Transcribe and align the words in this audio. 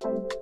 Varmt 0.00 0.32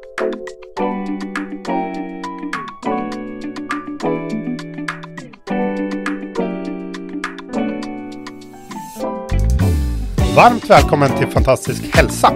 välkommen 10.70 11.18
till 11.18 11.26
Fantastisk 11.26 11.96
hälsa. 11.96 12.32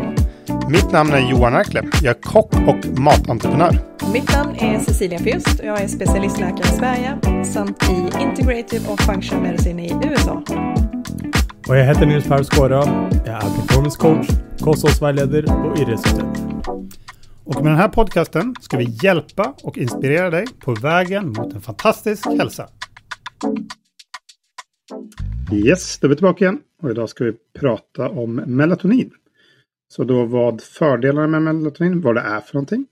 Mitt 0.68 0.92
namn 0.92 1.12
är 1.12 1.30
Johan 1.30 1.54
Erkle. 1.54 1.82
Jag 2.02 2.16
är 2.16 2.22
kock 2.22 2.54
och 2.54 2.98
matentreprenör. 2.98 3.78
Mitt 4.12 4.32
namn 4.32 4.54
är 4.58 4.78
Cecilia 4.78 5.18
Fürst 5.18 5.60
och 5.60 5.66
jag 5.66 5.80
är 5.80 5.88
specialistläkare 5.88 6.74
i 6.74 6.78
Sverige 6.78 7.18
samt 7.44 7.90
i 7.90 8.10
Integrative 8.22 8.88
och 8.88 9.00
Functional 9.00 9.42
Medicine 9.42 9.82
i 9.82 9.92
USA. 10.04 10.42
Och 11.68 11.76
jag 11.76 11.84
heter 11.84 12.06
Nils 12.06 12.24
Per 12.24 12.42
Skåra. 12.42 13.08
Jag 13.26 13.34
är 13.34 13.40
performance 13.40 13.98
coach, 13.98 14.28
kosthållsvägledare 14.60 15.54
och 15.54 15.78
idrottsutöver. 15.78 16.49
Och 17.56 17.64
med 17.64 17.72
den 17.72 17.78
här 17.78 17.88
podcasten 17.88 18.54
ska 18.60 18.76
vi 18.76 18.98
hjälpa 19.02 19.54
och 19.62 19.78
inspirera 19.78 20.30
dig 20.30 20.46
på 20.58 20.74
vägen 20.74 21.28
mot 21.28 21.54
en 21.54 21.60
fantastisk 21.60 22.26
hälsa. 22.26 22.68
Yes, 25.52 25.98
då 25.98 26.06
är 26.06 26.08
vi 26.08 26.16
tillbaka 26.16 26.44
igen. 26.44 26.60
Och 26.82 26.90
idag 26.90 27.08
ska 27.08 27.24
vi 27.24 27.32
prata 27.58 28.08
om 28.08 28.34
melatonin. 28.34 29.10
Så 29.88 30.04
då 30.04 30.24
vad 30.24 30.60
fördelarna 30.60 31.40
med 31.40 31.54
melatonin, 31.54 32.00
vad 32.00 32.14
det 32.14 32.20
är 32.20 32.40
för 32.40 32.54
någonting. 32.54 32.86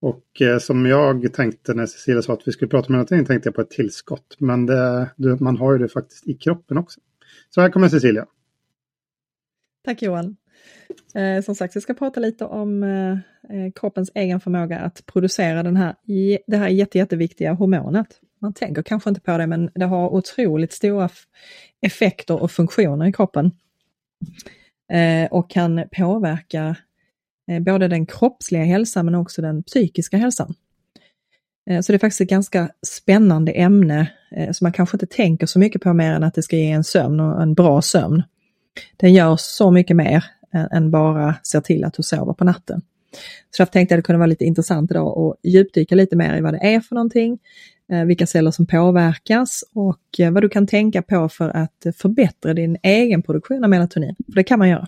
Och 0.00 0.42
eh, 0.42 0.58
som 0.58 0.86
jag 0.86 1.32
tänkte 1.32 1.74
när 1.74 1.86
Cecilia 1.86 2.22
sa 2.22 2.32
att 2.32 2.48
vi 2.48 2.52
skulle 2.52 2.68
prata 2.68 2.86
om 2.86 2.92
melatonin 2.92 3.24
tänkte 3.24 3.46
jag 3.46 3.54
på 3.54 3.60
ett 3.60 3.70
tillskott. 3.70 4.36
Men 4.38 4.66
det, 4.66 5.10
man 5.40 5.56
har 5.56 5.72
ju 5.72 5.78
det 5.78 5.88
faktiskt 5.88 6.26
i 6.26 6.34
kroppen 6.34 6.78
också. 6.78 7.00
Så 7.50 7.60
här 7.60 7.70
kommer 7.70 7.88
Cecilia. 7.88 8.26
Tack 9.84 10.02
Johan. 10.02 10.36
Eh, 11.16 11.42
som 11.42 11.54
sagt, 11.54 11.74
jag 11.74 11.82
ska 11.82 11.94
prata 11.94 12.20
lite 12.20 12.44
om 12.44 12.82
eh, 12.82 13.12
eh 13.56 13.72
kroppens 13.74 14.10
egen 14.14 14.40
förmåga 14.40 14.78
att 14.78 15.06
producera 15.06 15.62
den 15.62 15.76
här, 15.76 15.94
det 16.46 16.56
här 16.56 16.68
jätte, 16.68 16.98
jätteviktiga 16.98 17.52
hormonet. 17.52 18.06
Man 18.40 18.54
tänker 18.54 18.82
kanske 18.82 19.10
inte 19.10 19.20
på 19.20 19.38
det, 19.38 19.46
men 19.46 19.70
det 19.74 19.84
har 19.84 20.08
otroligt 20.14 20.72
stora 20.72 21.08
effekter 21.80 22.42
och 22.42 22.50
funktioner 22.50 23.06
i 23.06 23.12
kroppen. 23.12 23.50
Eh, 24.92 25.30
och 25.30 25.50
kan 25.50 25.82
påverka 25.96 26.76
eh, 27.50 27.60
både 27.60 27.88
den 27.88 28.06
kroppsliga 28.06 28.64
hälsan 28.64 29.04
men 29.04 29.14
också 29.14 29.42
den 29.42 29.62
psykiska 29.62 30.16
hälsan. 30.16 30.54
Eh, 31.70 31.80
så 31.80 31.92
det 31.92 31.96
är 31.96 31.98
faktiskt 31.98 32.20
ett 32.20 32.28
ganska 32.28 32.70
spännande 32.86 33.52
ämne 33.52 34.12
eh, 34.30 34.52
som 34.52 34.64
man 34.64 34.72
kanske 34.72 34.96
inte 34.96 35.06
tänker 35.06 35.46
så 35.46 35.58
mycket 35.58 35.82
på 35.82 35.92
mer 35.92 36.12
än 36.12 36.22
att 36.22 36.34
det 36.34 36.42
ska 36.42 36.56
ge 36.56 36.70
en 36.70 36.84
sömn 36.84 37.20
och 37.20 37.42
en 37.42 37.54
bra 37.54 37.82
sömn. 37.82 38.22
Den 38.96 39.12
gör 39.12 39.36
så 39.36 39.70
mycket 39.70 39.96
mer 39.96 40.24
än 40.72 40.90
bara 40.90 41.34
ser 41.42 41.60
till 41.60 41.84
att 41.84 41.94
du 41.94 42.02
sover 42.02 42.32
på 42.32 42.44
natten. 42.44 42.82
Så 43.50 43.62
därför 43.62 43.72
tänkte 43.72 43.94
jag 43.94 43.98
att 43.98 44.04
det 44.04 44.06
kunde 44.06 44.18
vara 44.18 44.26
lite 44.26 44.44
intressant 44.44 44.90
idag 44.90 45.18
att 45.18 45.50
djupdyka 45.52 45.94
lite 45.94 46.16
mer 46.16 46.36
i 46.36 46.40
vad 46.40 46.54
det 46.54 46.60
är 46.74 46.80
för 46.80 46.94
någonting, 46.94 47.38
Eh, 47.92 48.04
vilka 48.04 48.26
celler 48.26 48.50
som 48.50 48.66
påverkas 48.66 49.64
och 49.74 50.20
eh, 50.20 50.30
vad 50.30 50.42
du 50.42 50.48
kan 50.48 50.66
tänka 50.66 51.02
på 51.02 51.28
för 51.28 51.48
att 51.48 51.86
förbättra 51.96 52.54
din 52.54 52.76
egen 52.82 53.22
produktion 53.22 53.64
av 53.64 53.70
melatonin. 53.70 54.14
För 54.26 54.32
det 54.32 54.44
kan 54.44 54.58
man 54.58 54.68
göra. 54.68 54.86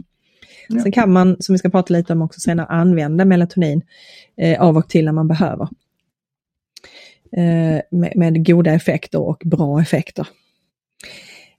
Ja. 0.68 0.82
Sen 0.82 0.92
kan 0.92 1.12
man, 1.12 1.36
som 1.40 1.52
vi 1.52 1.58
ska 1.58 1.70
prata 1.70 1.94
lite 1.94 2.12
om 2.12 2.22
också 2.22 2.40
senare, 2.40 2.66
använda 2.66 3.24
melatonin 3.24 3.82
eh, 4.36 4.60
av 4.62 4.76
och 4.76 4.88
till 4.88 5.04
när 5.04 5.12
man 5.12 5.28
behöver. 5.28 5.68
Eh, 7.32 7.80
med, 7.90 8.12
med, 8.16 8.46
goda 8.46 8.72
effekter 8.72 9.20
och 9.20 9.42
bra 9.44 9.80
effekter. 9.80 10.26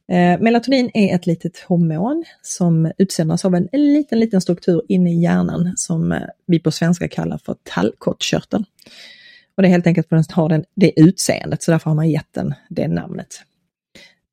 Eh, 0.09 0.39
melatonin 0.39 0.91
är 0.93 1.15
ett 1.15 1.25
litet 1.25 1.59
hormon 1.59 2.25
som 2.41 2.91
utsöndras 2.97 3.45
av 3.45 3.55
en 3.55 3.69
liten, 3.71 4.19
liten 4.19 4.41
struktur 4.41 4.81
inne 4.87 5.11
i 5.11 5.21
hjärnan 5.21 5.73
som 5.75 6.11
eh, 6.11 6.21
vi 6.45 6.59
på 6.59 6.71
svenska 6.71 7.07
kallar 7.07 7.37
för 7.37 7.55
tallkottkörteln. 7.63 8.65
Och 9.55 9.61
det 9.61 9.67
är 9.67 9.71
helt 9.71 9.87
enkelt 9.87 10.09
för 10.09 10.15
att 10.15 10.27
den 10.27 10.35
har 10.35 10.49
den, 10.49 10.65
det 10.75 10.99
utseendet, 10.99 11.63
så 11.63 11.71
därför 11.71 11.89
har 11.89 11.95
man 11.95 12.09
gett 12.09 12.33
den 12.33 12.53
det 12.69 12.87
namnet. 12.87 13.41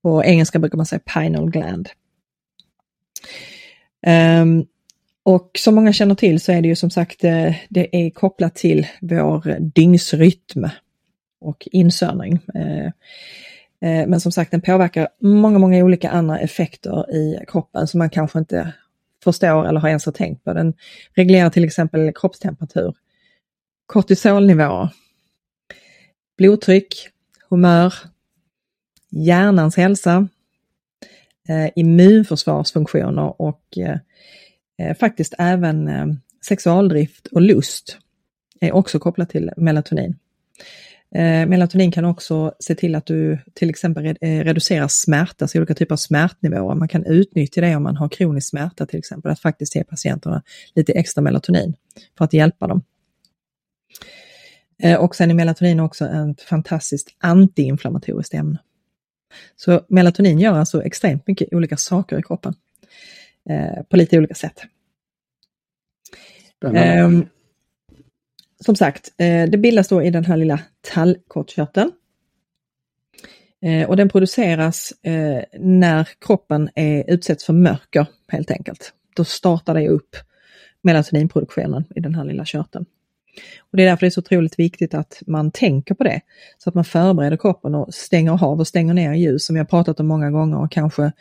På 0.03 0.25
engelska 0.25 0.59
brukar 0.59 0.77
man 0.77 0.87
säga 0.87 1.01
pineal 1.15 1.51
gland. 1.51 1.89
Um, 4.07 4.67
och 5.23 5.51
som 5.59 5.75
många 5.75 5.93
känner 5.93 6.15
till 6.15 6.41
så 6.41 6.53
är 6.53 6.63
det 6.63 6.69
ju 6.69 6.77
som 6.77 6.91
sagt, 6.91 7.25
eh, 7.25 7.55
det 7.69 7.97
är 7.97 8.11
kopplat 8.11 8.55
till 8.55 8.87
vår 9.01 9.57
dygnsrytm 9.61 10.65
och 11.41 11.69
insöndring. 11.73 12.39
Eh, 12.55 12.91
Eh, 13.81 14.07
men 14.07 14.21
som 14.21 14.33
sagt, 14.33 14.51
den 14.51 14.61
påverkar 14.61 15.09
många, 15.21 15.59
många 15.59 15.85
olika 15.85 16.11
andra 16.11 16.39
effekter 16.39 17.15
i 17.15 17.45
kroppen 17.49 17.87
som 17.87 17.99
man 17.99 18.11
kanske 18.11 18.39
inte 18.39 18.73
förstår 19.25 19.69
eller 19.69 19.81
har 19.81 19.89
ens 19.89 20.05
har 20.05 20.13
tänkt 20.13 20.45
på. 20.45 20.53
Den 20.53 20.75
reglerar 21.15 21.51
till 21.51 21.65
exempel 21.65 22.13
kroppstemperatur, 22.13 22.95
kortisolnivåer, 23.87 24.89
blodtryck, 26.39 27.09
humör, 27.51 27.95
hjärnans 29.11 29.77
hälsa, 29.77 30.29
eh, 31.49 31.71
immunförsvarsfunktioner 31.75 33.43
och 33.43 33.79
eh, 34.79 34.97
faktiskt 34.97 35.35
även 35.39 35.91
sexualdrift 36.49 37.27
och 37.27 37.41
lust 37.41 37.99
är 38.61 38.73
också 38.73 38.99
kopplat 38.99 39.31
till 39.31 39.51
melatonin. 39.57 40.19
Eh, 41.15 41.47
melatonin 41.47 41.93
kan 41.93 42.05
också 42.05 42.55
se 42.59 42.75
till 42.75 42.95
att 42.95 43.07
du 43.07 43.39
till 43.55 43.71
exempel 43.71 44.07
eh, 44.07 44.15
reducerar 44.21 44.89
smärta, 44.89 45.49
så 45.49 45.59
olika 45.59 45.75
typer 45.75 45.95
av 45.95 45.97
smärtnivåer. 45.97 46.75
Man 46.75 46.89
kan 46.89 47.05
utnyttja 47.05 47.61
det 47.61 47.77
om 47.77 47.83
man 47.83 47.97
har 47.97 48.09
kronisk 48.09 48.49
smärta 48.49 48.87
till 48.87 48.99
exempel, 48.99 49.33
att 49.33 49.41
faktiskt 49.41 49.77
ge 49.77 49.85
patienterna 49.85 50.43
lite 50.75 50.93
extra 50.93 51.23
melatonin 51.23 51.75
för 52.19 52.25
att 52.25 52.33
hjälpa 52.33 52.67
dem. 52.67 52.83
Eh, 54.83 54.97
och 55.01 55.17
sen 55.17 55.31
är 55.31 55.35
melatonin 55.35 55.81
också 55.81 56.05
ett 56.05 56.43
fantastiskt 56.43 57.09
antiinflammatoriskt 57.19 58.35
ämne. 58.35 58.59
Så 59.57 59.81
melatonin 59.89 60.39
gör 60.39 60.59
alltså 60.59 60.83
extremt 60.83 61.27
mycket 61.27 61.53
olika 61.53 61.77
saker 61.77 62.19
i 62.19 62.23
kroppen. 62.23 62.55
Eh, 63.51 63.83
på 63.83 63.97
lite 63.97 64.19
olika 64.19 64.35
sätt. 64.35 64.63
Eh, 66.75 67.11
som 68.65 68.77
sagt, 68.77 69.13
eh, 69.19 69.51
det 69.51 69.59
bildas 69.59 69.89
då 69.89 70.03
i 70.03 70.11
den 70.11 70.25
här 70.25 70.37
lilla 70.37 70.61
tallkottkörteln. 70.81 71.93
Eh, 73.63 73.89
och 73.89 73.97
den 73.97 74.09
produceras 74.09 74.93
eh, 75.03 75.43
när 75.61 76.09
kroppen 76.27 76.71
är, 76.75 77.11
utsätts 77.11 77.45
för 77.45 77.53
mörker 77.53 78.07
helt 78.29 78.51
enkelt. 78.51 78.93
Då 79.17 79.25
startar 79.25 79.75
det 79.75 79.89
upp 79.89 80.17
melatoninproduktionen 80.83 81.85
i 81.95 82.01
den 82.01 82.15
här 82.15 82.25
lilla 82.25 82.45
körteln. 82.45 82.87
Och 83.71 83.77
Det 83.77 83.83
är 83.83 83.87
därför 83.87 84.01
det 84.01 84.09
är 84.09 84.11
så 84.11 84.21
otroligt 84.21 84.59
viktigt 84.59 84.95
att 84.95 85.23
man 85.27 85.51
tänker 85.51 85.95
på 85.95 86.05
det. 86.05 86.21
Så 86.59 86.69
att 86.69 86.75
man 86.75 86.85
förbereder 86.85 87.37
kroppen 87.37 87.75
och 87.75 87.95
stänger 87.95 88.45
av 88.45 88.61
och 88.61 88.67
stänger 88.67 88.95
ner 88.95 89.15
ljus 89.15 89.47
som 89.47 89.57
jag 89.57 89.71
pratat 89.71 90.01
om 90.01 90.07
många 90.07 90.31
gånger 90.31 90.59
och 90.59 90.73
kanske 90.73 91.13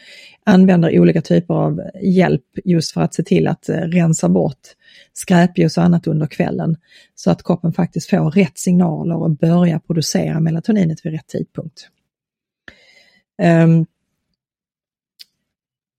använder 0.44 1.00
olika 1.00 1.22
typer 1.22 1.54
av 1.54 1.82
hjälp 2.02 2.46
just 2.66 2.92
för 2.92 3.02
att 3.02 3.14
se 3.14 3.24
till 3.24 3.48
att 3.48 3.70
eh, 3.70 3.76
rensa 3.76 4.30
bort 4.30 4.60
skräpljus 5.14 5.78
och 5.78 5.84
annat 5.84 6.08
under 6.08 6.28
kvällen. 6.28 6.78
Så 7.16 7.32
att 7.32 7.44
kroppen 7.44 7.74
faktiskt 7.74 8.10
får 8.10 8.32
rätt 8.32 8.58
signaler 8.58 9.16
och 9.16 9.32
börjar 9.32 9.80
producera 9.80 10.40
melatoninet 10.40 11.06
vid 11.06 11.14
rätt 11.14 11.28
tidpunkt. 11.28 11.90
Um, 13.44 13.86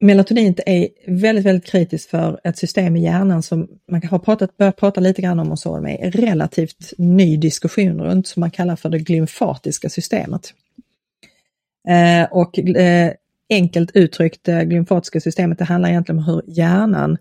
melatoninet 0.07 0.61
är 0.67 0.89
väldigt, 1.07 1.47
väldigt 1.47 1.71
kritiskt 1.71 2.11
för 2.11 2.41
ett 2.45 2.59
system 2.59 2.97
i 2.97 3.03
hjärnan 3.03 3.43
som 3.43 3.69
man 3.91 4.03
har 4.03 4.19
pratat, 4.19 4.57
börjat 4.57 4.77
prata 4.77 5.01
lite 5.01 5.23
grann 5.23 5.39
om 5.39 5.51
och 5.51 5.59
så 5.59 5.81
med 5.81 6.15
relativt 6.15 6.93
ny 6.99 7.37
diskussion 7.37 8.01
runt 8.01 8.27
som 8.27 8.41
man 8.41 8.51
kallar 8.51 8.77
för 8.77 8.89
det 8.89 8.99
glymfatiska 8.99 9.89
systemet. 9.89 10.55
Eh, 11.89 12.29
och 12.31 12.59
eh, 12.59 13.13
enkelt 13.51 13.91
uttryckt, 13.95 14.45
det 14.45 14.65
glymfatiska 14.65 15.21
systemet, 15.21 15.59
det 15.59 15.65
handlar 15.65 15.89
egentligen 15.89 16.19
om 16.19 16.25
hur 16.25 16.43
hjärnan 16.47 17.19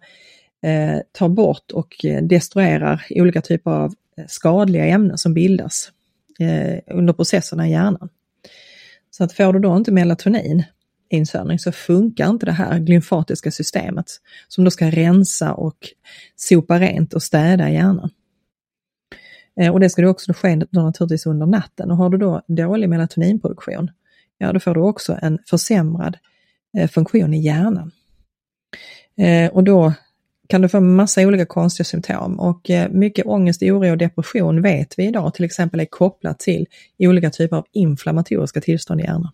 eh, 0.63 0.99
tar 1.11 1.29
bort 1.29 1.71
och 1.71 2.05
eh, 2.05 2.23
destruerar 2.23 3.05
olika 3.09 3.41
typer 3.41 3.71
av 3.71 3.93
eh, 4.17 4.25
skadliga 4.27 4.85
ämnen 4.85 5.17
som 5.17 5.33
bildas 5.33 5.91
eh, 6.39 6.95
under 6.95 7.13
processerna 7.13 7.67
i 7.67 7.71
hjärnan. 7.71 8.09
Så 9.11 9.23
att 9.23 9.33
får 9.33 9.53
du 9.53 9.59
då 9.59 9.77
inte 9.77 9.91
melatonin 9.91 10.63
insöndring 11.09 11.59
så 11.59 11.71
funkar 11.71 12.29
inte 12.29 12.45
det 12.45 12.51
här 12.51 12.79
glymfatiska 12.79 13.51
systemet 13.51 14.05
som 14.47 14.63
då 14.63 14.71
ska 14.71 14.91
rensa 14.91 15.53
och 15.53 15.77
sopa 16.35 16.79
rent 16.79 17.13
och 17.13 17.23
städa 17.23 17.69
hjärnan. 17.69 18.09
Eh, 19.59 19.73
och 19.73 19.79
det 19.79 19.89
ska 19.89 20.01
då 20.01 20.09
också 20.09 20.33
ske 20.33 20.55
då 20.71 20.81
naturligtvis 20.81 21.25
under 21.25 21.45
natten 21.45 21.91
och 21.91 21.97
har 21.97 22.09
du 22.09 22.17
då 22.17 22.41
dålig 22.47 22.89
melatoninproduktion, 22.89 23.91
ja 24.37 24.53
då 24.53 24.59
får 24.59 24.73
du 24.73 24.81
också 24.81 25.17
en 25.21 25.39
försämrad 25.49 26.17
eh, 26.77 26.89
funktion 26.89 27.33
i 27.33 27.41
hjärnan. 27.41 27.91
Eh, 29.17 29.51
och 29.51 29.63
då 29.63 29.93
kan 30.47 30.61
du 30.61 30.69
få 30.69 30.79
massa 30.79 31.21
olika 31.21 31.45
konstiga 31.45 31.85
symptom 31.85 32.39
och 32.39 32.71
mycket 32.89 33.25
ångest, 33.25 33.63
oro 33.63 33.91
och 33.91 33.97
depression 33.97 34.61
vet 34.61 34.99
vi 34.99 35.05
idag 35.05 35.33
till 35.33 35.45
exempel 35.45 35.79
är 35.79 35.85
kopplat 35.85 36.39
till 36.39 36.65
olika 36.99 37.29
typer 37.29 37.57
av 37.57 37.65
inflammatoriska 37.71 38.61
tillstånd 38.61 39.01
i 39.01 39.03
hjärnan. 39.03 39.31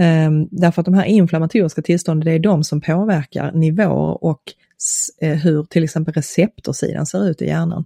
Ehm, 0.00 0.48
därför 0.50 0.82
att 0.82 0.86
de 0.86 0.94
här 0.94 1.04
inflammatoriska 1.04 1.82
tillstånden, 1.82 2.24
det 2.24 2.32
är 2.32 2.38
de 2.38 2.64
som 2.64 2.80
påverkar 2.80 3.52
nivåer 3.52 4.24
och 4.24 4.42
eh, 5.20 5.36
hur 5.36 5.64
till 5.64 5.84
exempel 5.84 6.14
receptorsidan 6.14 7.06
ser 7.06 7.28
ut 7.28 7.42
i 7.42 7.46
hjärnan 7.46 7.84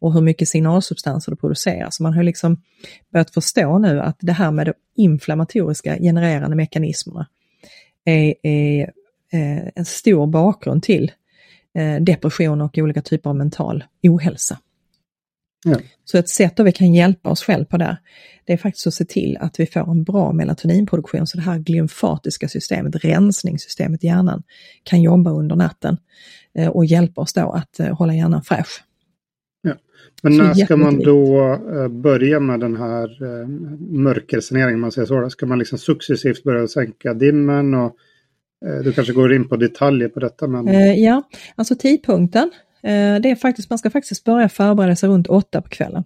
och 0.00 0.14
hur 0.14 0.20
mycket 0.20 0.48
signalsubstanser 0.48 1.32
det 1.32 1.36
produceras. 1.36 2.00
Man 2.00 2.12
har 2.14 2.22
liksom 2.22 2.62
börjat 3.12 3.30
förstå 3.30 3.78
nu 3.78 4.00
att 4.00 4.16
det 4.20 4.32
här 4.32 4.50
med 4.50 4.66
de 4.66 4.72
inflammatoriska 4.96 5.96
genererande 5.98 6.56
mekanismerna 6.56 7.26
är, 8.04 8.34
är 8.42 8.92
eh, 9.32 9.68
en 9.74 9.84
stor 9.84 10.26
bakgrund 10.26 10.82
till 10.82 11.12
eh, 11.74 12.02
depression 12.02 12.60
och 12.60 12.78
olika 12.78 13.02
typer 13.02 13.30
av 13.30 13.36
mental 13.36 13.84
ohälsa. 14.02 14.58
Ja. 15.64 15.76
Så 16.04 16.18
ett 16.18 16.28
sätt 16.28 16.56
där 16.56 16.64
vi 16.64 16.72
kan 16.72 16.94
hjälpa 16.94 17.30
oss 17.30 17.42
själva 17.42 17.64
på 17.64 17.76
det, 17.76 17.96
det 18.44 18.52
är 18.52 18.56
faktiskt 18.56 18.86
att 18.86 18.94
se 18.94 19.04
till 19.04 19.36
att 19.40 19.60
vi 19.60 19.66
får 19.66 19.90
en 19.90 20.04
bra 20.04 20.32
melatoninproduktion 20.32 21.26
så 21.26 21.36
det 21.36 21.42
här 21.42 21.58
glymfatiska 21.58 22.48
systemet, 22.48 23.04
rensningssystemet 23.04 24.04
i 24.04 24.06
hjärnan, 24.06 24.42
kan 24.82 25.02
jobba 25.02 25.30
under 25.30 25.56
natten 25.56 25.96
eh, 26.54 26.68
och 26.68 26.84
hjälpa 26.84 27.20
oss 27.20 27.32
då 27.32 27.50
att 27.52 27.80
eh, 27.80 27.96
hålla 27.96 28.14
hjärnan 28.14 28.42
fräsch. 28.42 28.84
Ja. 29.62 29.74
Men 30.22 30.36
när 30.36 30.54
ska 30.54 30.76
man 30.76 30.98
då 30.98 31.52
eh, 31.52 31.88
börja 31.88 32.40
med 32.40 32.60
den 32.60 32.76
här 32.76 33.08
mörkersaneringen, 33.96 34.80
man 34.80 34.92
säger 34.92 35.06
så? 35.06 35.30
Ska 35.30 35.46
man 35.46 35.58
liksom 35.58 35.78
successivt 35.78 36.42
börja 36.42 36.68
sänka 36.68 37.14
dimmen 37.14 37.74
och 37.74 37.96
du 38.84 38.92
kanske 38.92 39.12
går 39.12 39.34
in 39.34 39.48
på 39.48 39.56
detaljer 39.56 40.08
på 40.08 40.20
detta? 40.20 40.46
Men... 40.46 41.02
Ja, 41.02 41.22
alltså 41.56 41.74
tidpunkten 41.74 42.50
det 43.20 43.30
är 43.30 43.36
faktiskt, 43.36 43.70
man 43.70 43.78
ska 43.78 43.90
faktiskt 43.90 44.24
börja 44.24 44.48
förbereda 44.48 44.96
sig 44.96 45.08
runt 45.08 45.26
åtta 45.26 45.62
på 45.62 45.68
kvällen. 45.68 46.04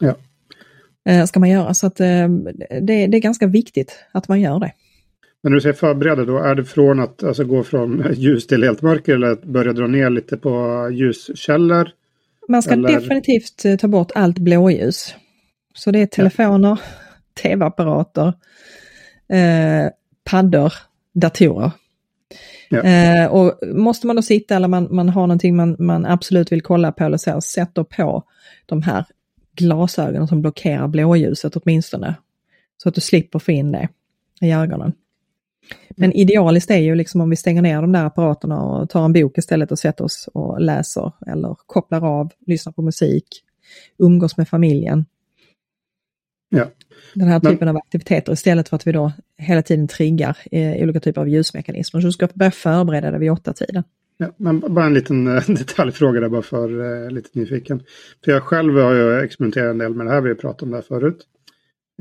Ja. 0.00 0.16
Eh, 1.06 1.24
ska 1.24 1.40
man 1.40 1.50
göra, 1.50 1.74
så 1.74 1.86
att 1.86 2.00
eh, 2.00 2.28
det, 2.80 3.06
det 3.06 3.16
är 3.16 3.20
ganska 3.20 3.46
viktigt 3.46 3.98
att 4.12 4.28
man 4.28 4.40
gör 4.40 4.58
det. 4.58 4.72
Men 5.42 5.52
när 5.52 5.54
du 5.54 5.60
säger 5.60 5.74
förbereda 5.74 6.24
då, 6.24 6.38
är 6.38 6.54
det 6.54 6.64
från 6.64 7.00
att 7.00 7.24
alltså, 7.24 7.44
gå 7.44 7.64
från 7.64 8.06
ljus 8.14 8.46
till 8.46 8.62
helt 8.62 8.82
mörker 8.82 9.14
eller 9.14 9.30
att 9.30 9.44
börja 9.44 9.72
dra 9.72 9.86
ner 9.86 10.10
lite 10.10 10.36
på 10.36 10.88
ljuskällor? 10.92 11.90
Man 12.48 12.62
ska 12.62 12.72
eller? 12.72 12.88
definitivt 12.88 13.80
ta 13.80 13.88
bort 13.88 14.12
allt 14.14 14.38
blåljus. 14.38 15.14
Så 15.74 15.90
det 15.90 15.98
är 15.98 16.06
telefoner, 16.06 16.68
ja. 16.68 16.78
tv-apparater, 17.42 18.32
eh, 19.28 19.90
paddor, 20.24 20.72
datorer. 21.14 21.70
Ja. 22.68 22.82
Eh, 22.82 23.26
och 23.26 23.58
måste 23.66 24.06
man 24.06 24.16
då 24.16 24.22
sitta 24.22 24.56
eller 24.56 24.68
man, 24.68 24.88
man 24.90 25.08
har 25.08 25.26
någonting 25.26 25.56
man, 25.56 25.76
man 25.78 26.06
absolut 26.06 26.52
vill 26.52 26.62
kolla 26.62 26.92
på 26.92 27.04
eller 27.04 27.18
så, 27.18 27.40
sätt 27.40 27.70
då 27.72 27.84
på 27.84 28.22
de 28.66 28.82
här 28.82 29.04
glasögonen 29.56 30.28
som 30.28 30.40
blockerar 30.40 30.88
blåljuset 30.88 31.56
åtminstone. 31.56 32.14
Så 32.82 32.88
att 32.88 32.94
du 32.94 33.00
slipper 33.00 33.38
få 33.38 33.52
in 33.52 33.72
det 33.72 33.88
i 34.40 34.52
ögonen. 34.52 34.92
Men 35.90 36.12
idealiskt 36.12 36.70
är 36.70 36.78
ju 36.78 36.94
liksom 36.94 37.20
om 37.20 37.30
vi 37.30 37.36
stänger 37.36 37.62
ner 37.62 37.80
de 37.80 37.92
där 37.92 38.04
apparaterna 38.04 38.62
och 38.62 38.90
tar 38.90 39.04
en 39.04 39.12
bok 39.12 39.38
istället 39.38 39.72
och 39.72 39.78
sätter 39.78 40.04
oss 40.04 40.28
och 40.32 40.60
läser 40.60 41.12
eller 41.26 41.56
kopplar 41.66 42.04
av, 42.04 42.32
lyssnar 42.46 42.72
på 42.72 42.82
musik, 42.82 43.42
umgås 43.98 44.36
med 44.36 44.48
familjen. 44.48 45.04
Ja. 46.48 46.64
Den 47.14 47.28
här 47.28 47.40
typen 47.40 47.58
Men... 47.60 47.68
av 47.68 47.76
aktiviteter 47.76 48.32
istället 48.32 48.68
för 48.68 48.76
att 48.76 48.86
vi 48.86 48.92
då 48.92 49.12
hela 49.38 49.62
tiden 49.62 49.88
triggar 49.88 50.36
eh, 50.52 50.82
olika 50.82 51.00
typer 51.00 51.20
av 51.20 51.28
ljusmekanismer. 51.28 52.00
Så 52.00 52.06
du 52.06 52.12
ska 52.12 52.28
börja 52.34 52.50
förbereda 52.50 53.10
dig 53.10 53.20
vid 53.20 53.30
åtta 53.30 53.52
tiden. 53.52 53.84
Ja, 54.18 54.32
men 54.36 54.60
bara 54.60 54.84
en 54.84 54.94
liten 54.94 55.26
uh, 55.26 55.42
detaljfråga 55.48 56.20
där 56.20 56.28
bara 56.28 56.42
för 56.42 56.70
uh, 56.70 57.10
lite 57.10 57.38
nyfiken. 57.38 57.82
För 58.24 58.32
jag 58.32 58.42
själv 58.42 58.74
har 58.78 58.94
ju 58.94 59.20
experimenterat 59.20 59.70
en 59.70 59.78
del 59.78 59.94
med 59.94 60.06
det 60.06 60.12
här, 60.12 60.20
vi 60.20 60.28
har 60.28 60.34
pratat 60.34 60.62
om 60.62 60.70
det 60.70 60.76
här 60.76 60.82
förut. 60.82 61.18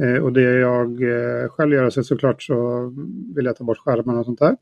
Uh, 0.01 0.17
och 0.17 0.33
det 0.33 0.41
jag 0.41 1.03
uh, 1.03 1.47
själv 1.49 1.73
gör, 1.73 1.89
så 1.89 2.03
såklart 2.03 2.43
så 2.43 2.89
vill 3.35 3.45
jag 3.45 3.55
ta 3.55 3.63
bort 3.63 3.77
skärmarna 3.77 4.19
och 4.19 4.25
sånt 4.25 4.39
där. 4.39 4.55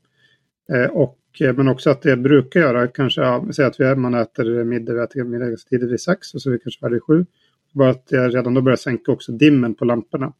och, 0.90 1.18
men 1.56 1.68
också 1.68 1.90
att 1.90 2.02
det 2.02 2.08
jag 2.08 2.22
brukar 2.22 2.60
göra, 2.60 2.88
kanske, 2.88 3.20
ja, 3.20 3.46
säg 3.56 3.64
att 3.64 3.80
vi, 3.80 3.94
man 3.94 4.14
äter 4.14 4.64
middag, 4.64 4.94
vi 4.94 5.00
äter 5.00 5.24
middag 5.24 5.56
tidigt 5.70 5.92
vid 5.92 6.00
sex 6.00 6.34
och 6.34 6.42
så 6.42 6.48
är 6.48 6.52
vi 6.52 6.58
kanske 6.58 6.80
färdiga 6.80 7.00
sju. 7.00 7.26
Bara 7.74 7.90
att 7.90 8.06
jag 8.08 8.34
redan 8.34 8.54
då 8.54 8.60
börjar 8.60 8.76
sänka 8.76 9.12
också 9.12 9.32
dimmen 9.32 9.74
på 9.74 9.84
lamporna. 9.84 10.32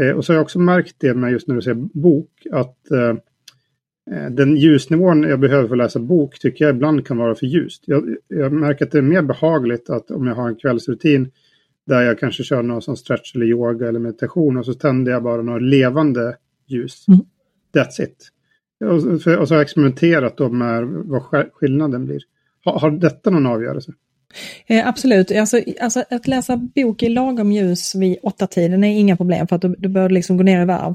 Eh, 0.00 0.10
och 0.10 0.24
så 0.24 0.32
har 0.32 0.36
jag 0.36 0.42
också 0.42 0.58
märkt 0.58 0.96
det 0.98 1.14
med 1.14 1.32
just 1.32 1.48
när 1.48 1.54
du 1.54 1.62
säger 1.62 1.88
bok 1.92 2.46
att 2.52 2.90
eh, 2.90 3.16
eh, 4.16 4.30
den 4.30 4.56
ljusnivån 4.56 5.22
jag 5.22 5.40
behöver 5.40 5.68
för 5.68 5.74
att 5.74 5.78
läsa 5.78 5.98
bok 5.98 6.38
tycker 6.38 6.64
jag 6.64 6.74
ibland 6.74 7.06
kan 7.06 7.18
vara 7.18 7.34
för 7.34 7.46
ljust. 7.46 7.82
Jag, 7.86 8.16
jag, 8.28 8.52
märker 8.52 8.84
att 8.84 8.90
det 8.90 8.98
är 8.98 9.02
mer 9.02 9.22
behagligt 9.22 9.90
att 9.90 10.10
om 10.10 10.26
jag 10.26 10.34
har 10.34 10.48
en 10.48 10.56
kvällsrutin 10.56 11.30
där 11.86 12.02
jag 12.02 12.18
kanske 12.18 12.44
kör 12.44 12.62
någon 12.62 12.82
som 12.82 12.96
stretch 12.96 13.36
eller 13.36 13.46
yoga 13.46 13.88
eller 13.88 14.00
meditation 14.00 14.56
och 14.56 14.64
så 14.64 14.74
tänder 14.74 15.12
jag 15.12 15.22
bara 15.22 15.42
några 15.42 15.58
levande 15.58 16.36
ljus. 16.66 17.04
Mm. 17.08 17.20
That's 17.74 18.02
it. 18.04 18.28
Och, 18.84 19.12
och, 19.12 19.20
så 19.20 19.30
har 19.30 19.46
jag 19.50 19.60
experimenterat 19.60 20.36
då 20.36 20.48
med 20.48 20.86
vad 20.86 21.22
skillnaden 21.52 22.04
blir. 22.04 22.22
Har, 22.64 22.78
har 22.78 22.90
detta 22.90 23.30
någon 23.30 23.46
avgörelse? 23.46 23.92
Eh, 24.66 24.88
absolut, 24.88 25.30
alltså, 25.30 25.60
alltså, 25.80 26.04
att 26.10 26.26
läsa 26.26 26.56
bok 26.56 27.02
i 27.02 27.08
lagom 27.08 27.52
ljus 27.52 27.94
vid 27.94 28.16
åtta 28.22 28.46
tiden 28.46 28.84
är 28.84 28.98
inga 28.98 29.16
problem 29.16 29.46
för 29.46 29.56
att 29.56 29.62
du, 29.62 29.74
du 29.78 29.88
bör 29.88 30.08
liksom 30.08 30.36
gå 30.36 30.42
ner 30.42 30.62
i 30.62 30.64
varv. 30.64 30.94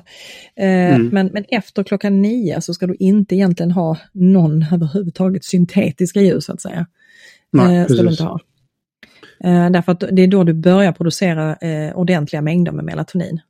Eh, 0.56 0.96
mm. 0.96 1.08
men, 1.08 1.28
men 1.28 1.46
efter 1.50 1.84
klockan 1.84 2.22
nio 2.22 2.62
så 2.62 2.74
ska 2.74 2.88
du 2.88 2.96
inte 3.00 3.36
egentligen 3.36 3.72
ha 3.72 3.98
någon 4.12 4.66
överhuvudtaget 4.74 5.46
syntetiska 5.46 6.22
ljus 6.22 6.46
så 6.46 6.54
att 6.54 6.62
säga. 6.62 6.86
Nej, 7.52 7.78
eh, 7.78 7.86
ska 7.86 8.04
du 8.04 8.10
inte 8.10 8.24
ha. 8.24 8.40
Eh, 9.44 9.70
därför 9.70 9.92
att 9.92 10.04
det 10.12 10.22
är 10.22 10.28
då 10.28 10.44
du 10.44 10.54
börjar 10.54 10.92
producera 10.92 11.56
eh, 11.56 11.98
ordentliga 11.98 12.42
mängder 12.42 12.72
med 12.72 12.86
melatonin. 12.86 13.42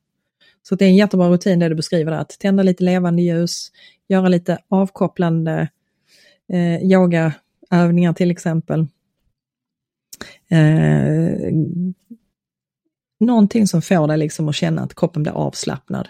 Så 0.64 0.76
det 0.76 0.86
är 0.86 0.90
en 0.90 0.96
jättebra 0.96 1.30
rutin 1.30 1.60
det 1.60 1.70
du 1.70 1.76
beskriver 1.76 2.12
där, 2.12 2.20
att 2.20 2.40
tända 2.40 2.64
lite 2.64 2.84
levande 2.84 3.22
ljus, 3.22 3.72
göra 4.08 4.28
lite 4.28 4.58
avkopplande 4.70 5.68
eh, 6.54 6.84
yogaövningar 6.84 8.14
till 8.14 8.32
exempel 8.32 8.88
Eh, 10.50 11.54
någonting 13.20 13.68
som 13.68 13.82
får 13.82 14.08
dig 14.08 14.18
liksom 14.18 14.50
att 14.50 14.56
känna 14.56 14.82
att 14.82 14.96
kroppen 14.96 15.24
blir 15.24 15.34
avslappnad. 15.34 16.08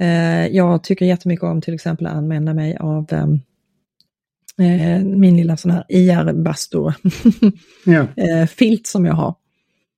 Eh, 0.00 0.46
jag 0.46 0.84
tycker 0.84 1.06
jättemycket 1.06 1.44
om 1.44 1.60
till 1.60 1.74
exempel 1.74 2.06
att 2.06 2.14
använda 2.14 2.54
mig 2.54 2.76
av 2.76 3.06
ehm, 3.10 3.40
eh, 4.58 5.04
min 5.04 5.36
lilla 5.36 5.56
sån 5.56 5.70
här 5.70 5.84
IR-bastu 5.88 6.78
ja. 7.84 8.06
Eh, 8.16 8.46
filt 8.46 8.86
som 8.86 9.06
jag 9.06 9.14
har. 9.14 9.34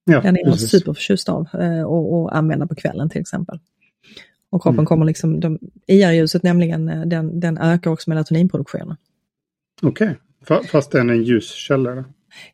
Ja, 0.04 0.20
Den 0.20 0.36
är 0.36 0.40
jag 0.44 0.60
superförtjust 0.60 1.28
av 1.28 1.48
eh, 1.60 1.82
och, 1.82 2.14
och 2.14 2.36
använda 2.36 2.66
på 2.66 2.74
kvällen 2.74 3.10
till 3.10 3.20
exempel. 3.20 3.58
Och 4.50 4.62
kroppen 4.62 4.78
mm. 4.78 4.86
kommer 4.86 5.04
liksom, 5.04 5.40
de, 5.40 5.58
IR-ljuset 5.86 6.42
nämligen, 6.42 6.88
eh, 6.88 7.00
den, 7.00 7.40
den 7.40 7.58
ökar 7.58 7.90
också 7.90 8.10
melatoninproduktionen. 8.10 8.96
Okej, 9.82 10.16
okay. 10.40 10.66
fast 10.66 10.90
den 10.90 11.10
är 11.10 11.14
en 11.14 11.24
ljuskälla? 11.24 12.04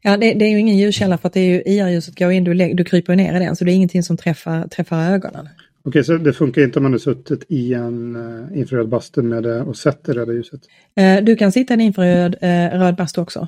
Ja, 0.02 0.16
det, 0.16 0.34
det, 0.34 0.44
är 0.44 0.50
ju 0.50 0.58
ingen 0.58 0.76
ljuskälla 0.76 1.18
för 1.18 1.28
att 1.28 1.34
det 1.34 1.40
är 1.40 1.52
ju 1.52 1.62
IR-ljuset 1.62 2.18
går 2.18 2.32
in, 2.32 2.44
du, 2.44 2.74
du 2.74 2.84
kryper 2.84 3.16
ner 3.16 3.36
i 3.36 3.38
den, 3.38 3.56
så 3.56 3.64
det 3.64 3.72
är 3.72 3.74
ingenting 3.74 4.02
som 4.02 4.16
träffar, 4.16 4.68
träffar 4.68 5.12
ögonen. 5.12 5.48
Okej, 5.86 6.04
så 6.04 6.16
det 6.16 6.32
funkar 6.32 6.62
inte 6.62 6.78
om 6.78 6.82
man 6.82 6.92
har 6.92 6.98
suttit 6.98 7.44
i 7.48 7.74
en 7.74 8.16
uh, 8.16 8.58
infraröd 8.58 8.88
bastu 8.88 9.22
med 9.22 9.42
det 9.42 9.62
och 9.62 9.76
sett 9.76 10.04
det 10.04 10.12
röda 10.12 10.32
ljuset? 10.32 10.60
Uh, 11.00 11.24
du 11.24 11.36
kan 11.36 11.52
sitta 11.52 11.72
i 11.72 11.74
en 11.74 11.80
infraröd 11.80 12.34
uh, 12.34 12.78
röd 12.78 12.96
bastu 12.96 13.20
också. 13.20 13.40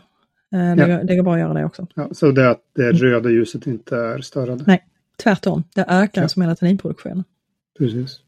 Uh, 0.55 0.77
det, 0.77 0.83
ja. 0.83 0.87
går, 0.87 1.05
det 1.05 1.17
går 1.17 1.23
bra 1.23 1.35
att 1.35 1.41
göra 1.41 1.55
det 1.55 1.65
också. 1.65 1.87
Ja, 1.95 2.09
så 2.13 2.31
det 2.31 2.43
är 2.43 2.49
att 2.49 2.63
det 2.77 2.93
röda 2.93 3.31
ljuset 3.31 3.67
inte 3.67 3.97
är 3.97 4.21
störande? 4.21 4.65
Nej, 4.67 4.85
tvärtom. 5.23 5.65
Det 5.75 5.85
ökar 5.89 6.23
ja. 6.23 6.29
som 6.29 6.41
melatoninproduktionen. 6.41 7.25
Precis. 7.79 8.21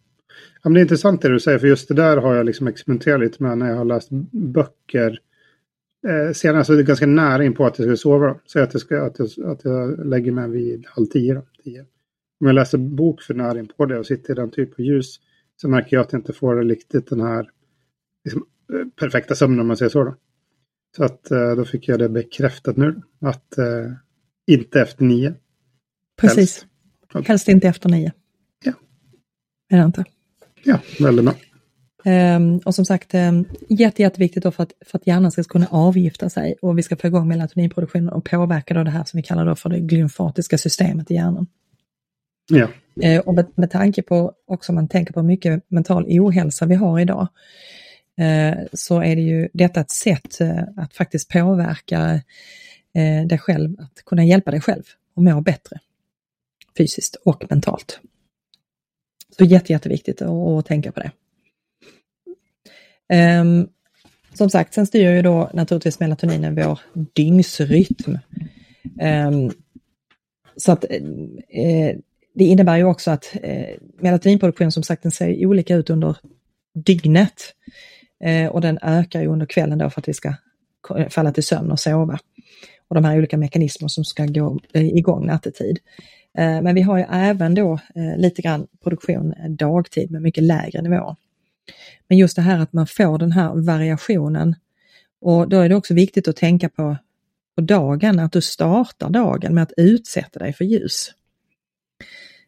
Ja, 0.63 0.69
men 0.71 0.75
det 0.75 0.81
är 0.81 0.83
intressant 0.83 1.23
det 1.23 1.29
du 1.29 1.41
säger, 1.41 1.59
för 1.59 1.67
just 1.67 1.89
det 1.89 1.95
där 1.95 2.17
har 2.17 2.35
jag 2.35 2.47
liksom 2.47 2.69
experimenterat 2.69 3.21
lite 3.21 3.43
med 3.43 3.59
när 3.59 3.69
jag 3.69 3.77
har 3.77 3.85
läst 3.85 4.09
böcker 4.31 5.19
eh, 6.09 6.33
senare, 6.33 6.65
så 6.65 6.73
det 6.73 6.81
är 6.81 6.85
ganska 6.85 7.07
nära 7.07 7.45
in 7.45 7.55
på 7.55 7.67
att 7.67 7.79
jag 7.79 7.89
ska 7.89 7.97
sova. 7.97 8.41
Säg 8.53 8.63
att, 8.63 8.75
jag 8.75 8.81
ska, 8.81 9.03
att, 9.03 9.19
jag, 9.19 9.51
att 9.51 9.65
jag 9.65 10.07
lägger 10.07 10.33
mig 10.33 10.51
vid 10.51 10.87
halv 10.87 11.07
tio, 11.07 11.35
då, 11.35 11.43
tio. 11.65 11.81
Om 12.41 12.47
jag 12.47 12.55
läser 12.55 12.79
bok 12.79 13.23
för 13.23 13.35
nära 13.35 13.59
in 13.59 13.69
på 13.77 13.87
det 13.87 13.99
och 13.99 14.07
sitter 14.07 14.33
i 14.33 14.37
den 14.37 14.51
typen 14.51 14.75
av 14.79 14.81
ljus 14.81 15.21
så 15.57 15.69
märker 15.69 15.97
jag 15.97 16.05
att 16.05 16.13
jag 16.13 16.21
inte 16.21 16.33
får 16.33 16.57
riktigt 16.57 17.11
den 17.11 17.21
här 17.21 17.51
liksom, 18.25 18.47
eh, 18.73 18.87
perfekta 19.01 19.35
sömnen 19.35 19.61
om 19.61 19.67
man 19.67 19.77
säger 19.77 19.91
så. 19.91 20.05
Då. 20.05 20.15
Så 20.97 21.05
att 21.05 21.31
eh, 21.31 21.57
då 21.57 21.65
fick 21.65 21.89
jag 21.89 21.99
det 21.99 22.09
bekräftat 22.09 22.77
nu 22.77 23.03
att 23.21 23.59
eh, 23.59 23.93
inte 24.47 24.81
efter 24.81 25.05
nio. 25.05 25.35
Precis. 26.21 26.67
Helst, 27.13 27.29
Helst 27.29 27.49
inte 27.49 27.69
efter 27.69 27.89
nio. 27.89 28.13
Ja. 28.65 28.73
Är 29.69 29.79
det 29.79 29.85
inte? 29.85 30.05
Ja, 30.65 30.81
väldigt 31.01 31.25
bra. 31.25 31.35
Um, 32.05 32.59
och 32.59 32.75
som 32.75 32.85
sagt, 32.85 33.15
um, 33.15 33.49
jätte, 33.69 34.03
jätteviktigt 34.03 34.43
då 34.43 34.51
för 34.51 34.63
att, 34.63 34.73
för 34.87 34.99
att 34.99 35.07
hjärnan 35.07 35.31
ska 35.31 35.43
kunna 35.43 35.67
avgifta 35.71 36.31
sig 36.31 36.55
och 36.63 36.79
vi 36.79 36.83
ska 36.83 36.97
få 36.97 37.07
igång 37.07 37.29
melatoninproduktionen 37.29 38.09
och 38.09 38.25
påverka 38.25 38.75
då 38.75 38.85
det 38.85 38.91
här 38.91 39.05
som 39.05 39.17
vi 39.17 39.23
kallar 39.23 39.47
då 39.47 39.57
för 39.57 39.69
det 39.69 39.81
glymfatiska 39.81 40.59
systemet 40.59 41.11
i 41.11 41.15
hjärnan. 41.15 41.47
Ja. 42.49 42.69
Uh, 43.05 43.19
och 43.19 43.35
med, 43.35 43.47
med 43.55 43.71
tanke 43.71 44.03
på, 44.03 44.33
också 44.47 44.73
om 44.73 44.77
man 44.77 44.89
tänker 44.89 45.13
på 45.13 45.23
mycket 45.23 45.65
mental 45.69 46.07
ohälsa 46.09 46.67
vi 46.67 46.75
har 46.75 47.01
idag, 47.01 47.29
uh, 48.21 48.65
så 48.73 49.03
är 49.03 49.17
det 49.17 49.23
ju 49.23 49.49
detta 49.53 49.81
ett 49.81 49.91
sätt 49.91 50.41
uh, 50.41 50.63
att 50.77 50.95
faktiskt 50.95 51.29
påverka 51.29 52.23
dig 53.27 53.39
själv, 53.39 53.77
att 53.81 54.05
kunna 54.07 54.25
hjälpa 54.25 54.51
dig 54.51 54.61
själv 54.61 54.83
och 55.15 55.23
må 55.23 55.41
bättre 55.41 55.79
fysiskt 56.79 57.17
och 57.25 57.45
mentalt. 57.51 58.01
Så 59.39 59.45
jätte, 59.45 59.73
jätteviktigt 59.73 60.23
att 60.23 60.67
tänka 60.67 60.93
på 60.93 61.01
det. 61.01 61.11
Um, 63.13 63.69
som 64.35 64.51
sagt, 64.51 64.75
sen 64.75 64.87
styr 64.87 65.11
ju 65.11 65.23
då 65.23 65.51
naturligtvis 65.55 66.01
melatoninen 66.01 66.55
vår 66.55 66.81
dygnsrytm. 67.15 68.19
Um, 69.29 69.51
så 70.57 70.73
att 70.73 70.85
eh, 71.49 71.97
det 72.35 72.45
innebär 72.45 72.77
ju 72.77 72.85
också 72.85 73.11
att 73.11 73.37
eh, 73.43 73.77
melatoninproduktion 73.99 74.73
som 74.73 74.83
sagt 74.83 75.03
den 75.03 75.13
ser 75.13 75.47
olika 75.47 75.75
ut 75.75 75.91
under 75.91 76.17
dygnet. 76.75 77.55
Eh, 78.25 78.47
och 78.47 78.61
den 78.61 78.79
ökar 78.83 79.21
ju 79.21 79.27
under 79.27 79.47
kvällen 79.47 79.79
då 79.79 79.91
för 79.91 80.01
att 80.01 80.09
vi 80.09 80.15
ska 80.15 80.35
eh, 80.97 81.09
falla 81.09 81.33
till 81.33 81.45
sömn 81.45 81.71
och 81.71 81.81
sova. 81.81 82.19
Och 82.89 82.95
de 82.95 83.05
här 83.05 83.19
olika 83.19 83.37
mekanismerna 83.37 83.89
som 83.89 84.05
ska 84.05 84.25
gå 84.25 84.59
eh, 84.73 84.87
igång 84.87 85.27
nattetid. 85.27 85.79
Eh, 86.39 86.63
men 86.63 86.75
vi 86.75 86.83
har 86.83 86.99
ju 86.99 87.05
även 87.11 87.55
då 87.55 87.73
eh, 87.73 88.17
lite 88.17 88.43
grann 88.43 88.67
produktion 88.83 89.33
eh, 89.33 89.51
dagtid 89.51 90.11
med 90.11 90.23
mycket 90.23 90.45
lägre 90.45 90.83
nivåer. 90.83 91.17
Men 92.11 92.19
just 92.19 92.37
det 92.37 92.43
här 92.43 92.59
att 92.59 92.73
man 92.73 92.87
får 92.87 93.19
den 93.19 93.33
här 93.33 93.55
variationen 93.55 94.55
och 95.21 95.49
då 95.49 95.61
är 95.61 95.69
det 95.69 95.75
också 95.75 95.95
viktigt 95.95 96.29
att 96.29 96.37
tänka 96.37 96.69
på, 96.69 96.97
på 97.55 97.61
dagen, 97.61 98.19
att 98.19 98.33
du 98.33 98.41
startar 98.41 99.11
dagen 99.11 99.55
med 99.55 99.63
att 99.63 99.73
utsätta 99.77 100.39
dig 100.39 100.53
för 100.53 100.65
ljus. 100.65 101.11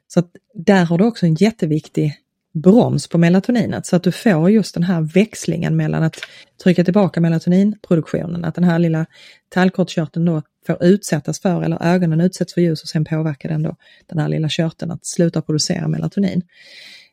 Så 0.09 0.21
att 0.21 0.31
där 0.55 0.85
har 0.85 0.99
du 0.99 1.05
också 1.05 1.27
en 1.27 1.35
jätteviktig 1.35 2.15
broms 2.53 3.09
på 3.09 3.19
melatoninet 3.19 3.87
så 3.87 3.97
att 3.97 4.03
du 4.03 4.13
får 4.13 4.51
just 4.51 4.75
den 4.75 4.83
här 4.83 5.01
växlingen 5.01 5.77
mellan 5.77 6.03
att 6.03 6.17
trycka 6.63 6.85
tillbaka 6.85 7.21
melatoninproduktionen, 7.21 8.45
att 8.45 8.55
den 8.55 8.65
här 8.65 8.79
lilla 8.79 9.07
tallkottkörteln 9.49 10.25
då 10.25 10.43
får 10.67 10.85
utsättas 10.85 11.41
för, 11.41 11.63
eller 11.63 11.83
ögonen 11.83 12.21
utsätts 12.21 12.55
för 12.55 12.61
ljus 12.61 12.83
och 12.83 12.89
sen 12.89 13.05
påverkar 13.05 13.49
den 13.49 13.63
då 13.63 13.77
den 14.07 14.19
här 14.19 14.29
lilla 14.29 14.49
körteln 14.49 14.91
att 14.91 15.07
sluta 15.07 15.43
producera 15.43 15.89
melatonin. 15.89 16.43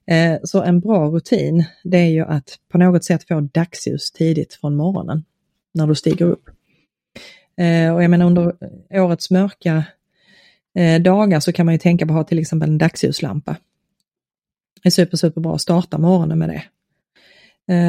Eh, 0.09 0.39
så 0.43 0.63
en 0.63 0.79
bra 0.79 1.07
rutin 1.07 1.65
det 1.83 1.97
är 1.97 2.09
ju 2.09 2.21
att 2.21 2.59
på 2.71 2.77
något 2.77 3.03
sätt 3.03 3.27
få 3.27 3.41
dagsljus 3.41 4.11
tidigt 4.11 4.53
från 4.53 4.75
morgonen 4.75 5.23
när 5.73 5.87
du 5.87 5.95
stiger 5.95 6.25
upp. 6.25 6.49
Eh, 7.57 7.95
och 7.95 8.03
jag 8.03 8.11
menar 8.11 8.25
under 8.25 8.53
årets 8.89 9.31
mörka 9.31 9.83
eh, 10.75 11.01
dagar 11.01 11.39
så 11.39 11.53
kan 11.53 11.65
man 11.65 11.75
ju 11.75 11.79
tänka 11.79 12.05
på 12.05 12.13
att 12.13 12.17
ha 12.17 12.23
till 12.23 12.39
exempel 12.39 12.69
en 12.69 12.77
dagsljuslampa. 12.77 13.55
Det 14.83 14.89
är 14.89 14.91
super, 14.91 15.17
superbra 15.17 15.55
att 15.55 15.61
starta 15.61 15.97
morgonen 15.97 16.39
med 16.39 16.49
det. 16.49 16.63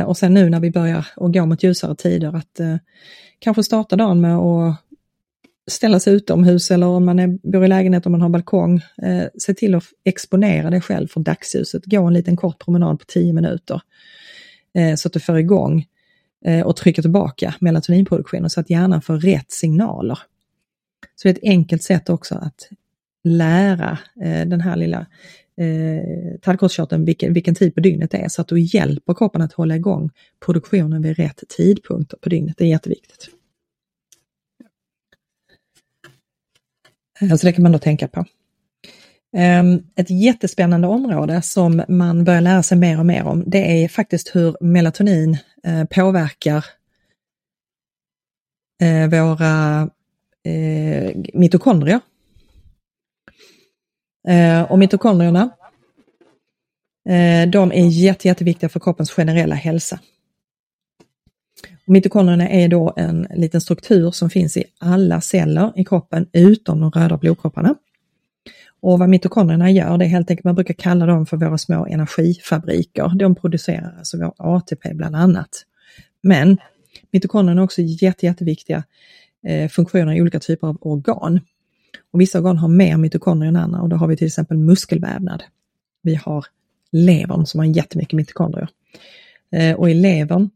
Och 0.05 0.17
sen 0.17 0.35
nu 0.35 0.51
när 0.51 0.61
vi 0.61 0.71
börjar 0.71 1.07
att 1.17 1.33
gå 1.33 1.47
mot 1.47 1.63
ljusare 1.63 1.95
tider 1.95 2.37
att 2.37 2.61
kanske 3.39 3.63
starta 3.63 3.97
dagen 3.97 4.21
med 4.21 4.37
att 4.37 4.77
ställa 5.71 6.01
sig 6.01 6.15
utomhus 6.15 6.71
eller 6.71 6.87
om 6.87 7.05
man 7.05 7.19
är, 7.19 7.39
bor 7.53 7.65
i 7.65 7.69
lägenhet 7.69 8.07
och 8.07 8.13
man 8.13 8.21
har 8.21 8.29
balkong, 8.29 8.81
eh, 9.03 9.25
se 9.39 9.55
till 9.55 9.75
att 9.75 9.85
exponera 10.05 10.71
dig 10.71 10.81
själv 10.81 11.09
för 11.09 11.21
dagsljuset. 11.21 11.85
Gå 11.85 12.07
en 12.07 12.15
liten 12.15 12.37
kort 12.37 12.65
promenad 12.65 12.99
på 12.99 13.05
10 13.05 13.33
minuter 13.33 13.81
eh, 14.75 14.95
så 14.95 15.09
att 15.09 15.13
du 15.13 15.21
får 15.21 15.39
igång 15.39 15.87
eh, 16.45 16.67
och 16.67 16.77
trycker 16.77 17.03
tillbaka 17.03 17.55
melatoninproduktionen 17.61 18.51
så 18.51 18.61
att 18.61 18.71
hjärnan 18.71 19.03
får 19.03 19.17
rätt 19.17 19.53
signaler. 19.53 20.19
Så 21.17 21.29
det 21.29 21.31
är 21.31 21.35
ett 21.35 21.51
enkelt 21.51 21.83
sätt 21.83 22.11
också 22.11 22.35
att 22.35 22.69
lära 23.25 23.99
eh, 24.23 24.47
den 24.47 24.61
här 24.61 24.77
lilla 24.77 25.07
eh, 25.57 26.39
tallkottkörteln 26.43 27.05
vilken, 27.05 27.33
vilken 27.33 27.55
tid 27.55 27.75
på 27.75 27.81
dygnet 27.81 28.11
det 28.11 28.19
är 28.19 28.29
så 28.29 28.41
att 28.43 28.49
du 28.49 28.61
hjälper 28.61 29.15
kroppen 29.15 29.43
att 29.43 29.53
hålla 29.53 29.77
igång 29.77 30.11
produktionen 30.45 31.03
vid 31.03 31.17
rätt 31.17 31.43
tidpunkt 31.49 32.21
på 32.21 32.29
dygnet. 32.29 32.57
Det 32.59 32.65
är 32.65 32.69
jätteviktigt. 32.69 33.31
Eh, 37.21 37.37
så 37.37 37.47
det 37.47 37.53
kan 37.53 37.63
man 37.63 37.73
då 37.73 37.79
tänka 37.79 38.09
på. 38.09 38.25
Ehm, 39.37 39.83
ett 39.97 40.11
jättespännande 40.11 40.89
område 40.89 41.43
som 41.43 41.83
man 41.89 42.25
börjar 42.25 42.41
lära 42.41 42.63
sig 42.63 42.79
mer 42.79 42.99
och 42.99 43.07
mer 43.07 43.25
om, 43.25 43.45
det 43.47 43.85
är 43.85 43.89
faktiskt 43.89 44.37
hur 44.37 44.57
melatonin 44.61 45.39
eh, 45.65 45.85
påverkar 45.85 46.65
eh, 48.83 49.09
våra 49.09 49.89
mitokondrier. 51.35 52.01
Och 54.69 54.79
mitokondrierna, 54.79 55.51
de 57.49 57.73
är 57.73 57.89
jätte, 57.89 58.29
jätteviktiga 58.29 58.69
för 58.69 58.81
kroppens 58.81 59.11
generella 59.11 59.55
hälsa. 59.55 60.01
Mitokondrierna 61.91 62.49
är 62.49 62.69
då 62.69 62.93
en 62.97 63.27
liten 63.35 63.61
struktur 63.61 64.11
som 64.11 64.31
finns 64.31 64.57
i 64.57 64.65
alla 64.79 65.21
celler 65.21 65.73
i 65.77 65.85
kroppen 65.85 66.27
utom 66.33 66.81
de 66.81 66.91
röda 66.91 67.17
blodkropparna. 67.17 67.75
Och 68.81 68.99
vad 68.99 69.09
mitokondrierna 69.09 69.71
gör, 69.71 69.99
det 69.99 70.05
är 70.05 70.09
helt 70.09 70.31
enkelt, 70.31 70.45
man 70.45 70.55
brukar 70.55 70.75
kalla 70.75 71.07
dem 71.07 71.27
för 71.27 71.37
våra 71.37 71.59
små 71.59 71.87
energifabriker. 71.87 73.13
De 73.19 73.35
producerar 73.35 73.95
alltså 73.99 74.19
vår 74.19 74.35
ATP 74.39 74.95
bland 74.95 75.17
annat. 75.17 75.49
Men 76.23 76.57
mitokondrierna 77.11 77.61
är 77.61 77.65
också 77.65 77.83
jätte, 77.83 78.27
jätteviktiga 78.27 78.85
eh, 79.47 79.69
funktioner 79.69 80.13
i 80.13 80.23
olika 80.23 80.41
typer 80.41 80.67
av 80.67 80.79
organ. 80.81 81.41
Och 82.13 82.21
vissa 82.21 82.39
organ 82.39 82.59
har 82.59 82.69
mer 82.69 82.97
mitokondrier 82.97 83.49
än 83.49 83.57
andra 83.57 83.81
och 83.81 83.89
då 83.89 83.97
har 83.97 84.07
vi 84.07 84.17
till 84.17 84.27
exempel 84.27 84.57
muskelvävnad. 84.57 85.43
Vi 86.03 86.15
har 86.15 86.47
levern 86.93 87.47
som 87.47 87.61
har 87.61 87.67
jättemycket 87.67 88.17
mitokondrier. 88.17 88.69
Eh, 89.53 89.75
och 89.75 89.91
i 89.91 89.95
levern 89.95 90.51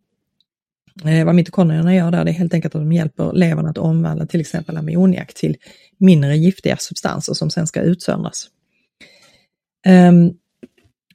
Eh, 1.05 1.25
vad 1.25 1.35
mitokondrierna 1.35 1.95
gör 1.95 2.11
där, 2.11 2.25
det 2.25 2.31
är 2.31 2.33
helt 2.33 2.55
enkelt 2.55 2.75
att 2.75 2.81
de 2.81 2.93
hjälper 2.93 3.33
levern 3.33 3.67
att 3.67 3.79
omvandla 3.79 4.27
till 4.27 4.41
exempel 4.41 4.77
ammoniak 4.77 5.35
till 5.35 5.57
mindre 5.99 6.37
giftiga 6.37 6.77
substanser 6.77 7.35
som 7.35 7.51
sen 7.51 7.67
ska 7.67 7.81
utsöndras. 7.81 8.51
Um, 9.87 10.39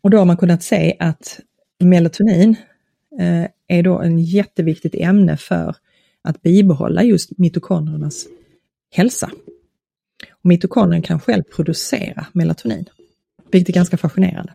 och 0.01 0.09
då 0.09 0.17
har 0.17 0.25
man 0.25 0.37
kunnat 0.37 0.63
se 0.63 0.95
att 0.99 1.39
melatonin 1.79 2.55
eh, 3.19 3.45
är 3.67 3.83
då 3.83 3.99
en 3.99 4.19
jätteviktigt 4.19 4.95
ämne 4.95 5.37
för 5.37 5.75
att 6.21 6.41
bibehålla 6.41 7.03
just 7.03 7.37
mitokondriernas 7.37 8.25
hälsa. 8.91 9.31
Och 10.31 10.45
mitokondrien 10.45 11.01
kan 11.01 11.19
själv 11.19 11.43
producera 11.43 12.25
melatonin, 12.33 12.85
vilket 13.51 13.69
är 13.69 13.73
ganska 13.73 13.97
fascinerande. 13.97 14.53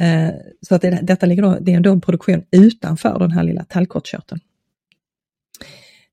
Eh, 0.00 0.30
så 0.62 0.74
att 0.74 0.82
det, 0.82 1.00
detta 1.02 1.26
ligger 1.26 1.42
då, 1.42 1.58
det 1.60 1.72
är 1.72 1.76
ändå 1.76 1.92
en 1.92 2.00
produktion 2.00 2.44
utanför 2.50 3.18
den 3.18 3.30
här 3.30 3.42
lilla 3.42 3.64
tallkottkörteln. 3.64 4.40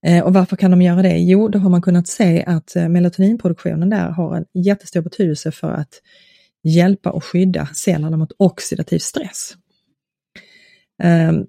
Eh, 0.06 0.24
och 0.24 0.34
varför 0.34 0.56
kan 0.56 0.72
de 0.72 0.82
göra 0.82 1.01
det? 1.01 1.18
Jo, 1.18 1.48
då 1.48 1.60
har 1.60 1.70
man 1.70 1.82
kunnat 1.82 2.08
se 2.08 2.44
att 2.44 2.75
eh, 2.75 2.89
melatoninproduktionen 2.89 3.89
där 3.89 4.10
har 4.10 4.38
en 4.38 4.46
jättestor 4.63 5.01
betydelse 5.01 5.51
för 5.51 5.72
att 5.72 6.01
hjälpa 6.63 7.12
och 7.12 7.24
skydda 7.24 7.68
cellerna 7.74 8.18
mot 8.18 8.32
oxidativ 8.38 9.00
stress. 9.00 9.54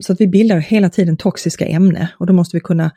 Så 0.01 0.13
att 0.13 0.21
vi 0.21 0.27
bildar 0.27 0.59
hela 0.59 0.91
tiden 0.91 1.17
toxiska 1.17 1.67
ämnen 1.67 2.07
och 2.19 2.27
då 2.27 2.33
måste 2.33 2.57
vi 2.57 2.61
kunna 2.61 2.91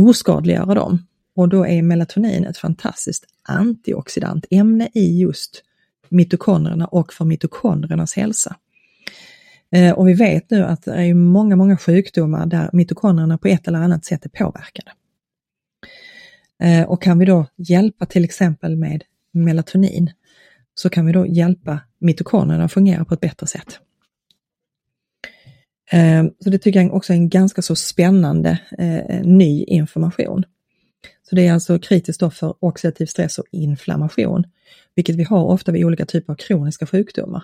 oskadliggöra 0.00 0.74
dem. 0.74 1.06
Och 1.36 1.48
då 1.48 1.66
är 1.66 1.82
melatonin 1.82 2.44
ett 2.44 2.58
fantastiskt 2.58 3.24
antioxidantämne 3.42 4.88
i 4.94 5.20
just 5.20 5.62
mitokondrierna 6.08 6.86
och 6.86 7.12
för 7.12 7.24
mitokondriernas 7.24 8.14
hälsa. 8.16 8.56
Eh, 9.72 9.92
och 9.92 10.08
vi 10.08 10.14
vet 10.14 10.50
nu 10.50 10.64
att 10.64 10.82
det 10.82 10.94
är 10.94 11.14
många, 11.14 11.56
många 11.56 11.76
sjukdomar 11.76 12.46
där 12.46 12.70
mitokondrierna 12.72 13.38
på 13.38 13.48
ett 13.48 13.68
eller 13.68 13.78
annat 13.78 14.04
sätt 14.04 14.24
är 14.24 14.28
påverkade. 14.28 14.92
Eh, 16.62 16.82
och 16.82 17.02
kan 17.02 17.18
vi 17.18 17.24
då 17.24 17.46
hjälpa 17.56 18.06
till 18.06 18.24
exempel 18.24 18.76
med 18.76 19.04
melatonin 19.32 20.10
så 20.74 20.88
kan 20.88 21.06
vi 21.06 21.12
då 21.12 21.26
hjälpa 21.26 21.80
mitokondrierna 21.98 22.64
att 22.64 22.72
fungera 22.72 23.04
på 23.04 23.14
ett 23.14 23.20
bättre 23.20 23.46
sätt. 23.46 23.78
Eh, 25.90 26.24
så 26.44 26.50
det 26.50 26.58
tycker 26.58 26.82
jag 26.82 26.94
också 26.94 27.12
är 27.12 27.16
en 27.16 27.28
ganska 27.28 27.62
så 27.62 27.76
spännande 27.76 28.58
ny 29.22 29.64
information. 29.64 30.44
Så 31.22 31.36
det 31.36 31.46
är 31.46 31.52
alltså 31.52 31.78
kritiskt 31.78 32.20
då 32.20 32.30
för 32.30 32.54
oxidativ 32.60 33.06
stress 33.06 33.38
och 33.38 33.46
inflammation, 33.52 34.44
vilket 34.94 35.16
vi 35.16 35.22
har 35.22 35.44
ofta 35.44 35.72
vid 35.72 35.84
olika 35.84 36.06
typer 36.06 36.32
av 36.32 36.36
kroniska 36.36 36.86
sjukdomar. 36.86 37.42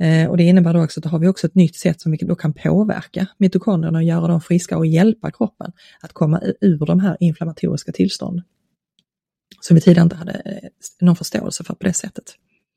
Eh, 0.00 0.30
och 0.30 0.36
det 0.36 0.42
innebär 0.42 0.74
då 0.74 0.84
också 0.84 1.00
att 1.00 1.04
då 1.04 1.08
har 1.10 1.18
vi 1.18 1.28
också 1.28 1.46
ett 1.46 1.54
nytt 1.54 1.76
sätt 1.76 2.00
som 2.00 2.12
vi 2.12 2.18
då 2.18 2.34
kan 2.34 2.52
påverka 2.52 3.26
mitokondrierna 3.38 3.98
och 3.98 4.04
göra 4.04 4.26
dem 4.26 4.40
friska 4.40 4.78
och 4.78 4.86
hjälpa 4.86 5.30
kroppen 5.30 5.72
att 6.00 6.12
komma 6.12 6.42
ur 6.60 6.86
de 6.86 7.00
här 7.00 7.16
inflammatoriska 7.20 7.92
tillstånden. 7.92 8.44
Som 9.60 9.74
vi 9.74 9.80
tidigare 9.80 10.02
inte 10.02 10.16
hade 10.16 10.32
eh, 10.32 10.68
någon 11.00 11.16
förståelse 11.16 11.64
för 11.64 11.74
på 11.74 11.86
det 11.86 11.92
sättet. 11.92 12.24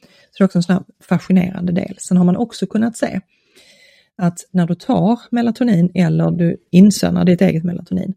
Så 0.02 0.38
det 0.38 0.44
är 0.44 0.46
också 0.46 0.58
en 0.58 0.64
sån 0.64 0.76
här 0.76 0.84
fascinerande 1.02 1.72
del. 1.74 1.96
Sen 1.98 2.18
har 2.18 2.26
man 2.26 2.38
också 2.38 2.68
kunnat 2.68 2.98
se 2.98 3.20
att 4.18 4.40
när 4.52 4.68
du 4.68 4.76
tar 4.76 5.20
melatonin 5.32 5.92
eller 5.96 6.32
du 6.32 6.58
insöndrar 6.72 7.26
ditt 7.26 7.42
eget 7.42 7.64
melatonin, 7.64 8.14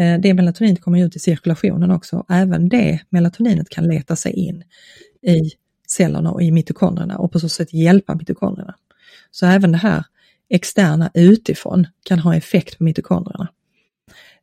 eh, 0.00 0.20
det 0.20 0.34
melatoninet 0.34 0.80
kommer 0.80 1.04
ut 1.04 1.16
i 1.16 1.18
cirkulationen 1.18 1.90
också. 1.90 2.26
Även 2.28 2.68
det 2.68 3.00
melatoninet 3.10 3.68
kan 3.68 3.88
leta 3.88 4.16
sig 4.16 4.32
in 4.32 4.64
i 5.26 5.61
cellerna 5.92 6.30
och 6.32 6.42
i 6.42 6.50
mitokondrierna 6.50 7.18
och 7.18 7.32
på 7.32 7.40
så 7.40 7.48
sätt 7.48 7.72
hjälpa 7.72 8.14
mitokondrierna. 8.14 8.74
Så 9.30 9.46
även 9.46 9.72
det 9.72 9.78
här 9.78 10.04
externa 10.48 11.10
utifrån 11.14 11.86
kan 12.04 12.18
ha 12.18 12.36
effekt 12.36 12.78
på 12.78 12.84
mitokondrierna. 12.84 13.48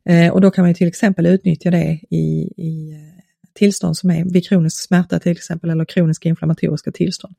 Eh, 0.04 0.32
och 0.32 0.40
då 0.40 0.50
kan 0.50 0.64
man 0.64 0.74
till 0.74 0.88
exempel 0.88 1.26
utnyttja 1.26 1.70
det 1.70 2.00
i, 2.10 2.52
i 2.56 2.92
eh, 2.92 3.22
tillstånd 3.52 3.96
som 3.96 4.10
är 4.10 4.24
vid 4.24 4.48
kronisk 4.48 4.82
smärta 4.82 5.20
till 5.20 5.32
exempel 5.32 5.70
eller 5.70 5.84
kroniska 5.84 6.28
inflammatoriska 6.28 6.92
tillstånd. 6.92 7.34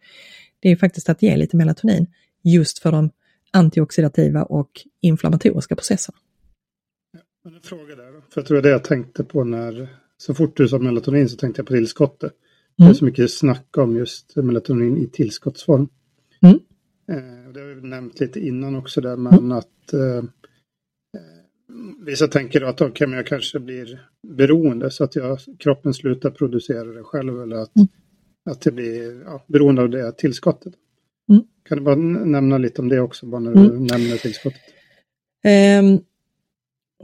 Det 0.60 0.70
är 0.70 0.76
faktiskt 0.76 1.10
att 1.10 1.22
ge 1.22 1.38
lite 1.38 1.58
melatonin 1.58 2.08
just 2.44 2.80
för 2.80 2.92
de 2.92 3.10
antioxidativa 3.52 4.44
och 4.44 4.72
inflammatoriska 5.02 5.76
processerna. 5.76 6.18
Ja, 7.14 7.52
en 7.52 7.62
fråga 7.62 7.96
där. 7.96 8.12
För 8.12 8.42
jag 8.42 8.46
tror 8.46 8.56
det 8.56 8.62
var 8.62 8.62
det 8.62 8.70
jag 8.70 8.84
tänkte 8.84 9.24
på 9.24 9.44
när 9.44 9.90
så 10.18 10.34
fort 10.34 10.58
du 10.58 10.68
sa 10.68 10.80
melatonin 10.80 11.30
så 11.30 11.38
tänkte 11.38 11.60
jag 11.60 11.68
på 11.68 11.74
tillskottet. 11.74 12.34
Det 12.82 12.86
är 12.86 12.88
Mm. 12.88 12.96
så 12.96 13.06
mycket 13.06 13.32
snack 13.32 13.78
om 13.78 13.96
just 13.96 14.36
melatonin 14.36 14.98
i 14.98 15.08
tillskottsform. 15.08 15.88
Mm. 16.42 16.60
Eh, 17.12 17.52
det 17.54 17.60
har 17.60 17.68
vi 17.76 17.88
nämnt 17.88 18.20
lite 18.20 18.40
innan 18.40 18.76
också 18.76 19.02
där, 19.02 19.16
men 19.18 19.52
att 19.52 19.94
eh, 19.94 20.18
eh, 20.18 20.24
vissa 22.06 22.28
tänker 22.28 22.62
att 22.62 22.82
okej, 22.82 23.08
men 23.08 23.18
jag 23.18 23.28
kanske 23.28 23.60
blir 23.60 24.08
beroende 24.28 24.92
så 24.92 25.04
att 25.04 25.16
jag, 25.16 25.40
kroppen 25.60 25.94
slutar 25.94 26.30
producera 26.32 26.84
det 26.84 27.04
själv 27.04 27.42
eller 27.42 27.56
att, 27.56 27.76
Mm. 27.76 27.88
att 28.50 28.62
det 28.62 28.72
blir 28.72 29.22
ja, 29.26 29.44
beroende 29.48 29.82
av 29.82 29.90
det 29.90 30.12
tillskottet. 30.12 30.74
Mm. 31.32 31.44
Kan 31.70 31.78
du 31.78 31.84
bara 31.84 31.96
nämna 31.96 32.58
lite 32.58 32.82
om 32.82 32.90
det 32.90 33.00
också, 33.00 33.26
bara 33.26 33.42
när 33.42 33.54
du 33.54 33.60
Mm. 33.66 33.84
nämner 33.84 34.18
tillskottet? 34.18 34.62
Ehm, 35.44 36.00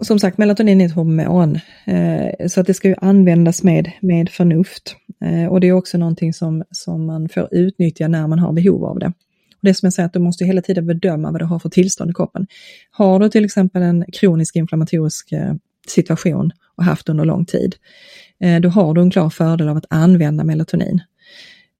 som 0.02 0.20
sagt, 0.20 0.38
melatonin 0.38 0.82
är 0.82 0.86
ett 0.86 0.96
hormon, 0.96 1.60
eh, 1.86 2.48
så 2.48 2.62
att 2.62 2.68
det 2.68 2.74
ska 2.74 2.88
ju 2.88 2.96
användas 3.02 3.64
med, 3.64 3.92
med 4.02 4.30
förnuft. 4.30 4.96
Eh, 5.26 5.46
och 5.46 5.60
det 5.60 5.68
är 5.68 5.72
också 5.72 5.98
någonting 5.98 6.34
som, 6.34 6.64
som 6.72 7.06
man 7.06 7.30
får 7.30 7.48
utnyttja 7.52 8.08
när 8.08 8.28
man 8.28 8.40
har 8.40 8.54
behov 8.54 8.86
av 8.86 9.00
det. 9.00 9.08
Och 9.08 9.62
det 9.62 9.70
är 9.70 9.74
som 9.74 9.86
jag 9.86 9.94
säger, 9.94 10.08
att 10.08 10.14
du 10.14 10.20
måste 10.20 10.46
hela 10.46 10.62
tiden 10.62 10.88
bedöma 10.88 11.32
vad 11.32 11.42
du 11.42 11.46
har 11.46 11.60
för 11.60 11.70
tillstånd 11.70 12.12
i 12.12 12.14
kroppen. 12.14 12.48
Har 12.92 13.20
du 13.20 13.30
till 13.30 13.46
exempel 13.46 13.82
en 13.82 14.06
kronisk 14.14 14.56
inflammatorisk 14.56 15.32
eh, 15.32 15.54
situation 15.88 16.52
och 16.76 16.84
haft 16.84 17.10
under 17.10 17.26
lång 17.26 17.46
tid, 17.46 17.76
eh, 18.40 18.60
då 18.60 18.70
har 18.70 18.94
du 18.94 19.02
en 19.02 19.12
klar 19.12 19.30
fördel 19.30 19.70
av 19.70 19.78
att 19.78 19.86
använda 19.90 20.44
melatonin. 20.44 21.02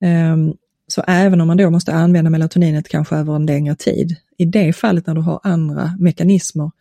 Ehm, 0.02 0.54
så 0.88 1.04
även 1.08 1.42
om 1.42 1.48
man 1.48 1.58
då 1.58 1.70
måste 1.70 1.94
använda 1.94 2.30
melatoninet 2.30 2.88
kanske 2.90 3.16
över 3.16 3.36
en 3.36 3.46
längre 3.46 3.76
tid, 3.76 4.16
i 4.38 4.46
det 4.46 4.74
fallet 4.74 5.08
när 5.08 5.16
du 5.16 5.22
har 5.22 5.40
andra 5.44 5.96
mekanismer 6.00 6.72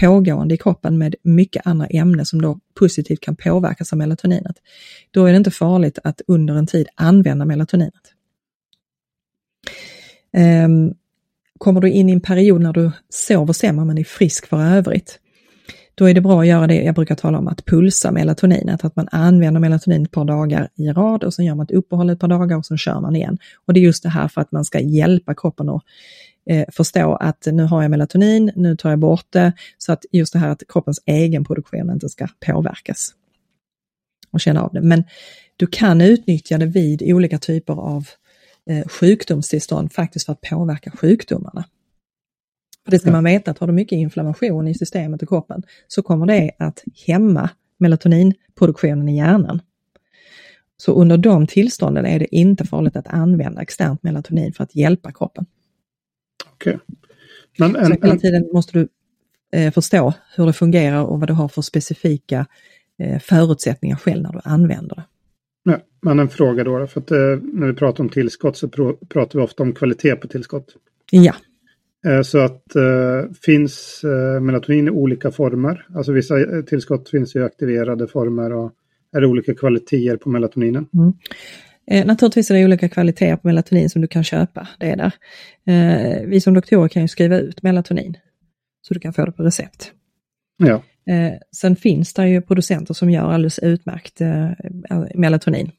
pågående 0.00 0.54
i 0.54 0.58
kroppen 0.58 0.98
med 0.98 1.14
mycket 1.22 1.66
andra 1.66 1.86
ämnen 1.86 2.26
som 2.26 2.42
då 2.42 2.58
positivt 2.74 3.20
kan 3.20 3.36
påverkas 3.36 3.92
av 3.92 3.98
melatoninet, 3.98 4.56
då 5.10 5.26
är 5.26 5.32
det 5.32 5.36
inte 5.36 5.50
farligt 5.50 5.98
att 6.04 6.20
under 6.26 6.54
en 6.54 6.66
tid 6.66 6.88
använda 6.94 7.44
melatoninet. 7.44 8.02
Ehm, 10.32 10.94
kommer 11.58 11.80
du 11.80 11.90
in 11.90 12.08
i 12.08 12.12
en 12.12 12.20
period 12.20 12.60
när 12.60 12.72
du 12.72 12.90
sover 13.08 13.52
sämre 13.52 13.84
men 13.84 13.98
är 13.98 14.04
frisk 14.04 14.46
för 14.46 14.62
övrigt, 14.62 15.18
då 15.94 16.04
är 16.04 16.14
det 16.14 16.20
bra 16.20 16.40
att 16.40 16.46
göra 16.46 16.66
det 16.66 16.74
jag 16.74 16.94
brukar 16.94 17.14
tala 17.14 17.38
om 17.38 17.48
att 17.48 17.64
pulsa 17.64 18.12
melatoninet, 18.12 18.84
att 18.84 18.96
man 18.96 19.08
använder 19.10 19.60
melatonin 19.60 20.02
ett 20.02 20.10
par 20.10 20.24
dagar 20.24 20.68
i 20.74 20.88
rad 20.88 21.24
och 21.24 21.34
sen 21.34 21.44
gör 21.44 21.54
man 21.54 21.64
ett 21.64 21.70
uppehåll 21.70 22.10
ett 22.10 22.20
par 22.20 22.28
dagar 22.28 22.56
och 22.56 22.66
sen 22.66 22.78
kör 22.78 23.00
man 23.00 23.16
igen. 23.16 23.38
Och 23.66 23.74
det 23.74 23.80
är 23.80 23.82
just 23.82 24.02
det 24.02 24.08
här 24.08 24.28
för 24.28 24.40
att 24.40 24.52
man 24.52 24.64
ska 24.64 24.80
hjälpa 24.80 25.34
kroppen 25.34 25.68
att 25.68 25.82
eh, 26.46 26.64
förstå 26.72 27.14
att 27.14 27.48
nu 27.52 27.62
har 27.62 27.82
jag 27.82 27.90
melatonin, 27.90 28.52
nu 28.56 28.76
tar 28.76 28.90
jag 28.90 28.98
bort 28.98 29.26
det, 29.30 29.52
så 29.78 29.92
att 29.92 30.04
just 30.12 30.32
det 30.32 30.38
här 30.38 30.48
att 30.48 30.62
kroppens 30.68 31.02
egen 31.06 31.44
produktion 31.44 31.90
inte 31.90 32.08
ska 32.08 32.28
påverkas 32.46 33.14
och 34.30 34.40
känna 34.40 34.62
av 34.62 34.72
det. 34.72 34.80
Men 34.80 35.04
du 35.56 35.66
kan 35.66 36.00
utnyttja 36.00 36.58
det 36.58 36.66
vid 36.66 37.02
olika 37.02 37.38
typer 37.38 37.72
av 37.72 38.08
eh, 38.70 38.88
sjukdomstillstånd 38.88 39.92
faktiskt 39.92 40.26
för 40.26 40.32
att 40.32 40.40
påverka 40.40 40.90
sjukdomarna. 40.90 41.64
För 42.84 42.90
det 42.90 42.98
ska 42.98 43.10
man 43.10 43.24
veta 43.24 43.50
att 43.50 43.58
har 43.58 43.66
du 43.66 43.72
mycket 43.72 43.96
inflammation 43.96 44.68
i 44.68 44.74
systemet 44.74 45.22
och 45.22 45.28
kroppen 45.28 45.62
så 45.88 46.02
kommer 46.02 46.26
det 46.26 46.50
att 46.58 46.84
hämma 47.06 47.50
melatoninproduktionen 47.78 49.08
i 49.08 49.16
hjärnan. 49.16 49.62
Så 50.76 50.92
under 50.92 51.16
de 51.16 51.46
tillstånden 51.46 52.06
är 52.06 52.18
det 52.18 52.36
inte 52.36 52.64
farligt 52.64 52.96
att 52.96 53.06
använda 53.06 53.62
externt 53.62 54.02
melatonin 54.02 54.52
för 54.52 54.64
att 54.64 54.76
hjälpa 54.76 55.12
kroppen. 55.12 55.46
Okej. 56.62 56.78
Men 57.58 57.72
Så 57.72 57.78
en, 57.78 57.92
hela 57.92 58.12
en, 58.12 58.18
tiden 58.18 58.48
måste 58.52 58.78
du 58.78 58.88
eh, 59.58 59.72
förstå 59.72 60.14
hur 60.36 60.46
det 60.46 60.52
fungerar 60.52 61.04
och 61.04 61.20
vad 61.20 61.28
du 61.28 61.32
har 61.32 61.48
för 61.48 61.62
specifika 61.62 62.46
eh, 62.98 63.18
förutsättningar 63.20 63.96
själv 63.96 64.22
när 64.22 64.32
du 64.32 64.40
använder 64.44 64.96
det. 64.96 65.04
ja, 65.62 65.78
men 66.02 66.18
en 66.18 66.28
fråga 66.28 66.64
då, 66.64 66.86
för 66.86 67.00
att 67.00 67.10
eh, 67.10 67.18
när 67.42 67.66
vi 67.66 67.74
pratar 67.74 68.04
om 68.04 68.10
tillskott 68.10 68.56
så 68.56 68.66
pr- 68.66 69.06
pratar 69.08 69.38
vi 69.38 69.44
ofta 69.44 69.62
om 69.62 69.72
kvalitet 69.74 70.16
på 70.16 70.28
tillskott. 70.28 70.76
Ja, 71.10 71.34
Eh, 72.06 72.22
Så 72.22 72.38
att 72.38 72.76
eh, 72.76 73.32
finns 73.42 74.00
eh, 74.04 74.40
melatonin 74.40 74.88
i 74.88 74.90
olika 74.90 75.30
former. 75.30 75.86
Alltså 75.94 76.12
vissa 76.12 76.34
tillskott 76.66 77.08
finns 77.08 77.36
i 77.36 77.38
aktiverade 77.42 78.08
former 78.08 78.52
och 78.52 78.72
är 79.16 79.20
det 79.20 79.26
olika 79.26 79.54
kvaliteter 79.54 80.16
på 80.16 80.28
melatoninen. 80.30 80.86
Eh, 81.86 82.06
naturligtvis 82.06 82.50
är 82.50 82.54
det 82.54 82.64
olika 82.64 82.88
kvaliteter 82.88 83.36
på 83.36 83.48
melatonin 83.48 83.90
som 83.90 84.02
du 84.02 84.08
kan 84.08 84.24
köpa, 84.24 84.68
det 84.78 84.90
är 84.90 84.96
där. 84.96 85.12
Eh, 85.66 86.26
vi 86.26 86.40
som 86.40 86.54
doktorer 86.54 86.88
kan 86.88 87.02
ju 87.02 87.08
skriva 87.08 87.36
ut 87.36 87.62
melatonin, 87.62 88.16
så 88.86 88.94
du 88.94 89.00
kan 89.00 89.12
få 89.12 89.24
det 89.24 89.32
på 89.32 89.42
recept. 89.42 89.92
Ja, 90.56 90.82
Eh, 91.06 91.32
sen 91.56 91.76
finns 91.76 92.14
det 92.14 92.28
ju 92.28 92.42
producenter 92.42 92.94
som 92.94 93.10
gör 93.10 93.32
alldeles 93.32 93.58
utmärkt 93.58 94.20
eh, 94.20 94.50
melatonin. 95.14 95.70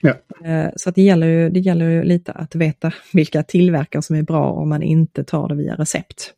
Ja. 0.00 0.14
Eh, 0.44 0.68
så 0.76 0.88
att 0.88 0.94
det, 0.94 1.02
gäller 1.02 1.26
ju, 1.26 1.50
det 1.50 1.60
gäller 1.60 1.90
ju 1.90 2.04
lite 2.04 2.32
att 2.32 2.54
veta 2.54 2.92
vilka 3.12 3.42
tillverkare 3.42 4.02
som 4.02 4.16
är 4.16 4.22
bra 4.22 4.50
om 4.50 4.68
man 4.68 4.82
inte 4.82 5.24
tar 5.24 5.48
det 5.48 5.54
via 5.54 5.74
recept. 5.74 6.34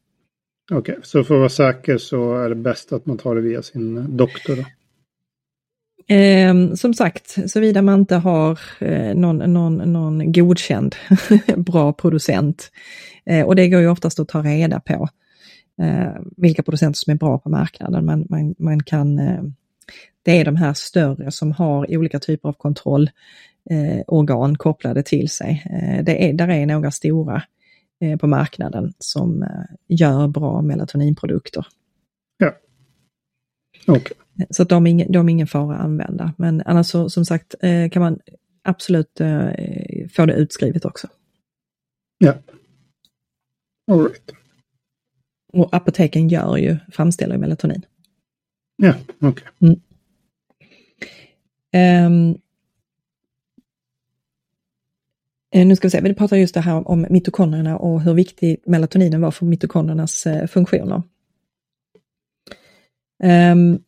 okej. 0.73 0.99
Så 1.03 1.25
för 1.25 1.35
att 1.35 1.39
vara 1.39 1.49
säker 1.49 1.99
så 1.99 2.39
är 2.39 2.49
det 2.49 2.55
bäst 2.55 2.93
att 2.93 3.07
man 3.07 3.19
tar 3.19 3.35
det 3.35 3.41
via 3.41 3.63
sin 3.63 4.17
doktor. 4.17 4.57
Då. 4.57 4.65
Eh, 6.09 6.75
som 6.75 6.95
sagt, 6.95 7.51
såvida 7.51 7.83
man 7.83 8.01
inte 8.01 8.17
har 8.17 8.61
eh, 8.81 9.15
någon, 9.15 9.53
någon, 9.53 9.77
någon 9.77 10.33
godkänd 10.33 10.97
bra 11.57 11.93
producent. 11.93 12.71
Eh, 13.27 13.47
och 13.47 13.57
det 13.57 13.69
går 13.69 13.81
ju 13.81 13.89
oftast 13.89 14.21
att 14.21 14.29
ta 14.29 14.43
reda 14.43 14.81
på 14.81 15.09
eh, 15.83 16.13
vilka 16.37 16.63
producenter 16.63 16.99
som 16.99 17.11
är 17.11 17.17
bra 17.17 17.39
på 17.39 17.49
marknaden. 17.49 18.05
Man, 18.05 18.27
man, 18.29 18.55
man 18.59 18.83
kan, 18.83 19.19
eh, 19.19 19.43
det 20.23 20.41
är 20.41 20.45
de 20.45 20.57
här 20.57 20.75
större 20.75 21.31
som 21.31 21.53
har 21.53 21.97
olika 21.97 22.19
typer 22.19 22.49
av 22.49 22.53
kontrollorgan 22.53 24.51
eh, 24.51 24.57
kopplade 24.57 25.03
till 25.03 25.29
sig. 25.29 25.67
Eh, 25.71 26.05
det 26.05 26.29
är, 26.29 26.33
där 26.33 26.49
är 26.49 26.67
några 26.67 26.91
stora 26.91 27.43
eh, 28.01 28.17
på 28.17 28.27
marknaden 28.27 28.93
som 28.99 29.43
eh, 29.43 29.49
gör 29.89 30.29
bra 30.29 30.63
melatoninprodukter. 30.63 31.67
Okej. 33.87 34.17
Så 34.51 34.63
att 34.63 34.69
de, 34.69 34.87
är 34.87 34.91
ingen, 34.91 35.13
de 35.13 35.29
är 35.29 35.33
ingen 35.33 35.47
fara 35.47 35.77
att 35.77 35.81
använda. 35.85 36.33
Men 36.37 36.63
annars 36.67 36.87
så, 36.87 37.11
som 37.11 37.25
sagt 37.25 37.55
eh, 37.61 37.89
kan 37.91 38.03
man 38.03 38.19
absolut 38.63 39.21
eh, 39.21 39.49
få 40.13 40.27
det 40.27 40.35
utskrivet 40.35 40.85
också. 40.85 41.09
Ja. 42.19 42.35
All 43.91 44.01
right. 44.01 44.31
Och 45.53 45.69
apoteken 45.75 46.29
gör 46.29 46.57
ju, 46.57 46.77
framställer 46.93 47.35
ju 47.35 47.41
melatonin. 47.41 47.83
Ja, 48.77 48.95
okej. 49.21 49.47
Ehm, 51.73 52.39
eh, 55.55 55.67
nu 55.67 55.77
ska 55.77 55.87
vi 55.87 55.91
se, 55.91 56.01
vi 56.01 56.15
pratar 56.15 56.37
just 56.37 56.55
det 56.55 56.61
här 56.61 56.89
om, 56.89 57.07
mitokondrierna 57.11 57.77
och 57.79 58.03
hur 58.03 58.15
viktig 58.15 58.63
melatoninen 58.67 59.21
var 59.21 59.31
för 59.31 59.47
mitokondriernas 59.47 60.27
funktioner. 60.51 61.03
Um, 63.23 63.79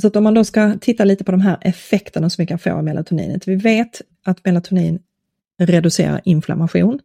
så 0.00 0.06
att 0.06 0.16
om 0.16 0.24
man 0.24 0.34
då 0.34 0.44
ska 0.44 0.74
titta 0.80 1.04
lite 1.04 1.24
på 1.24 1.32
de 1.32 1.40
här 1.40 1.58
effekterna 1.60 2.30
som 2.30 2.42
vi 2.42 2.46
kan 2.46 2.58
få 2.58 2.70
av 2.70 2.84
melatoninet. 2.84 3.48
Vi 3.48 3.56
vet 3.56 4.02
att 4.24 4.44
melatonin 4.44 4.98
reducerar 5.58 6.20
inflammation. 6.24 7.00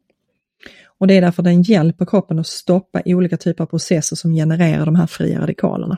Och 0.98 1.08
det 1.08 1.14
är 1.14 1.22
därför 1.22 1.44
den 1.44 1.62
hjälper 1.62 2.06
kroppen 2.06 2.40
att 2.40 2.48
stoppa 2.48 3.02
olika 3.06 3.38
typer 3.38 3.64
av 3.64 3.68
processer 3.68 4.16
som 4.16 4.34
genererar 4.34 4.86
de 4.86 4.96
här 4.96 5.08
fria 5.08 5.42
radikalerna. 5.42 5.98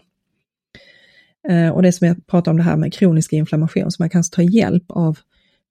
Ehm, 1.50 1.74
och 1.74 1.82
det 1.82 1.92
som 1.92 2.08
jag 2.08 2.28
pratar 2.28 2.52
om 2.52 2.58
det 2.58 2.64
här 2.64 2.78
med 2.78 2.94
kronisk 2.94 3.34
inflammation, 3.34 3.92
så 3.92 4.02
man 4.02 4.10
kan 4.10 4.24
ta 4.32 4.42
hjälp 4.42 4.86
av 4.88 5.20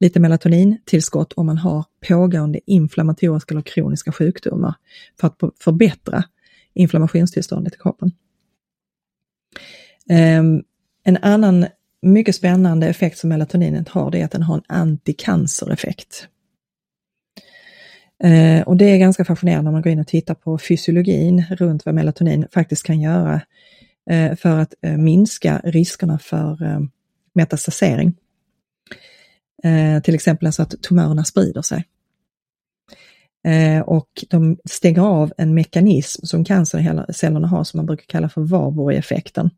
lite 0.00 0.20
melatonintillskott 0.20 1.32
om 1.32 1.46
man 1.46 1.58
har 1.58 1.84
pågående 2.08 2.60
inflammatoriska 2.66 3.54
eller 3.54 3.62
kroniska 3.62 4.12
sjukdomar 4.12 4.74
för 5.20 5.26
att 5.26 5.40
förbättra 5.60 6.24
inflammationstillståndet 6.74 7.74
i 7.74 7.78
kroppen. 7.78 8.12
Ehm, 10.10 10.62
en 11.04 11.16
annan 11.16 11.66
mycket 12.02 12.34
spännande 12.34 12.88
effekt 12.88 13.18
som 13.18 13.28
melatoninet 13.28 13.88
har 13.88 14.10
det 14.10 14.20
är 14.20 14.24
att 14.24 14.30
den 14.30 14.42
har 14.42 14.56
en 14.56 14.62
anticancereffekt. 14.66 16.28
Ehm, 18.24 18.62
och 18.62 18.76
det 18.76 18.84
är 18.84 18.98
ganska 18.98 19.24
fascinerande 19.24 19.64
när 19.64 19.72
man 19.72 19.82
går 19.82 19.92
in 19.92 20.00
och 20.00 20.06
tittar 20.06 20.34
på 20.34 20.58
fysiologin 20.58 21.44
runt 21.50 21.86
vad 21.86 21.94
melatonin 21.94 22.46
faktiskt 22.52 22.86
kan 22.86 23.00
göra 23.00 23.40
eh, 24.10 24.36
för 24.36 24.58
att 24.58 24.74
eh, 24.82 24.96
minska 24.96 25.60
riskerna 25.64 26.18
för 26.18 26.62
eh, 26.62 26.80
metastasering. 27.34 28.14
Ehm, 29.62 30.02
till 30.02 30.14
exempel 30.14 30.46
alltså 30.46 30.62
att 30.62 30.82
tumörerna 30.82 31.24
sprider 31.24 31.62
sig. 31.62 31.84
Och 33.84 34.24
de 34.30 34.58
stänger 34.64 35.00
av 35.00 35.32
en 35.38 35.54
mekanism 35.54 36.26
som 36.26 36.44
cancercellerna 36.44 37.48
har 37.48 37.64
som 37.64 37.78
man 37.78 37.86
brukar 37.86 38.04
kalla 38.06 38.28
för 38.28 38.40
Warburg-effekten. 38.40 39.50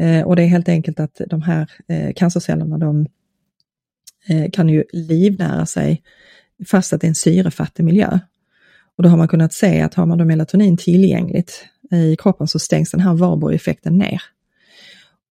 Eh, 0.00 0.22
och 0.22 0.36
det 0.36 0.42
är 0.42 0.46
helt 0.46 0.68
enkelt 0.68 1.00
att 1.00 1.20
de 1.26 1.42
här 1.42 1.70
eh, 1.88 2.12
cancercellerna 2.16 2.78
de 2.78 3.06
eh, 4.28 4.50
kan 4.50 4.68
ju 4.68 4.84
livnära 4.92 5.66
sig 5.66 6.02
fast 6.66 6.92
att 6.92 7.00
det 7.00 7.06
är 7.06 7.08
en 7.08 7.14
syrefattig 7.14 7.84
miljö. 7.84 8.18
Och 8.96 9.02
då 9.02 9.08
har 9.08 9.16
man 9.16 9.28
kunnat 9.28 9.52
se 9.52 9.80
att 9.80 9.94
har 9.94 10.06
man 10.06 10.18
då 10.18 10.24
melatonin 10.24 10.76
tillgängligt 10.76 11.64
i 11.92 12.16
kroppen 12.16 12.48
så 12.48 12.58
stängs 12.58 12.90
den 12.90 13.00
här 13.00 13.14
Warburg-effekten 13.14 13.98
ner. 13.98 14.22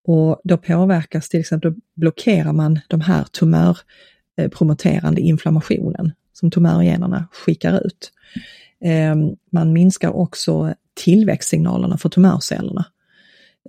Och 0.04 0.40
då 0.44 0.56
påverkas 0.56 1.28
till 1.28 1.40
exempel, 1.40 1.72
då 1.72 1.80
blockerar 1.94 2.52
man 2.52 2.80
de 2.88 3.00
här 3.00 3.24
tumörpromoterande 3.24 5.20
inflammationen 5.20 6.12
som 6.32 6.50
tumörgenerna 6.50 7.28
skickar 7.32 7.86
ut. 7.86 8.12
Ehm, 8.84 9.36
man 9.52 9.72
minskar 9.72 10.10
också 10.10 10.74
tillväxtsignalerna 10.94 11.98
för 11.98 12.08
tumörcellerna. 12.08 12.84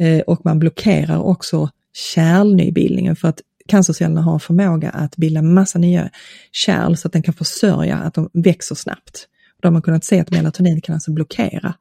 Eh, 0.02 0.20
och 0.20 0.46
man 0.46 0.60
blockerar 0.60 1.18
också 1.18 1.70
kärlnybildningen 1.94 3.16
för 3.16 3.28
att 3.28 3.42
cancercellerna 3.68 4.22
har 4.22 4.40
förmåga 4.40 4.90
att 4.90 5.18
bilda 5.18 5.42
massa 5.42 5.80
nya 5.80 6.10
kärl 6.52 6.96
så 6.96 7.08
att 7.08 7.14
den 7.14 7.24
kan 7.24 7.34
försörja 7.34 7.98
att 7.98 8.14
de 8.14 8.30
växer 8.34 8.76
snabbt. 8.76 9.28
Då 9.62 9.68
har 9.68 9.72
man 9.72 9.82
kunnat 9.82 10.04
se 10.04 10.20
att 10.20 10.32
melatonin 10.32 10.82
kan 10.82 10.94
alltså 10.96 11.12
blockera 11.12 11.74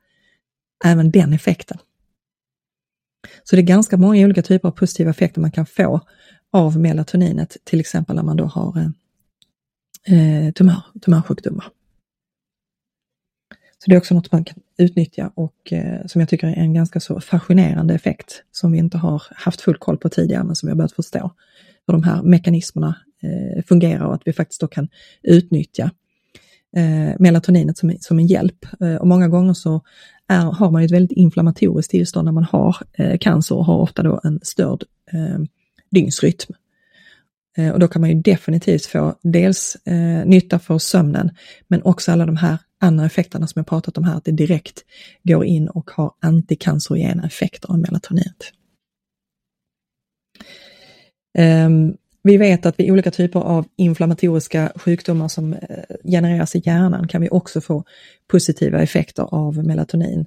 även 0.85 1.11
den 1.11 1.33
effekten. 1.33 1.79
Så 3.45 3.57
det 3.57 3.63
är 3.63 3.67
ganska 3.67 3.97
många 3.97 4.25
olika 4.25 4.43
typer 4.43 4.69
av 4.69 4.73
positiva 4.73 5.11
effekter 5.11 5.41
man 5.41 5.53
kan 5.53 5.67
få 5.67 6.01
av 6.53 6.79
melatoninet, 6.79 7.57
till 7.65 7.81
exempel 7.81 8.17
när 8.17 8.23
man 8.23 8.37
då 8.37 8.45
har 8.45 8.93
eh, 10.07 10.47
eh 10.47 10.53
tumör, 10.53 10.83
tumörsjukdomar. 11.03 11.67
Så 13.85 13.91
det 13.91 13.95
är 13.97 13.99
också 13.99 14.15
något 14.15 14.33
man 14.33 14.45
kan 14.45 14.57
utnyttja 14.79 15.33
och 15.35 15.73
eh, 15.73 16.07
som 16.07 16.21
jag 16.21 16.29
tycker 16.29 16.47
är 16.47 16.55
en 16.55 16.75
ganska 16.75 17.01
så 17.01 17.21
fascinerande 17.21 17.95
effekt 17.95 18.43
som 18.53 18.73
vi 18.73 18.79
inte 18.79 18.99
har 18.99 19.23
haft 19.31 19.61
full 19.61 19.77
koll 19.77 19.99
på 19.99 20.09
tidigare 20.09 20.45
men 20.45 20.57
som 20.57 20.67
vi 20.67 20.71
har 20.71 20.77
börjat 20.77 20.93
förstå 20.93 21.31
hur 21.87 21.93
de 21.93 22.03
här 22.03 22.23
mekanismerna 22.23 22.97
eh, 23.23 23.65
fungerar 23.65 24.05
och 24.05 24.15
att 24.15 24.23
vi 24.25 24.33
faktiskt 24.33 24.61
då 24.61 24.67
kan 24.67 24.89
utnyttja 25.23 25.91
eh, 26.77 27.15
melatoninet 27.19 27.79
som, 27.79 27.97
som 28.01 28.19
en 28.19 28.27
hjälp. 28.27 28.67
Eh, 28.81 28.95
och 28.95 29.07
många 29.07 29.29
gånger 29.29 29.55
så 29.55 29.81
är, 30.29 30.41
har 30.41 30.71
man 30.71 30.83
ett 30.83 30.91
väldigt 30.91 31.19
inflammatoriskt 31.19 31.91
tillstånd 31.91 32.25
när 32.25 32.33
man 32.33 32.45
har 32.45 32.77
eh, 32.93 33.19
cancer 33.19 33.55
och 33.55 33.65
har 33.65 33.79
ofta 33.79 34.03
då 34.03 34.21
en 34.25 34.41
störd 34.43 34.85
eh, 35.13 35.39
dygnsrytm. 35.91 36.55
Eh, 37.59 37.71
och 37.71 37.79
då 37.79 37.89
kan 37.89 38.01
man 38.01 38.11
ju 38.11 38.17
definitivt 38.23 38.87
få 38.87 39.15
dels 39.23 39.77
eh, 39.85 40.27
nytta 40.27 40.59
för 40.59 40.79
sömnen 40.79 41.31
men 41.69 41.83
också 41.83 42.13
alla 42.13 42.27
de 42.27 42.37
här 42.37 42.59
andra 42.81 43.07
effekterna 43.07 43.47
som 43.47 43.61
jag 43.61 43.67
pratat 43.67 43.99
om 43.99 44.05
här, 44.05 44.17
att 44.17 44.25
det 44.25 44.33
direkt 44.33 44.85
går 45.23 45.45
in 45.45 45.69
och 45.69 45.91
har 45.91 46.13
antikancerogena 46.21 47.27
effekter 47.27 47.71
av 47.71 47.79
melatoninet. 47.79 48.53
Um, 51.39 51.45
ehm, 51.45 51.97
vi 52.23 52.37
vet 52.37 52.67
att 52.67 52.81
vid 52.81 52.91
olika 52.91 53.11
typer 53.11 53.41
av 53.41 53.67
inflammatoriska 53.77 54.73
sjukdomar 54.75 55.29
som 55.29 55.53
eh, 55.53 55.59
genereras 56.05 56.57
i 56.57 56.63
hjärnan 56.65 57.09
kan 57.09 57.23
vi 57.23 57.29
också 57.29 57.61
få 57.61 57.85
positiva 58.27 58.83
effekter 58.83 59.35
av 59.35 59.65
melatonin. 59.65 60.27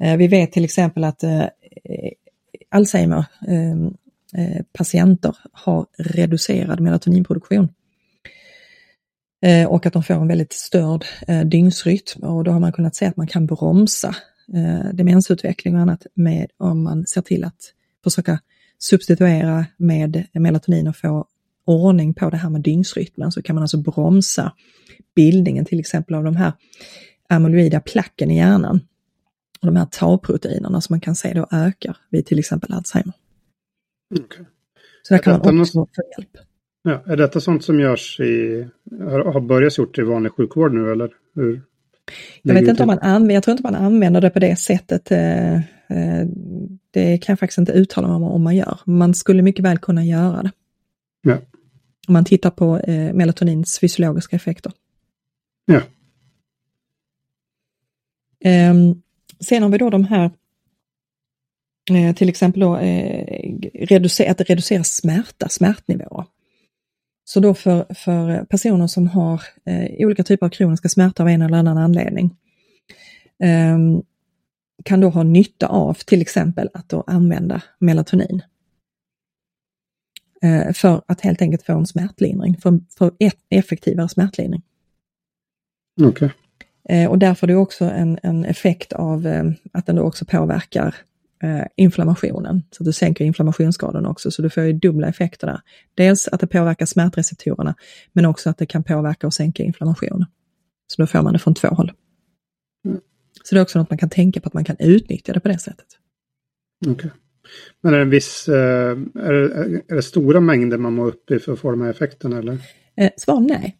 Eh, 0.00 0.16
vi 0.16 0.28
vet 0.28 0.52
till 0.52 0.64
exempel 0.64 1.04
att 1.04 1.22
eh, 1.22 1.44
Alzheimer 2.70 3.24
ehm, 3.48 3.94
Eh, 4.34 4.62
patienter 4.72 5.36
har 5.52 5.86
reducerad 5.98 6.80
melatoninproduktion 6.80 7.68
eh, 9.42 9.68
och 9.68 9.86
att 9.86 9.92
de 9.92 10.02
får 10.02 10.14
en 10.14 10.28
väldigt 10.28 10.52
störd 10.52 11.04
eh, 11.28 11.40
dygnsrytm 11.40 12.22
och 12.22 12.44
då 12.44 12.50
har 12.50 12.60
man 12.60 12.72
kunnat 12.72 12.96
se 12.96 13.06
att 13.06 13.16
man 13.16 13.26
kan 13.26 13.46
bromsa 13.46 14.16
demensutveckling 14.92 15.74
och 15.74 15.80
annat 15.80 16.06
med 16.14 16.50
om 16.56 16.82
man 16.82 17.06
ser 17.06 17.22
till 17.22 17.44
att 17.44 17.74
försöka 18.04 18.38
substituera 18.78 19.66
med 19.76 20.26
melatonin 20.32 20.88
och 20.88 20.96
få 20.96 21.26
ordning 21.64 22.14
på 22.14 22.30
det 22.30 22.36
här 22.36 22.50
med 22.50 22.60
dygnsrytmen 22.60 23.32
så 23.32 23.42
kan 23.42 23.54
man 23.54 23.62
alltså 23.62 23.78
bromsa 23.78 24.52
bildningen 25.14 25.64
till 25.64 25.80
exempel 25.80 26.14
av 26.14 26.24
de 26.24 26.36
här 26.36 26.52
amyloida 27.28 27.80
placken 27.80 28.30
i 28.30 28.36
hjärnan. 28.36 28.80
Och 29.60 29.66
de 29.66 29.76
här 29.76 29.86
tauproteinerna 29.86 30.80
som 30.80 30.92
man 30.92 31.00
kan 31.00 31.14
se 31.14 31.32
då 31.32 31.46
ökar 31.50 31.96
vid 32.10 32.26
till 32.26 32.38
exempel 32.38 32.72
Alzheimer. 32.72 33.14
Okay. 34.10 34.44
Så 35.02 35.14
där 35.14 35.22
kan 35.22 35.40
man 35.44 35.60
också 35.60 35.78
något... 35.78 35.90
få 35.96 36.02
hjälp. 36.18 36.36
Ja, 36.82 37.02
är 37.06 37.16
detta 37.16 37.40
sånt 37.40 37.64
som 37.64 37.80
görs 37.80 38.20
i, 38.20 38.66
har 39.08 39.40
börjat 39.40 39.78
gjort 39.78 39.98
i 39.98 40.02
vanlig 40.02 40.32
sjukvård 40.32 40.74
nu 40.74 40.92
eller? 40.92 41.10
Hur? 41.34 41.62
Jag 42.42 42.54
vet 42.54 42.68
inte 42.68 42.82
om 42.82 42.86
man 42.86 42.98
använder, 42.98 43.34
jag 43.34 43.42
tror 43.42 43.52
inte 43.52 43.62
man 43.62 43.74
använder 43.74 44.20
det 44.20 44.30
på 44.30 44.38
det 44.38 44.56
sättet. 44.56 45.10
Eh, 45.10 45.54
eh, 45.54 46.26
det 46.90 47.18
kan 47.18 47.32
jag 47.32 47.38
faktiskt 47.38 47.58
inte 47.58 47.72
uttala 47.72 48.08
mig 48.08 48.16
om 48.16 48.22
om 48.22 48.42
man 48.42 48.56
gör. 48.56 48.78
Man 48.84 49.14
skulle 49.14 49.42
mycket 49.42 49.64
väl 49.64 49.78
kunna 49.78 50.04
göra 50.04 50.42
det. 50.42 50.52
Ja. 51.22 51.38
Om 52.08 52.12
man 52.12 52.24
tittar 52.24 52.50
på 52.50 52.78
eh, 52.78 53.12
melatonins 53.12 53.78
fysiologiska 53.78 54.36
effekter. 54.36 54.72
Ja. 55.64 55.82
Um, 58.70 59.02
sen 59.40 59.62
har 59.62 59.70
vi 59.70 59.78
då 59.78 59.90
de 59.90 60.04
här, 60.04 60.30
till 62.12 62.28
exempel 62.28 62.60
då, 62.60 62.78
eh, 63.64 63.86
reducer, 63.86 64.30
att 64.30 64.40
reducera 64.40 64.84
smärta, 64.84 65.48
smärtnivåer. 65.48 66.24
Så 67.24 67.40
då 67.40 67.54
för, 67.54 67.94
för 67.94 68.44
personer 68.44 68.86
som 68.86 69.08
har 69.08 69.42
eh, 69.64 70.06
olika 70.06 70.22
typer 70.22 70.46
av 70.46 70.50
kroniska 70.50 70.88
smärta 70.88 71.22
av 71.22 71.28
en 71.28 71.42
eller 71.42 71.58
annan 71.58 71.78
anledning 71.78 72.36
um, 73.74 74.02
kan 74.84 75.00
då 75.00 75.08
ha 75.08 75.22
nytta 75.22 75.66
av 75.66 75.94
till 75.94 76.22
exempel 76.22 76.70
att 76.74 76.88
då 76.88 77.04
använda 77.06 77.62
melatonin. 77.78 78.42
Eh, 80.42 80.72
för 80.72 81.02
att 81.06 81.20
helt 81.20 81.42
enkelt 81.42 81.62
få 81.62 81.72
en 81.72 81.86
smärtlindring, 81.86 82.56
för, 82.56 82.80
för 82.98 83.12
ett 83.18 83.38
effektivare 83.48 84.08
smärtlindring. 84.08 84.62
Okay. 86.00 86.28
Eh, 86.88 87.10
och 87.10 87.18
därför 87.18 87.46
är 87.46 87.48
det 87.48 87.56
också 87.56 87.84
en, 87.84 88.18
en 88.22 88.44
effekt 88.44 88.92
av 88.92 89.26
eh, 89.26 89.44
att 89.72 89.86
den 89.86 89.96
då 89.96 90.02
också 90.02 90.24
påverkar 90.24 90.94
inflammationen. 91.76 92.62
Så 92.70 92.84
du 92.84 92.92
sänker 92.92 93.24
inflammationsgraden 93.24 94.06
också, 94.06 94.30
så 94.30 94.42
du 94.42 94.50
får 94.50 94.62
ju 94.62 94.72
dubbla 94.72 95.08
effekter 95.08 95.46
där. 95.46 95.60
Dels 95.94 96.28
att 96.28 96.40
det 96.40 96.46
påverkar 96.46 96.86
smärtreceptorerna, 96.86 97.74
men 98.12 98.26
också 98.26 98.50
att 98.50 98.58
det 98.58 98.66
kan 98.66 98.84
påverka 98.84 99.26
och 99.26 99.34
sänka 99.34 99.62
inflammationen. 99.62 100.26
Så 100.86 101.02
då 101.02 101.06
får 101.06 101.22
man 101.22 101.32
det 101.32 101.38
från 101.38 101.54
två 101.54 101.68
håll. 101.68 101.92
Mm. 102.84 103.00
Så 103.42 103.54
det 103.54 103.58
är 103.58 103.62
också 103.62 103.78
något 103.78 103.90
man 103.90 103.98
kan 103.98 104.08
tänka 104.08 104.40
på 104.40 104.46
att 104.46 104.54
man 104.54 104.64
kan 104.64 104.76
utnyttja 104.78 105.32
det 105.32 105.40
på 105.40 105.48
det 105.48 105.58
sättet. 105.58 105.86
Okay. 106.86 107.10
Men 107.80 107.94
är 107.94 107.98
det 107.98 108.02
en 108.02 108.10
viss, 108.10 108.48
eh, 108.48 108.98
är 109.14 109.32
det, 109.32 109.82
är 109.88 109.94
det 109.94 110.02
stora 110.02 110.40
mängder 110.40 110.78
man 110.78 110.94
må 110.94 111.06
upp 111.06 111.30
i 111.30 111.38
för 111.38 111.52
att 111.52 111.58
få 111.58 111.70
de 111.70 111.80
här 111.80 111.90
effekterna 111.90 112.38
eller? 112.38 112.58
Eh, 112.96 113.10
svar 113.16 113.40
nej, 113.40 113.76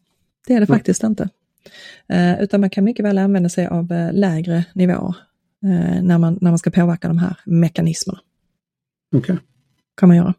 det 0.47 0.55
är 0.55 0.61
det 0.61 0.69
mm. 0.69 0.79
faktiskt 0.79 1.03
inte. 1.03 1.29
Eh, 2.09 2.43
utan 2.43 2.61
man 2.61 2.71
kan 2.71 2.85
mycket 2.85 3.05
väl 3.05 3.19
använda 3.19 3.49
sig 3.49 3.67
av 3.67 3.93
eh, 3.93 4.13
lägre 4.13 4.65
nivåer 4.75 5.17
eh, 5.65 6.03
när, 6.03 6.19
man, 6.19 6.39
när 6.41 6.51
man 6.51 6.59
ska 6.59 6.71
påverka 6.71 7.09
de 7.09 7.19
här 7.19 7.37
mekanismerna. 7.45 8.21
Okay. 9.17 9.37
Kan 9.97 10.09
man 10.09 10.17
göra. 10.17 10.35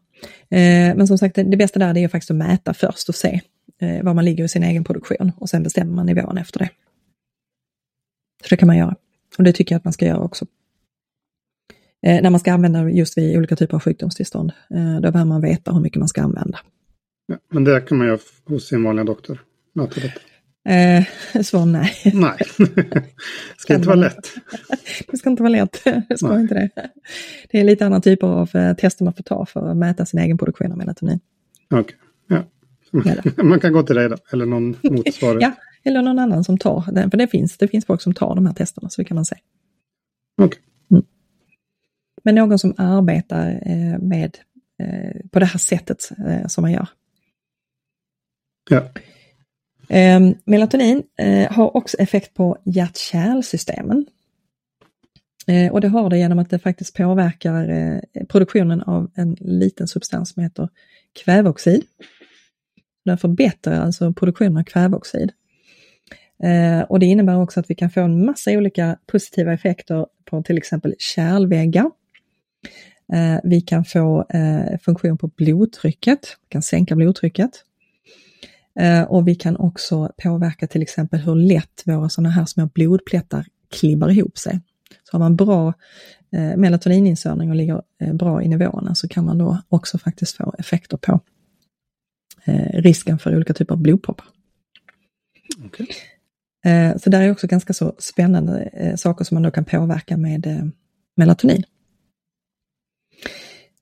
Eh, 0.50 0.96
men 0.96 1.06
som 1.06 1.18
sagt, 1.18 1.34
det, 1.34 1.42
det 1.42 1.56
bästa 1.56 1.78
där 1.78 1.96
är 1.96 2.08
faktiskt 2.08 2.30
att 2.30 2.36
mäta 2.36 2.74
först 2.74 3.08
och 3.08 3.14
se 3.14 3.40
var 4.02 4.14
man 4.14 4.24
ligger 4.24 4.44
i 4.44 4.48
sin 4.48 4.62
egen 4.62 4.84
produktion 4.84 5.32
och 5.36 5.48
sen 5.48 5.62
bestämmer 5.62 5.92
man 5.94 6.06
nivån 6.06 6.38
efter 6.38 6.58
det. 6.58 6.70
Så 8.42 8.48
det 8.50 8.56
kan 8.56 8.66
man 8.66 8.76
göra. 8.76 8.96
Och 9.38 9.44
det 9.44 9.52
tycker 9.52 9.74
jag 9.74 9.78
att 9.78 9.84
man 9.84 9.92
ska 9.92 10.06
göra 10.06 10.20
också. 10.20 10.46
Eh, 12.06 12.22
när 12.22 12.30
man 12.30 12.40
ska 12.40 12.52
använda 12.52 12.90
just 12.90 13.18
vid 13.18 13.36
olika 13.36 13.56
typer 13.56 13.74
av 13.74 13.80
sjukdomstillstånd. 13.80 14.52
Eh, 14.70 14.94
då 14.94 15.12
behöver 15.12 15.24
man 15.24 15.40
veta 15.40 15.72
hur 15.72 15.80
mycket 15.80 15.98
man 15.98 16.08
ska 16.08 16.22
använda. 16.22 16.58
Ja, 17.26 17.36
men 17.48 17.64
det 17.64 17.80
kan 17.80 17.98
man 17.98 18.06
göra 18.06 18.18
hos 18.44 18.68
sin 18.68 18.84
vanliga 18.84 19.04
doktor? 19.04 19.44
Möta 19.72 20.00
detta. 20.00 20.20
Eh, 20.64 21.04
svar 21.42 21.66
nej. 21.66 21.92
Nej, 22.14 22.38
det 22.58 23.04
ska 23.56 23.74
inte 23.74 23.88
vara 23.88 23.96
lätt. 23.96 24.34
det 25.10 25.16
ska 25.16 25.30
inte 25.30 25.42
vara 25.42 25.50
lätt, 25.50 25.84
det 25.84 26.18
ska 26.18 26.28
nej. 26.28 26.40
inte 26.40 26.54
det. 26.54 26.70
Det 27.50 27.60
är 27.60 27.64
lite 27.64 27.86
andra 27.86 28.00
typer 28.00 28.26
av 28.26 28.56
eh, 28.56 28.76
tester 28.76 29.04
man 29.04 29.14
får 29.14 29.22
ta 29.22 29.46
för 29.46 29.70
att 29.70 29.76
mäta 29.76 30.06
sin 30.06 30.20
egen 30.20 30.38
produktion 30.38 30.72
av 30.72 30.78
melatonin. 30.78 31.20
Okej, 31.70 31.96
okay. 32.92 33.14
ja. 33.36 33.42
Man 33.42 33.60
kan 33.60 33.72
gå 33.72 33.82
till 33.82 33.96
dig 33.96 34.08
då, 34.08 34.16
eller 34.32 34.46
någon 34.46 34.76
motsvarighet. 34.82 35.42
ja, 35.42 35.52
eller 35.84 36.02
någon 36.02 36.18
annan 36.18 36.44
som 36.44 36.58
tar 36.58 36.84
den, 36.92 37.10
för 37.10 37.18
det 37.18 37.26
finns, 37.26 37.58
det 37.58 37.68
finns 37.68 37.86
folk 37.86 38.02
som 38.02 38.14
tar 38.14 38.34
de 38.34 38.46
här 38.46 38.54
testerna, 38.54 38.90
så 38.90 39.00
det 39.00 39.04
kan 39.04 39.14
man 39.14 39.24
se. 39.24 39.36
Okay. 40.42 40.60
Mm. 40.90 41.04
Men 42.24 42.34
någon 42.34 42.58
som 42.58 42.74
arbetar 42.76 43.60
eh, 43.66 43.98
med 43.98 44.38
eh, 44.82 45.20
på 45.30 45.38
det 45.38 45.46
här 45.46 45.58
sättet 45.58 45.98
eh, 46.28 46.46
som 46.46 46.62
man 46.62 46.72
gör. 46.72 46.88
Ja. 48.70 48.88
Ehm, 49.92 50.28
eh, 50.28 50.34
melatonin 50.44 51.02
har 51.50 51.76
också 51.76 51.96
effekt 51.96 52.34
på 52.34 52.58
hjärt-kärlsystemen. 52.64 54.06
Eh, 55.46 55.72
och 55.72 55.80
det 55.80 55.88
har 55.88 56.10
det 56.10 56.18
genom 56.18 56.38
att 56.38 56.50
det 56.50 56.58
faktiskt 56.58 56.96
påverkar 56.96 57.68
eh, 57.68 58.24
produktionen 58.28 58.82
av 58.82 59.10
en 59.14 59.36
liten 59.40 59.88
substans 59.88 60.32
som 60.32 60.42
heter 60.42 60.68
kväveoxid. 61.24 61.84
Den 63.04 63.18
förbättrar 63.18 63.80
alltså 63.80 64.12
produktionen 64.12 64.56
av 64.56 64.62
kväveoxid. 64.62 65.32
Eh, 66.42 66.80
och 66.80 66.98
det 66.98 67.06
innebär 67.06 67.42
också 67.42 67.60
att 67.60 67.70
vi 67.70 67.74
kan 67.74 67.90
få 67.90 68.00
en 68.00 68.24
massa 68.24 68.50
olika 68.50 68.98
positiva 69.06 69.52
effekter 69.52 70.06
på 70.24 70.42
till 70.42 70.58
exempel 70.58 70.94
kärlväggar. 70.98 71.90
Eh, 73.12 73.40
vi 73.44 73.60
kan 73.60 73.84
få 73.84 74.26
eh, 74.28 74.78
funktion 74.78 75.18
på 75.18 75.26
blodtrycket, 75.26 76.36
vi 76.42 76.48
kan 76.48 76.62
sänka 76.62 76.96
blodtrycket. 76.96 77.50
Eh, 78.80 79.02
och 79.02 79.28
vi 79.28 79.34
kan 79.34 79.56
också 79.56 80.12
påverka 80.22 80.66
till 80.66 80.82
exempel 80.82 81.20
hur 81.20 81.34
lätt 81.34 81.82
våra 81.84 82.08
sådana 82.08 82.30
här 82.30 82.44
små 82.44 82.66
blodplättar 82.66 83.46
klibbar 83.70 84.08
ihop 84.08 84.38
sig. 84.38 84.60
Så 85.02 85.14
har 85.14 85.18
man 85.18 85.36
bra 85.36 85.74
eh, 86.32 86.56
och 87.50 87.56
ligger 87.56 87.82
eh, 88.00 88.14
bra 88.14 88.42
i 88.42 88.48
nivåerna 88.48 88.94
så 88.94 89.08
kan 89.08 89.24
man 89.24 89.38
då 89.38 89.62
också 89.68 89.98
faktiskt 89.98 90.36
få 90.36 90.54
effekter 90.58 90.96
på 90.96 91.20
eh, 92.44 92.80
risken 92.82 93.18
för 93.18 93.36
olika 93.36 93.54
typer 93.54 93.74
av 93.74 93.80
blodproppar. 93.80 94.26
Okay. 95.64 95.86
Så 96.98 97.10
där 97.10 97.20
är 97.20 97.30
också 97.30 97.46
ganska 97.46 97.72
så 97.72 97.94
spännande 97.98 98.70
saker 98.96 99.24
som 99.24 99.34
man 99.34 99.42
då 99.42 99.50
kan 99.50 99.64
påverka 99.64 100.16
med 100.16 100.72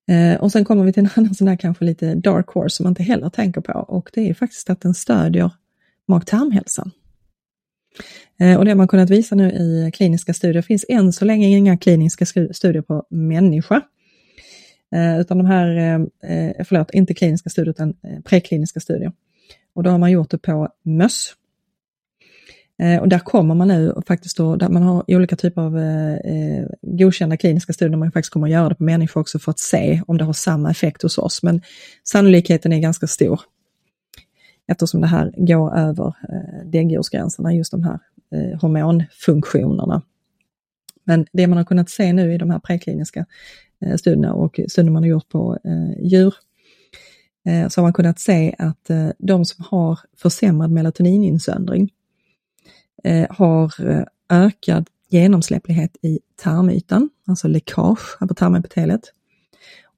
eh. 0.09 0.41
Och 0.41 0.53
sen 0.53 0.65
kommer 0.65 0.85
vi 0.85 0.93
till 0.93 1.05
en 1.05 1.11
annan 1.17 1.35
sån 1.35 1.47
där 1.47 1.57
kanske 1.57 1.85
lite 1.85 2.15
dark 2.15 2.49
horse 2.49 2.77
som 2.77 2.85
man 2.85 2.91
inte 2.91 3.03
heller 3.03 3.31
tänker 3.31 3.61
på 3.61 3.73
och 3.73 4.11
det 4.15 4.31
är 4.31 4.35
faktiskt 4.35 4.71
att 4.71 4.81
den 4.81 4.95
stödjer 4.95 5.51
mag-tarmhälsan. 6.09 6.91
Eh, 8.41 8.59
och 8.59 8.65
det 8.65 8.71
har 8.71 8.77
man 8.77 8.89
kunnat 8.89 9.11
visa 9.11 9.35
nu 9.35 9.51
i 9.51 9.91
kliniska 9.95 10.35
studier. 10.35 10.55
Det 10.55 10.63
finns 10.63 10.85
än 10.89 11.13
så 11.13 11.25
länge 11.25 11.49
inga 11.49 11.79
kliniska 11.79 12.27
studier 12.53 12.83
på 12.83 13.07
människa. 13.11 13.83
Eh, 14.95 15.21
utan 15.21 15.39
de 15.39 15.47
här, 15.47 15.77
eh, 16.23 16.65
förlåt, 16.65 16.91
inte 16.91 17.15
kliniska 17.15 17.51
studier 17.51 17.71
utan 17.71 17.95
prekliniska 18.25 18.81
studier. 18.81 19.13
Och 19.75 19.83
då 19.83 19.91
har 19.91 19.99
man 19.99 20.11
gjort 20.11 20.31
det 20.31 20.39
på 20.39 20.69
möss 20.83 21.35
Eh, 22.81 23.01
och 23.01 23.09
där 23.09 23.19
kommer 23.19 23.55
man 23.55 23.69
nu 23.69 23.95
faktiskt 24.07 24.37
då, 24.37 24.57
där 24.57 24.69
man 24.69 24.83
har 24.83 25.05
olika 25.09 25.37
typer 25.37 25.63
av 25.63 25.79
eh, 25.79 26.15
eh, 26.15 26.67
godkända 26.83 27.37
kliniska 27.37 27.73
studier, 27.73 27.97
man 27.97 28.13
faktiskt 28.13 28.33
kommer 28.33 28.47
att 28.47 28.53
göra 28.53 28.69
det 28.69 28.75
på 28.75 28.85
människor 28.85 29.21
också 29.21 29.39
för 29.39 29.51
att 29.51 29.59
se 29.59 30.03
om 30.07 30.19
det 30.19 30.25
har 30.25 30.33
samma 30.33 30.71
effekt 30.71 31.03
hos 31.03 31.19
oss. 31.19 31.43
Men 31.43 31.63
sannolikheten 32.05 32.73
är 32.73 32.79
ganska 32.79 33.07
stor 33.07 33.41
eftersom 34.69 35.01
det 35.01 35.07
här 35.07 35.33
går 35.37 35.79
över 35.79 36.07
eh, 36.07 36.71
däggdjursgränserna, 36.71 37.55
just 37.55 37.71
de 37.71 37.85
här 37.85 37.99
eh, 38.35 38.61
hormonfunktionerna. 38.61 40.03
Men 41.05 41.27
det 41.33 41.47
man 41.47 41.59
har 41.59 41.65
kunnat 41.65 41.91
se 41.91 42.13
nu 42.13 42.35
i 42.35 42.39
de 42.39 42.51
här 42.51 42.59
prekliniska 42.59 43.27
eh, 43.85 43.97
studierna 43.97 44.33
och 44.33 44.61
studier 44.69 44.93
man 44.93 45.03
har 45.03 45.11
gjort 45.11 45.29
på 45.29 45.59
eh, 45.65 46.07
djur 46.07 46.35
eh, 47.47 47.69
så 47.69 47.81
har 47.81 47.83
man 47.83 47.93
kunnat 47.93 48.21
se 48.21 48.55
att 48.59 48.91
eh, 48.91 49.09
de 49.19 49.45
som 49.45 49.65
har 49.71 49.99
försämrad 50.17 50.71
melatonininsöndring, 50.71 51.91
Eh, 53.05 53.27
har 53.31 53.91
eh, 53.91 54.05
ökad 54.29 54.89
genomsläpplighet 55.09 55.97
i 56.03 56.19
tarmytan, 56.37 57.11
alltså 57.27 57.49
läckage 57.49 58.17
alltså 58.21 58.27
på 58.27 58.35
tarmepitelet. 58.35 59.01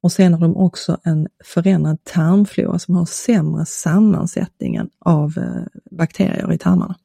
Och 0.02 0.12
sen 0.12 0.32
har 0.32 0.40
de 0.40 0.56
också 0.56 0.98
en 1.04 1.28
förändrad 1.44 2.04
tarmflora 2.04 2.78
som 2.78 2.94
har 2.94 3.06
sämre 3.06 3.66
sammansättningen 3.66 4.90
av 4.98 5.38
eh, 5.38 5.80
bakterier 5.90 6.52
i 6.52 6.58
tarmarna. 6.58 6.96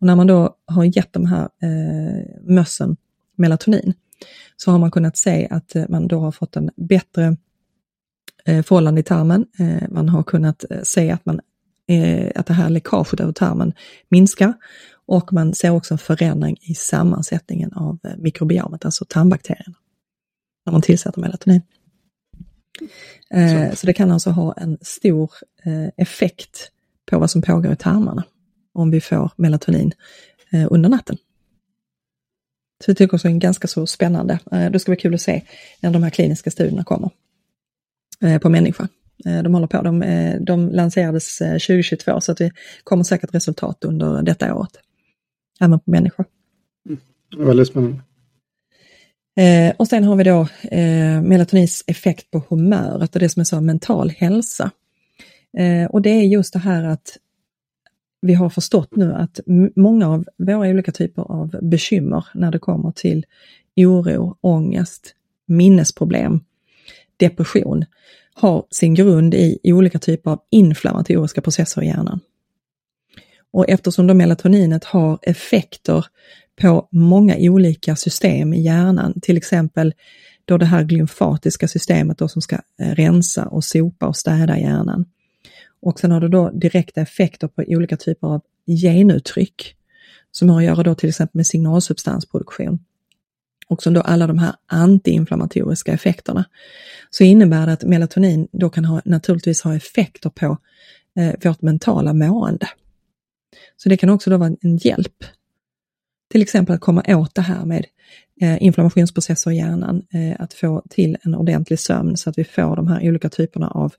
Och 0.00 0.06
när 0.06 0.16
man 0.16 0.26
då 0.26 0.56
har 0.66 0.84
gett 0.84 1.12
de 1.12 1.26
här 1.26 1.48
eh, 1.62 2.40
mössen 2.42 2.96
melatonin 3.36 3.94
så 4.56 4.70
har 4.70 4.78
man 4.78 4.90
kunnat 4.90 5.16
se 5.16 5.48
att 5.50 5.76
eh, 5.76 5.84
man 5.88 6.08
då 6.08 6.20
har 6.20 6.32
fått 6.32 6.56
en 6.56 6.70
bättre 6.76 7.36
eh, 8.44 8.62
förhållande 8.62 9.00
i 9.00 9.04
tarmen. 9.04 9.46
Eh, 9.58 9.88
man 9.90 10.08
har 10.08 10.22
kunnat 10.22 10.64
se 10.82 11.10
att 11.10 11.26
man 11.26 11.40
eh, 11.88 12.30
att 12.34 12.46
det 12.46 12.54
här 12.54 12.70
läckaget 12.70 13.20
över 13.20 13.32
tarmen 13.32 13.72
minskar 14.08 14.54
och 15.06 15.32
man 15.32 15.54
ser 15.54 15.70
också 15.70 15.94
en 15.94 15.98
förändring 15.98 16.56
i 16.60 16.74
sammansättningen 16.74 17.72
av 17.72 17.98
eh, 18.04 18.16
mikrobiomet, 18.16 18.84
alltså 18.84 19.04
tarmbakterierna, 19.04 19.74
när 20.66 20.72
man 20.72 20.82
tillsätter 20.82 21.20
melatonin. 21.20 21.62
Eh, 23.30 23.74
så 23.74 23.86
det 23.86 23.92
kan 23.92 24.10
alltså 24.10 24.30
ha 24.30 24.52
en 24.52 24.78
stor 24.80 25.30
eh, 25.64 25.88
effekt 25.96 26.70
på 27.10 27.18
vad 27.18 27.30
som 27.30 27.42
pågår 27.42 27.72
i 27.72 27.76
tarmarna 27.76 28.24
om 28.72 28.90
vi 28.90 29.00
får 29.00 29.30
melatonin 29.36 29.92
eh, 30.52 30.66
under 30.70 30.88
natten. 30.88 31.16
Så 32.84 32.90
jag 32.90 32.96
tycker 32.96 33.14
också 33.14 33.28
det 33.28 33.34
är 33.34 33.38
ganska 33.38 33.68
så 33.68 33.86
spännande. 33.86 34.38
Eh, 34.52 34.70
det 34.70 34.78
ska 34.78 34.92
bli 34.92 35.00
kul 35.00 35.14
att 35.14 35.20
se 35.20 35.42
när 35.80 35.90
de 35.90 36.02
här 36.02 36.10
kliniska 36.10 36.50
studierna 36.50 36.84
kommer 36.84 37.10
på 38.42 38.48
människa. 38.48 38.88
Eh, 39.26 39.42
de 39.42 39.54
håller 39.54 39.66
på, 39.66 39.82
de, 39.82 40.02
eh, 40.02 40.40
de 40.40 40.68
lanserades 40.68 41.38
2022 41.38 42.10
eh, 42.10 42.18
så 42.18 42.32
att 42.32 42.38
det 42.38 42.52
kommer 42.84 43.04
säkert 43.04 43.34
resultat 43.34 43.84
under 43.84 44.22
detta 44.22 44.54
året. 44.54 44.72
Även 45.60 45.80
på 45.80 45.90
människor. 45.90 46.26
Mm. 46.88 47.00
Väldigt 47.46 47.68
spännande. 47.68 48.00
Eh, 49.36 49.74
och 49.76 49.88
sen 49.88 50.04
har 50.04 50.16
vi 50.16 50.24
då 50.24 50.48
eh, 50.70 51.22
melatonins 51.22 51.84
effekt 51.86 52.30
på 52.30 52.42
humöret 52.48 53.14
och 53.14 53.20
det 53.20 53.28
som 53.28 53.40
är 53.40 53.44
så 53.44 53.60
mental 53.60 54.10
hälsa. 54.10 54.70
Eh, 55.58 55.90
och 55.90 56.02
det 56.02 56.10
är 56.10 56.22
just 56.22 56.52
det 56.52 56.58
här 56.58 56.84
att 56.84 57.18
vi 58.20 58.34
har 58.34 58.50
förstått 58.50 58.96
nu 58.96 59.12
att 59.12 59.40
många 59.76 60.08
av 60.08 60.24
våra 60.36 60.68
olika 60.68 60.92
typer 60.92 61.22
av 61.22 61.56
bekymmer 61.62 62.26
när 62.34 62.50
det 62.50 62.58
kommer 62.58 62.90
till 62.90 63.26
oro, 63.76 64.36
ångest, 64.40 65.14
minnesproblem, 65.46 66.40
depression, 67.16 67.84
har 68.34 68.64
sin 68.70 68.94
grund 68.94 69.34
i 69.34 69.58
olika 69.64 69.98
typer 69.98 70.30
av 70.30 70.40
inflammatoriska 70.50 71.40
processer 71.40 71.82
i 71.82 71.86
hjärnan. 71.86 72.20
Och 73.52 73.68
eftersom 73.68 74.06
då 74.06 74.14
melatoninet 74.14 74.84
har 74.84 75.18
effekter 75.22 76.06
på 76.60 76.88
många 76.92 77.36
olika 77.38 77.96
system 77.96 78.54
i 78.54 78.62
hjärnan, 78.62 79.20
till 79.20 79.36
exempel 79.36 79.94
då 80.44 80.58
det 80.58 80.66
här 80.66 80.84
glymfatiska 80.84 81.68
systemet 81.68 82.18
då 82.18 82.28
som 82.28 82.42
ska 82.42 82.56
eh, 82.80 82.90
rensa 82.94 83.46
och 83.46 83.64
sopa 83.64 84.06
och 84.06 84.16
städa 84.16 84.58
hjärnan. 84.58 85.04
Och 85.82 86.00
sen 86.00 86.10
har 86.10 86.20
det 86.20 86.28
då 86.28 86.50
direkta 86.50 87.00
effekter 87.00 87.48
på 87.48 87.64
olika 87.66 87.96
typer 87.96 88.26
av 88.26 88.40
genuttryck 88.82 89.76
som 90.30 90.48
har 90.48 90.58
att 90.58 90.64
göra 90.64 90.82
då 90.82 90.94
till 90.94 91.08
exempel 91.08 91.38
med 91.38 91.46
signalsubstansproduktion 91.46 92.78
och 93.66 93.82
som 93.82 93.94
då 93.94 94.00
alla 94.00 94.26
de 94.26 94.38
här 94.38 94.54
antiinflammatoriska 94.66 95.92
effekterna, 95.92 96.44
så 97.10 97.24
innebär 97.24 97.66
det 97.66 97.72
att 97.72 97.84
melatonin 97.84 98.48
då 98.52 98.70
kan 98.70 98.84
ha, 98.84 99.00
naturligtvis 99.04 99.62
ha 99.62 99.76
effekter 99.76 100.30
på 100.30 100.58
eh, 101.18 101.34
vårt 101.44 101.62
mentala 101.62 102.12
mående. 102.12 102.68
Så 103.76 103.88
det 103.88 103.96
kan 103.96 104.10
också 104.10 104.30
då 104.30 104.36
vara 104.36 104.56
en 104.60 104.76
hjälp. 104.76 105.24
Till 106.30 106.42
exempel 106.42 106.74
att 106.74 106.80
komma 106.80 107.02
åt 107.08 107.34
det 107.34 107.42
här 107.42 107.64
med 107.64 107.86
eh, 108.40 108.62
inflammationsprocesser 108.62 109.50
i 109.50 109.56
hjärnan, 109.56 110.02
eh, 110.12 110.36
att 110.38 110.54
få 110.54 110.82
till 110.90 111.16
en 111.22 111.34
ordentlig 111.34 111.78
sömn 111.78 112.16
så 112.16 112.30
att 112.30 112.38
vi 112.38 112.44
får 112.44 112.76
de 112.76 112.88
här 112.88 113.08
olika 113.08 113.28
typerna 113.28 113.68
av 113.68 113.94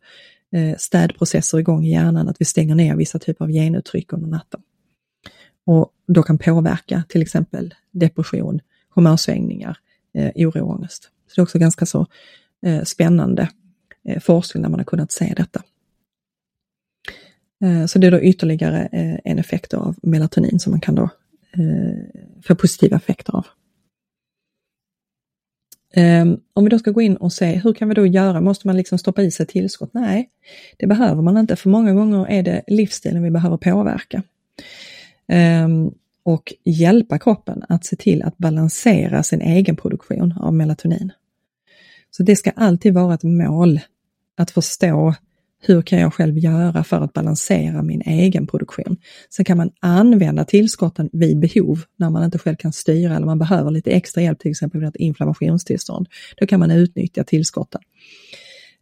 eh, 0.52 0.76
städprocesser 0.78 1.60
igång 1.60 1.86
i 1.86 1.92
hjärnan, 1.92 2.30
att 2.30 2.42
vi 2.42 2.46
stänger 2.46 2.76
ner 2.76 2.96
vissa 2.96 3.20
typer 3.20 3.46
av 3.46 3.52
genuttryck 3.52 4.14
under 4.14 4.28
natten. 4.28 4.62
Och 5.66 5.92
då 6.08 6.24
kan 6.24 6.38
påverka 6.38 7.04
till 7.10 7.22
exempel 7.22 7.74
depression, 7.92 8.60
humörsvängningar, 8.96 9.78
eh, 10.14 10.32
oro 10.36 10.66
och 10.66 10.70
ångest. 10.70 11.04
Så 11.04 11.36
det 11.36 11.40
är 11.42 11.44
också 11.44 11.60
ganska 11.60 11.86
så 11.86 12.08
eh, 12.66 12.84
spännande 12.84 13.50
eh, 14.08 14.20
forskning 14.20 14.62
när 14.62 14.70
man 14.70 14.80
har 14.80 14.86
kunnat 14.86 15.12
se 15.12 15.34
detta. 15.38 15.64
Eh, 17.64 17.86
så 17.86 18.00
det 18.00 18.08
är 18.08 18.12
då 18.12 18.22
ytterligare 18.22 18.90
eh, 18.92 19.20
en 19.24 19.40
effekt 19.40 19.74
av 19.74 19.96
melatonin 20.02 20.60
som 20.60 20.72
man 20.72 20.82
kan 20.82 20.96
då 20.96 21.10
eh, 21.52 22.22
få 22.44 22.56
positiva 22.56 22.98
effekter 22.98 23.36
av. 23.36 23.48
Ehm, 25.98 26.38
om 26.54 26.64
vi 26.64 26.70
då 26.70 26.80
ska 26.80 26.92
gå 26.92 27.02
in 27.02 27.16
och 27.16 27.34
se 27.34 27.46
hur 27.46 27.74
kan 27.74 27.90
vi 27.90 27.96
då 27.96 28.06
göra? 28.06 28.42
Måste 28.42 28.68
man 28.68 28.78
liksom 28.78 28.98
stoppa 28.98 29.22
i 29.22 29.32
sig 29.32 29.46
tillskott? 29.46 29.94
Nej, 29.94 30.30
det 30.78 30.88
behöver 30.88 31.22
man 31.22 31.38
inte 31.38 31.56
för 31.56 31.70
många 31.70 31.94
gånger 31.94 32.28
är 32.30 32.44
det 32.44 32.64
livsstilen 32.68 33.24
vi 33.24 33.32
behöver 33.32 33.58
påverka. 33.58 34.24
Ehm, 35.28 35.92
och 36.26 36.54
hjälpa 36.64 37.20
kroppen 37.20 37.64
att 37.70 37.86
se 37.86 37.96
till 37.96 38.24
att 38.24 38.38
balansera 38.38 39.24
sin 39.24 39.42
egen 39.42 39.76
produktion 39.76 40.34
av 40.40 40.54
melatonin. 40.54 41.12
Så 42.12 42.24
det 42.24 42.36
ska 42.36 42.52
alltid 42.52 42.94
vara 42.94 43.14
ett 43.14 43.24
mål 43.24 43.80
att 44.38 44.52
förstå 44.52 45.16
hur 45.68 45.82
kan 45.82 46.00
jag 46.00 46.14
själv 46.14 46.38
göra 46.38 46.84
för 46.84 47.02
att 47.02 47.14
balansera 47.14 47.82
min 47.82 48.02
egen 48.02 48.48
produktion? 48.48 48.98
Sen 49.30 49.46
kan 49.46 49.58
man 49.58 49.72
använda 49.80 50.46
tillskotten 50.46 51.10
vid 51.14 51.40
behov 51.40 51.82
när 51.96 52.10
man 52.10 52.24
inte 52.24 52.38
själv 52.38 52.56
kan 52.56 52.74
styra 52.74 53.16
eller 53.16 53.26
man 53.26 53.40
behöver 53.40 53.72
lite 53.72 53.92
extra 53.92 54.22
hjälp, 54.22 54.40
till 54.40 54.52
exempel 54.52 54.80
vid 54.80 54.90
ett 54.90 54.96
inflammationstillstånd. 54.96 56.08
Då 56.38 56.48
kan 56.48 56.60
man 56.60 56.72
utnyttja 56.72 57.24
tillskotten. 57.24 57.82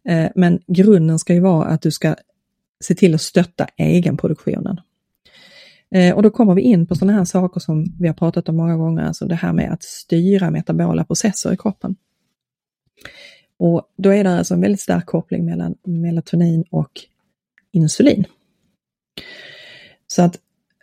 Eh, 0.08 0.28
men 0.34 0.60
grunden 0.66 1.18
ska 1.18 1.34
ju 1.34 1.40
vara 1.40 1.66
att 1.66 1.82
du 1.82 1.90
ska 1.90 2.14
se 2.80 2.94
till 2.94 3.14
att 3.14 3.20
stötta 3.20 3.66
egenproduktionen. 3.76 4.80
Eh, 5.94 6.14
och 6.14 6.22
då 6.22 6.30
kommer 6.30 6.54
vi 6.54 6.62
in 6.62 6.86
på 6.86 6.94
sådana 6.94 7.18
här 7.18 7.24
saker 7.24 7.60
som 7.60 7.84
vi 7.98 8.06
har 8.06 8.14
pratat 8.14 8.48
om 8.48 8.56
många 8.56 8.76
gånger, 8.76 9.02
alltså 9.02 9.26
det 9.26 9.34
här 9.34 9.52
med 9.52 9.72
att 9.72 9.82
styra 9.82 10.50
metabola 10.50 11.04
processer 11.04 11.52
i 11.52 11.56
kroppen. 11.56 11.96
Och 13.58 13.92
då 13.96 14.10
är 14.10 14.24
det 14.24 14.38
alltså 14.38 14.54
en 14.54 14.60
väldigt 14.60 14.80
stark 14.80 15.06
koppling 15.06 15.44
mellan 15.44 15.74
melatonin 15.84 16.64
och 16.70 16.90
insulin. 17.72 18.24
Så 20.06 20.22
att 20.22 20.38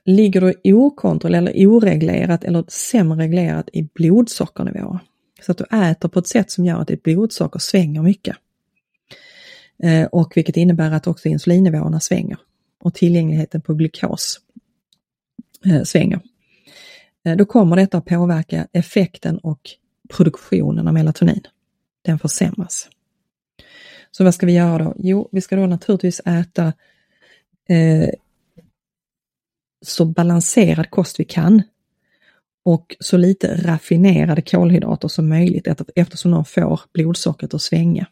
ligger 0.06 0.42
du 0.42 0.74
okontrollerat 0.74 1.50
eller 1.50 1.68
oreglerat 1.68 2.44
eller 2.44 2.64
sämre 2.68 3.24
reglerat 3.24 3.70
i 3.74 3.84
blodsockernivåer, 3.84 5.00
så 5.42 5.52
att 5.52 5.58
du 5.58 5.64
äter 5.64 6.10
på 6.10 6.20
ett 6.20 6.28
sätt 6.28 6.52
som 6.52 6.66
gör 6.66 6.82
att 6.82 6.88
ditt 6.88 7.04
blodsocker 7.04 7.60
svänger 7.60 8.02
mycket. 8.02 8.36
Eh, 9.84 10.06
och 10.06 10.32
vilket 10.36 10.58
innebär 10.58 10.92
att 10.92 11.08
också 11.08 11.28
insulinnivåerna 11.30 12.00
svänger 12.00 12.38
och 12.84 12.94
tillgängligheten 12.94 13.62
på 13.62 13.74
glukos 13.74 14.40
Eh, 15.66 15.84
svänger. 15.84 16.20
eh, 17.26 17.36
då 17.36 17.46
kommer 17.46 17.76
detta 17.76 17.98
att 17.98 18.06
påverka 18.06 18.68
effekten 18.74 19.38
och 19.38 19.62
produktionen 20.10 20.88
av 20.88 20.94
melatonin. 20.94 21.42
Den 22.02 22.20
försämras. 22.20 22.90
Så 24.12 24.24
vad 24.24 24.36
ska 24.36 24.46
vi 24.46 24.54
göra 24.54 24.84
då? 24.84 24.96
Jo, 24.98 25.30
vi 25.32 25.42
ska 25.42 25.56
då 25.56 25.66
naturligtvis 25.66 26.22
äta 26.26 26.74
eh, 27.70 28.10
så 29.86 30.06
balanserad 30.06 30.90
kost 30.90 31.20
vi 31.20 31.24
kan 31.24 31.62
och 32.64 32.96
så 33.00 33.18
lite 33.18 33.56
raffinerade 33.56 34.42
kolhydrater 34.42 35.08
som 35.08 35.30
möjligt 35.30 35.68
eftersom 35.96 36.32
de 36.32 36.46
får 36.46 36.82
blodsockret 36.94 37.54
att 37.54 37.62
svänga. 37.62 38.08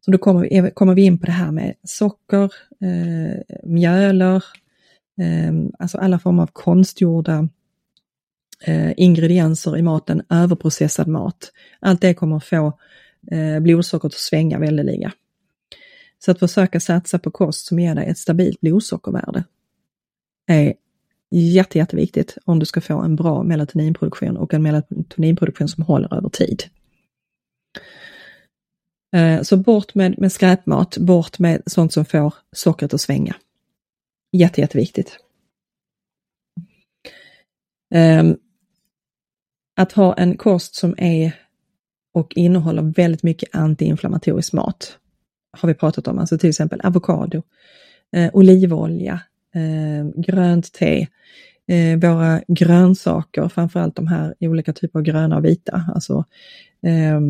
Så 0.00 0.10
då 0.10 0.18
kommer 0.18 0.40
vi, 0.40 0.70
kommer 0.70 0.94
vi 0.94 1.02
in 1.02 1.18
på 1.18 1.26
det 1.26 1.32
här 1.32 1.50
med 1.50 1.74
socker, 1.82 2.54
eh, 2.80 3.56
mjöler, 3.64 4.44
Ehm, 5.18 5.72
alltså 5.78 5.98
alla 5.98 6.18
former 6.18 6.42
av 6.42 6.50
konstgjorda 6.52 7.48
eh, 8.64 8.92
ingredienser 8.96 9.76
i 9.76 9.82
maten, 9.82 10.22
överprocessad 10.28 11.08
mat. 11.08 11.52
Allt 11.80 12.00
det 12.00 12.14
kommer 12.14 12.40
få 12.40 12.78
eh, 13.30 13.60
blodsockret 13.60 14.12
att 14.12 14.20
svänga 14.20 14.58
väldeliga. 14.58 15.12
Så 16.18 16.30
att 16.30 16.38
försöka 16.38 16.80
satsa 16.80 17.18
på 17.18 17.30
kost 17.30 17.66
som 17.66 17.78
ger 17.78 17.94
dig 17.94 18.08
ett 18.08 18.18
stabilt 18.18 18.60
blodsockervärde 18.60 19.44
är 20.46 20.74
jätte, 21.30 21.78
jätteviktigt 21.78 22.38
om 22.44 22.58
du 22.58 22.66
ska 22.66 22.80
få 22.80 22.98
en 22.98 23.16
bra 23.16 23.42
melatoninproduktion 23.42 24.36
och 24.36 24.54
en 24.54 24.62
melatoninproduktion 24.62 25.68
som 25.68 25.84
håller 25.84 26.14
över 26.14 26.28
tid. 26.28 26.62
Eh, 29.12 29.42
så 29.42 29.56
bort 29.56 29.94
med, 29.94 30.18
med 30.18 30.32
skräpmat, 30.32 30.98
bort 30.98 31.38
med 31.38 31.62
sånt 31.66 31.92
som 31.92 32.04
får 32.04 32.34
sockret 32.52 32.94
att 32.94 33.00
svänga. 33.00 33.34
Jätte, 34.32 34.60
jätteviktigt. 34.60 35.18
Ehm, 37.94 38.36
att 39.76 39.92
ha 39.92 40.14
en 40.14 40.36
kost 40.36 40.74
som 40.74 40.94
är 40.98 41.32
och 42.14 42.32
innehåller 42.36 42.82
väldigt 42.82 43.22
mycket 43.22 43.54
antiinflammatorisk 43.54 44.52
mat 44.52 44.98
har 45.50 45.68
vi 45.68 45.74
pratat 45.74 46.08
om, 46.08 46.18
alltså 46.18 46.38
till 46.38 46.48
exempel 46.48 46.80
avokado, 46.80 47.42
eh, 48.12 48.30
olivolja, 48.32 49.20
ehm, 49.54 50.12
grönt 50.16 50.72
te, 50.72 51.06
eh, 51.66 51.98
våra 51.98 52.42
grönsaker, 52.48 53.48
framförallt 53.48 53.96
de 53.96 54.06
här 54.06 54.34
olika 54.40 54.72
typer 54.72 54.98
av 54.98 55.02
gröna 55.04 55.36
och 55.36 55.44
vita, 55.44 55.84
alltså 55.94 56.24
eh, 56.82 57.20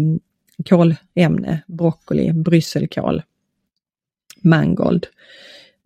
kolämne, 0.69 1.63
broccoli, 1.67 2.33
brysselkål, 2.33 3.23
mangold. 4.43 5.07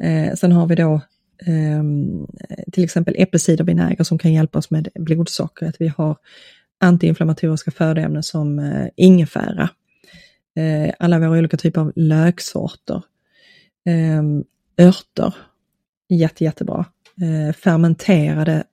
Eh, 0.03 0.35
sen 0.35 0.53
har 0.53 0.67
vi 0.67 0.75
då 0.75 1.01
eh, 1.47 1.83
till 2.73 2.85
exempel 2.85 3.15
äppelcidervinäger 3.19 4.05
som 4.05 4.19
kan 4.19 4.33
hjälpa 4.33 4.59
oss 4.59 4.71
med 4.71 4.89
blodsockret. 4.95 5.77
Vi 5.79 5.89
har 5.97 6.17
antiinflammatoriska 6.81 7.71
födoämnen 7.71 8.23
som 8.23 8.59
eh, 8.59 8.89
ingefära, 8.97 9.69
eh, 10.57 10.95
alla 10.99 11.19
våra 11.19 11.39
olika 11.39 11.57
typer 11.57 11.81
av 11.81 11.93
löksorter, 11.97 13.03
eh, 13.87 14.23
örter, 14.87 15.35
jätte, 16.09 16.45
jättebra. 16.45 16.85
Eh, 17.23 17.55
fermenterade 17.55 18.65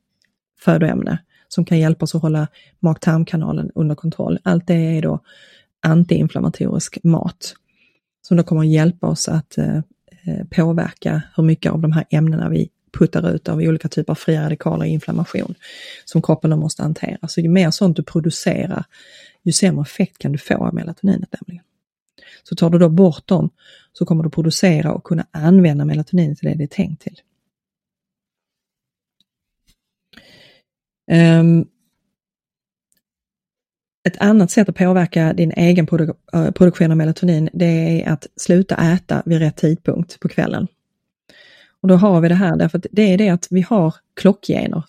födoämnen 0.60 1.18
som 1.48 1.66
kan 1.66 1.80
hjälpa 1.80 2.04
oss 2.04 2.16
att 2.16 2.22
hålla 2.22 2.48
mag-tarmkanalen 2.80 3.72
under 3.76 3.96
kontroll. 3.96 4.40
Allt 4.44 4.68
det 4.68 4.74
är 4.74 5.02
då 5.02 5.20
antiinflammatorisk 5.82 7.04
mat 7.04 7.56
som 8.22 8.38
då 8.38 8.44
kommer 8.44 8.62
att 8.62 8.72
hjälpa 8.72 9.08
oss 9.08 9.30
att 9.30 9.58
eh, 9.58 9.80
Eh, 10.30 10.46
påverka 10.50 11.22
hur 11.36 11.44
mycket 11.44 11.72
av 11.72 11.82
de 11.82 11.92
här 11.92 12.06
ämnena 12.10 12.50
vi 12.50 12.70
puttar 12.92 13.36
ut 13.36 13.50
av 13.50 13.58
olika 13.58 13.90
typer 13.90 14.12
av 14.12 14.16
fria 14.16 14.46
radikaler 14.46 14.86
i 14.86 14.90
inflammation 14.90 15.56
som 16.06 16.22
kroppen 16.22 16.50
då 16.50 16.58
måste 16.58 16.82
hantera. 16.82 17.28
Så 17.28 17.42
ju 17.42 17.50
mer 17.50 17.72
sånt 17.72 17.98
du 17.98 18.04
producerar, 18.04 18.86
ju 19.44 19.52
sämre 19.52 19.82
effekt 19.82 20.18
kan 20.18 20.32
du 20.32 20.38
få 20.38 20.66
av 20.66 20.74
melatoninet 20.74 21.30
nämligen. 21.40 21.64
Så 22.44 22.56
tar 22.56 22.70
du 22.70 22.80
då 22.80 22.90
bort 22.90 23.28
dem 23.28 23.50
så 23.94 24.06
kommer 24.06 24.24
du 24.24 24.30
producera 24.30 24.94
och 24.94 25.04
kunna 25.04 25.26
använda 25.32 25.86
melatoninet 25.86 26.38
till 26.38 26.50
det 26.50 26.56
det 26.56 26.64
är 26.64 26.68
tänkt 26.68 27.02
till. 27.02 27.22
Um, 31.12 31.68
ett 34.08 34.18
annat 34.18 34.52
sätt 34.52 34.70
att 34.70 34.76
påverka 34.76 35.34
din 35.34 35.52
egen 35.52 35.86
produ 35.88 36.14
eh, 36.34 36.52
produktion 36.52 36.92
av 36.92 36.98
melatonin, 36.98 37.50
det 37.54 37.66
är 38.04 38.10
att 38.10 38.28
sluta 38.36 38.76
äta 38.76 39.24
vid 39.26 39.40
rätt 39.40 39.56
tidpunkt 39.56 40.20
på 40.20 40.28
kvällen. 40.30 40.68
Och 41.82 41.88
då 41.88 41.96
har 41.96 42.22
vi 42.22 42.30
det 42.30 42.36
här 42.36 42.58
därför 42.58 42.78
att 42.78 42.86
det 42.92 43.14
är 43.14 43.18
det 43.18 43.30
att 43.30 43.48
vi 43.50 43.62
har 43.62 43.96
klockgener. 44.16 44.84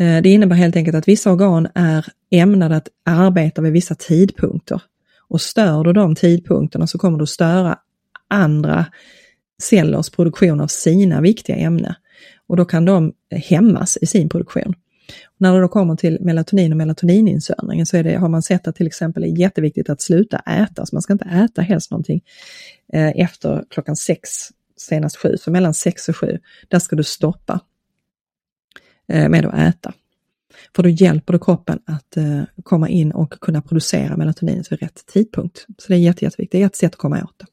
Eh, 0.00 0.22
det 0.22 0.28
innebär 0.28 0.56
helt 0.56 0.76
enkelt 0.76 0.96
att 0.96 1.08
vissa 1.08 1.32
organ 1.32 1.68
är 1.74 2.06
ämnade 2.30 2.76
att 2.76 2.88
arbeta 3.04 3.62
vid 3.62 3.72
vissa 3.72 3.94
tidpunkter. 3.94 4.82
Och 5.28 5.40
stör 5.40 5.84
du 5.84 5.92
de 5.92 6.14
tidpunkterna 6.14 6.86
så 6.86 6.98
kommer 6.98 7.18
du 7.18 7.26
störa 7.26 7.78
andra 8.28 8.86
cellers 9.62 10.10
produktion 10.10 10.60
av 10.60 10.66
sina 10.66 11.20
viktiga 11.20 11.56
ämnen. 11.56 11.94
Och 12.46 12.56
då 12.56 12.64
kan 12.64 12.84
de 12.84 13.12
hämmas 13.30 13.98
i 14.00 14.06
sin 14.06 14.28
produktion. 14.28 14.74
När 15.38 15.54
det 15.54 15.60
då 15.60 15.68
kommer 15.68 15.96
till 15.96 16.18
melatonin 16.20 16.72
och 16.72 16.76
melatonininsöndringen 16.76 17.86
så 17.86 17.96
är 17.96 18.04
det, 18.04 18.14
har 18.14 18.28
man 18.28 18.42
sett 18.42 18.68
att 18.68 18.76
till 18.76 18.86
exempel 18.86 19.24
är 19.24 19.38
jätteviktigt 19.38 19.90
att 19.90 20.02
sluta 20.02 20.38
äta, 20.38 20.86
så 20.86 20.94
man 20.94 21.02
ska 21.02 21.12
inte 21.12 21.24
äta 21.24 21.62
helst 21.62 21.90
någonting 21.90 22.20
eh, 22.92 23.20
efter 23.20 23.64
klockan 23.70 23.96
sex, 23.96 24.30
senast 24.76 25.16
sju, 25.16 25.36
för 25.44 25.50
mellan 25.50 25.74
sex 25.74 26.08
och 26.08 26.16
sju, 26.16 26.38
där 26.68 26.78
ska 26.78 26.96
du 26.96 27.04
stoppa 27.04 27.60
eh, 29.08 29.28
med 29.28 29.46
att 29.46 29.54
äta. 29.54 29.92
För 30.76 30.82
då 30.82 30.88
hjälper 30.88 31.32
du 31.32 31.38
kroppen 31.38 31.78
att 31.84 32.16
eh, 32.16 32.42
komma 32.62 32.88
in 32.88 33.12
och 33.12 33.40
kunna 33.40 33.62
producera 33.62 34.16
melatonin 34.16 34.64
vid 34.70 34.80
rätt 34.80 35.06
tidpunkt. 35.06 35.66
Så 35.78 35.88
det 35.88 35.94
är 35.94 35.98
jätte, 35.98 36.24
jätteviktigt, 36.24 36.52
det 36.52 36.62
är 36.62 36.66
ett 36.66 36.76
sätt 36.76 36.92
att 36.92 36.98
komma 36.98 37.22
åt 37.24 37.38
det. 37.38 37.46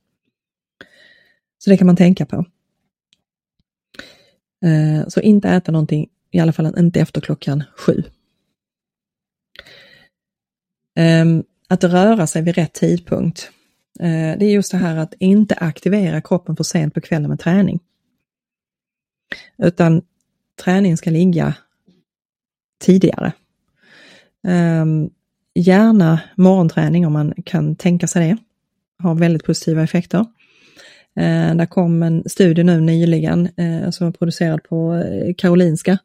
Så 1.57 1.69
det 1.69 1.77
kan 1.77 1.87
man 1.87 1.95
tänka 1.95 2.25
på. 2.25 2.45
Så 5.07 5.21
inte 5.21 5.49
äta 5.49 5.71
någonting 5.71 6.09
i 6.31 6.39
alla 6.39 6.53
fall 6.53 6.79
inte 6.79 6.99
efter 6.99 7.21
klockan 7.21 7.63
sju. 7.77 8.03
Ehm, 10.95 11.43
att 11.67 11.83
röra 11.83 12.27
sig 12.27 12.41
vid 12.41 12.55
rätt 12.55 12.73
tidpunkt. 12.73 13.51
Eh, 13.99 14.37
det 14.39 14.45
är 14.45 14.51
just 14.51 14.71
det 14.71 14.77
här 14.77 14.97
att 14.97 15.13
inte 15.19 15.55
aktivera 15.55 16.21
kroppen 16.21 16.55
för 16.55 16.63
sent 16.63 16.93
på 16.93 17.01
kvällen 17.01 17.29
med 17.29 17.39
träning. 17.39 17.79
Utan 19.57 20.01
träningen 20.63 20.97
ska 20.97 21.09
ligga 21.09 21.53
tidigare. 22.79 23.33
Ehm, 24.47 25.09
gärna 25.55 26.21
morgonträning 26.35 27.07
om 27.07 27.13
man 27.13 27.33
kan 27.45 27.75
tänka 27.75 28.07
sig 28.07 28.27
det. 28.27 28.37
Har 29.03 29.15
väldigt 29.15 29.43
positiva 29.43 29.83
effekter. 29.83 30.25
Eh, 31.17 31.55
där 31.55 31.65
kom 31.65 32.03
en 32.03 32.23
studie 32.25 32.63
nu 32.63 32.81
nyligen 32.81 33.49
eh, 33.57 33.89
som 33.89 34.07
var 34.07 34.11
producerad 34.11 34.63
på 34.63 34.93
eh, 34.93 35.33
Karolinska 35.37 35.97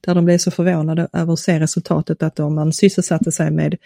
där 0.00 0.14
de 0.14 0.24
blev 0.24 0.38
så 0.38 0.50
förvånade 0.50 1.08
över 1.12 1.32
att 1.32 1.38
se 1.38 1.60
resultatet 1.60 2.22
att 2.22 2.40
om 2.40 2.54
man 2.54 2.72
sysselsatte 2.72 3.32
sig 3.32 3.50
med 3.50 3.76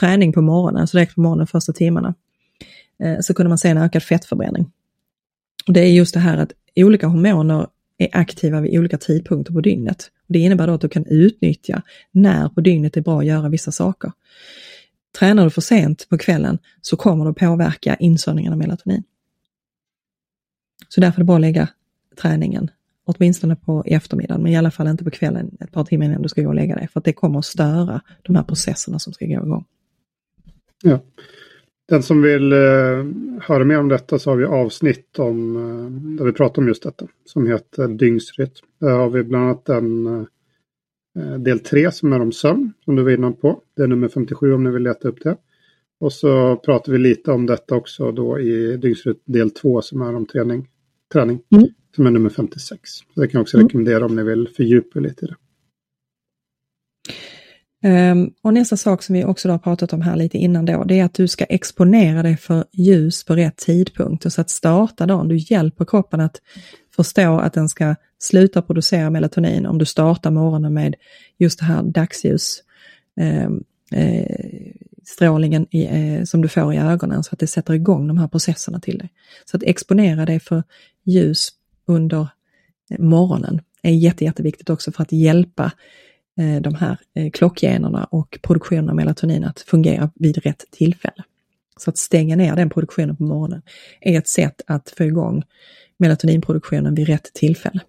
träning 0.00 0.32
på 0.32 0.42
morgonen, 0.42 0.88
så 0.88 0.96
direkt 0.96 1.14
på 1.14 1.20
morgonen 1.20 1.46
första 1.46 1.72
timmarna, 1.72 2.14
eh, 3.02 3.16
så 3.20 3.34
kunde 3.34 3.48
man 3.48 3.58
se 3.58 3.68
en 3.68 3.78
ökad 3.78 4.02
fettförbränning. 4.02 4.70
Och 5.66 5.72
det 5.72 5.80
är 5.80 5.92
just 5.92 6.14
det 6.14 6.20
här 6.20 6.38
att 6.38 6.52
olika 6.76 7.06
hormoner 7.06 7.66
är 7.98 8.08
aktiva 8.12 8.60
vid 8.60 8.78
olika 8.78 8.98
tidpunkter 8.98 9.52
på 9.52 9.60
dygnet. 9.60 10.10
Det 10.26 10.38
innebär 10.38 10.66
då 10.66 10.72
att 10.72 10.80
du 10.80 10.88
kan 10.88 11.06
utnyttja 11.06 11.82
när 12.12 12.48
på 12.48 12.60
dygnet 12.60 12.92
det 12.92 13.00
är 13.00 13.02
bra 13.02 13.18
att 13.18 13.26
göra 13.26 13.48
vissa 13.48 13.72
saker. 13.72 14.12
Tränar 15.18 15.44
du 15.44 15.50
för 15.50 15.60
sent 15.60 16.06
på 16.08 16.18
kvällen 16.18 16.58
så 16.82 16.96
kommer 16.96 17.24
det 17.24 17.32
påverka 17.32 17.96
insöndringen 17.96 18.52
av 18.52 18.58
melatonin. 18.58 19.02
Så 20.88 21.00
därför 21.00 21.16
är 21.16 21.20
det 21.20 21.26
bra 21.26 21.34
att 21.34 21.40
lägga 21.40 21.68
träningen 22.22 22.70
åtminstone 23.08 23.56
på 23.56 23.84
eftermiddagen, 23.86 24.42
men 24.42 24.52
i 24.52 24.56
alla 24.56 24.70
fall 24.70 24.88
inte 24.88 25.04
på 25.04 25.10
kvällen 25.10 25.56
ett 25.60 25.72
par 25.72 25.84
timmar 25.84 26.06
innan 26.06 26.22
du 26.22 26.28
ska 26.28 26.42
gå 26.42 26.48
och 26.48 26.54
lägga 26.54 26.74
dig, 26.74 26.88
för 26.92 27.00
att 27.00 27.04
det 27.04 27.12
kommer 27.12 27.38
att 27.38 27.44
störa 27.44 28.00
de 28.22 28.36
här 28.36 28.42
processerna 28.42 28.98
som 28.98 29.12
ska 29.12 29.26
gå 29.26 29.32
igång. 29.32 29.64
Ja. 30.82 31.00
Den 31.88 32.02
som 32.02 32.22
vill 32.22 32.52
eh, 32.52 32.58
höra 33.40 33.64
mer 33.64 33.78
om 33.78 33.88
detta 33.88 34.18
så 34.18 34.30
har 34.30 34.36
vi 34.36 34.44
avsnitt 34.44 35.18
om, 35.18 35.56
eh, 35.56 36.16
där 36.18 36.24
vi 36.24 36.32
pratar 36.32 36.62
om 36.62 36.68
just 36.68 36.82
detta, 36.82 37.06
som 37.24 37.46
heter 37.46 37.88
dygnsrytm. 37.88 38.50
Där 38.80 38.90
har 38.90 39.10
vi 39.10 39.24
bland 39.24 39.44
annat 39.44 39.68
en 39.68 40.06
eh, 40.06 41.34
del 41.38 41.58
3 41.58 41.92
som 41.92 42.12
är 42.12 42.20
om 42.20 42.32
sömn, 42.32 42.72
som 42.84 42.96
du 42.96 43.02
var 43.02 43.10
inne 43.10 43.30
på. 43.30 43.62
Det 43.76 43.82
är 43.82 43.86
nummer 43.86 44.08
57 44.08 44.52
om 44.52 44.64
ni 44.64 44.70
vill 44.70 44.82
leta 44.82 45.08
upp 45.08 45.22
det. 45.22 45.36
Och 46.00 46.12
så 46.12 46.56
pratar 46.56 46.92
vi 46.92 46.98
lite 46.98 47.32
om 47.32 47.46
detta 47.46 47.74
också 47.74 48.12
då 48.12 48.38
i 48.38 48.76
dygnsrytm 48.76 49.18
del 49.24 49.50
2 49.50 49.82
som 49.82 50.02
är 50.02 50.16
om 50.16 50.26
träning 50.26 50.68
träning. 51.12 51.40
Mm. 51.52 51.68
Som 51.96 52.06
är 52.06 52.10
nummer 52.10 52.30
56. 52.30 52.90
Så 52.90 53.20
det 53.20 53.28
kan 53.28 53.38
jag 53.38 53.42
också 53.42 53.56
mm. 53.56 53.66
rekommendera 53.66 54.06
om 54.06 54.16
ni 54.16 54.22
vill 54.22 54.48
fördjupa 54.56 55.00
lite 55.00 55.24
i 55.24 55.28
det. 55.28 55.36
Um, 57.84 58.30
och 58.42 58.54
nästa 58.54 58.76
sak 58.76 59.02
som 59.02 59.14
vi 59.14 59.24
också 59.24 59.48
har 59.48 59.58
pratat 59.58 59.92
om 59.92 60.00
här 60.00 60.16
lite 60.16 60.38
innan 60.38 60.64
då, 60.64 60.84
det 60.84 60.98
är 60.98 61.04
att 61.04 61.14
du 61.14 61.28
ska 61.28 61.44
exponera 61.44 62.22
dig 62.22 62.36
för 62.36 62.64
ljus 62.72 63.24
på 63.24 63.36
rätt 63.36 63.56
tidpunkt. 63.56 64.32
Så 64.32 64.40
att 64.40 64.50
starta 64.50 65.06
dagen, 65.06 65.28
du 65.28 65.36
hjälper 65.36 65.84
kroppen 65.84 66.20
att 66.20 66.40
förstå 66.96 67.38
att 67.38 67.52
den 67.52 67.68
ska 67.68 67.94
sluta 68.18 68.62
producera 68.62 69.10
melatonin 69.10 69.66
om 69.66 69.78
du 69.78 69.84
startar 69.84 70.30
morgonen 70.30 70.74
med 70.74 70.94
just 71.38 71.58
det 71.58 71.64
här 71.64 71.82
dagsljus. 71.82 72.62
Eh, 73.20 73.48
eh, 74.00 74.72
strålningen 75.04 75.66
i, 75.70 75.84
eh, 75.84 76.24
som 76.24 76.42
du 76.42 76.48
får 76.48 76.74
i 76.74 76.78
ögonen 76.78 77.24
så 77.24 77.28
att 77.32 77.38
det 77.38 77.46
sätter 77.46 77.74
igång 77.74 78.08
de 78.08 78.18
här 78.18 78.28
processerna 78.28 78.80
till 78.80 78.98
dig. 78.98 79.10
Så 79.44 79.56
att 79.56 79.62
exponera 79.62 80.26
dig 80.26 80.40
för 80.40 80.62
ljus 81.08 81.48
under 81.86 82.28
eh, 82.90 82.98
morgonen 82.98 83.60
är 83.82 83.92
jätte, 83.92 84.24
jätteviktigt 84.24 84.70
också 84.70 84.92
för 84.92 85.02
att 85.02 85.12
hjälpa 85.12 85.72
eh, 86.38 86.60
de 86.60 86.74
här 86.74 86.98
eh, 87.14 87.30
klockgenerna 87.30 88.04
och 88.04 88.38
produktionen 88.42 88.88
av 88.88 88.96
melatonin 88.96 89.44
att 89.44 89.60
fungera 89.60 90.10
vid 90.14 90.38
rätt 90.38 90.64
tillfälle. 90.70 91.24
Så 91.76 91.90
att 91.90 91.98
stänga 91.98 92.36
ner 92.36 92.56
den 92.56 92.70
produktionen 92.70 93.16
på 93.16 93.22
morgonen 93.22 93.62
är 94.00 94.18
ett 94.18 94.28
sätt 94.28 94.62
att 94.66 94.90
få 94.96 95.04
igång 95.04 95.42
melatoninproduktionen 95.98 96.94
vid 96.94 97.06
rätt 97.06 97.30
tillfälle. 97.34 97.80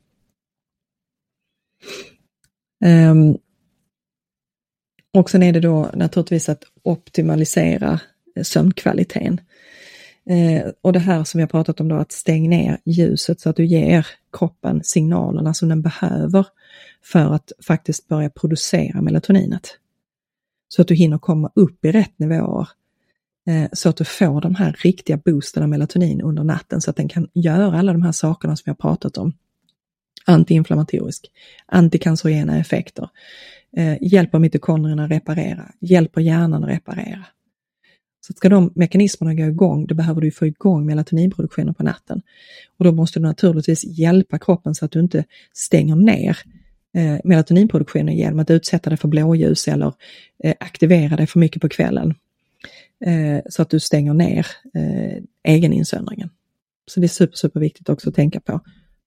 Ehm, 2.86 3.38
och 5.14 5.30
sen 5.30 5.44
är 5.44 5.54
det 5.54 5.60
då 5.60 5.92
naturligtvis 5.94 6.50
att 6.50 6.64
optimalisera 6.84 8.00
sömnkvaliteten. 8.44 9.42
Eh, 10.30 10.72
och 10.82 10.94
det 10.94 11.00
här 11.00 11.24
som 11.24 11.38
vi 11.38 11.42
har 11.42 11.48
pratat 11.48 11.80
om 11.80 11.88
då, 11.88 11.96
att 11.96 12.12
stäng 12.12 12.50
ner 12.50 12.78
ljuset 12.86 13.40
så 13.40 13.50
att 13.50 13.56
du 13.56 13.66
ger 13.66 14.08
kroppen 14.38 14.82
signalerna 14.84 15.54
som 15.54 15.70
den 15.70 15.82
behöver 15.82 16.46
för 17.04 17.34
att 17.34 17.52
faktiskt 17.68 18.08
börja 18.08 18.30
producera 18.30 19.02
melatoninet. 19.02 19.78
Så 20.68 20.82
att 20.82 20.88
du 20.88 20.96
hinner 20.96 21.18
komma 21.18 21.52
upp 21.56 21.86
i 21.86 21.92
rätt 21.92 22.20
nivåer 22.20 22.68
Eh, 23.50 23.70
så 23.74 23.90
att 23.90 23.98
du 23.98 24.06
får 24.06 24.42
de 24.42 24.56
här 24.56 24.76
riktiga 24.80 25.18
boosten 25.18 25.64
av 25.64 25.70
melatonin 25.70 26.22
under 26.22 26.44
natten 26.44 26.82
så 26.82 26.90
att 26.90 26.96
den 26.96 27.10
kan 27.10 27.28
göra 27.34 27.80
alla 27.80 27.94
de 27.94 28.02
här 28.02 28.12
sakerna 28.12 28.56
som 28.56 28.64
jag 28.66 28.74
har 28.74 28.90
pratat 28.90 29.18
om. 29.18 29.34
Antiinflammatorisk, 30.26 31.32
antikancerogena 31.66 32.60
effekter, 32.60 33.10
eh, 33.78 33.98
hjälper 34.02 34.40
mitokondrierna 34.40 35.04
att 35.04 35.12
reparera, 35.12 35.72
hjälper 35.80 36.22
hjärnan 36.22 36.64
att 36.64 36.70
reparera. 36.70 37.26
Så 38.22 38.34
ska 38.34 38.50
de 38.50 38.72
mekanismerna 38.76 39.34
gå 39.34 39.44
igång, 39.44 39.86
då 39.88 39.96
behöver 39.96 40.22
du 40.22 40.32
få 40.32 40.46
igång 40.46 40.86
melatoninproduktionen 40.86 41.74
på 41.74 41.84
natten. 41.84 42.22
Och 42.78 42.86
då 42.86 42.92
måste 42.92 43.20
du 43.20 43.24
naturligtvis 43.24 43.84
hjälpa 43.86 44.40
kroppen 44.40 44.76
så 44.76 44.86
att 44.86 44.92
du 44.92 45.00
inte 45.00 45.26
stänger 45.54 45.96
ner 45.96 46.38
eh, 46.94 47.18
melatoninproduktionen 47.24 48.16
genom 48.16 48.40
att 48.40 48.52
utsätta 48.52 48.90
dig 48.90 48.98
för 48.98 49.08
blåljus 49.08 49.68
eller 49.68 49.94
eh, 50.44 50.56
aktivera 50.60 51.16
dig 51.16 51.28
för 51.28 51.40
mycket 51.40 51.62
på 51.62 51.70
kvällen 51.70 52.14
eh, 53.06 53.42
så 53.50 53.62
att 53.62 53.70
du 53.70 53.80
stänger 53.80 54.14
ner 54.14 54.48
eh, 54.74 55.24
egeninsöndringen. 55.44 56.30
Så 56.86 57.00
det 57.00 57.06
är 57.06 57.08
super, 57.08 57.36
super 57.36 57.60
viktigt 57.60 57.90
också 57.90 58.10
att 58.10 58.16
tänka 58.16 58.40
på. 58.40 58.62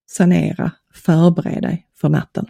Sanera, 0.06 0.72
förbered 0.94 1.62
dig 1.62 1.86
för 1.94 2.08
natten. 2.08 2.46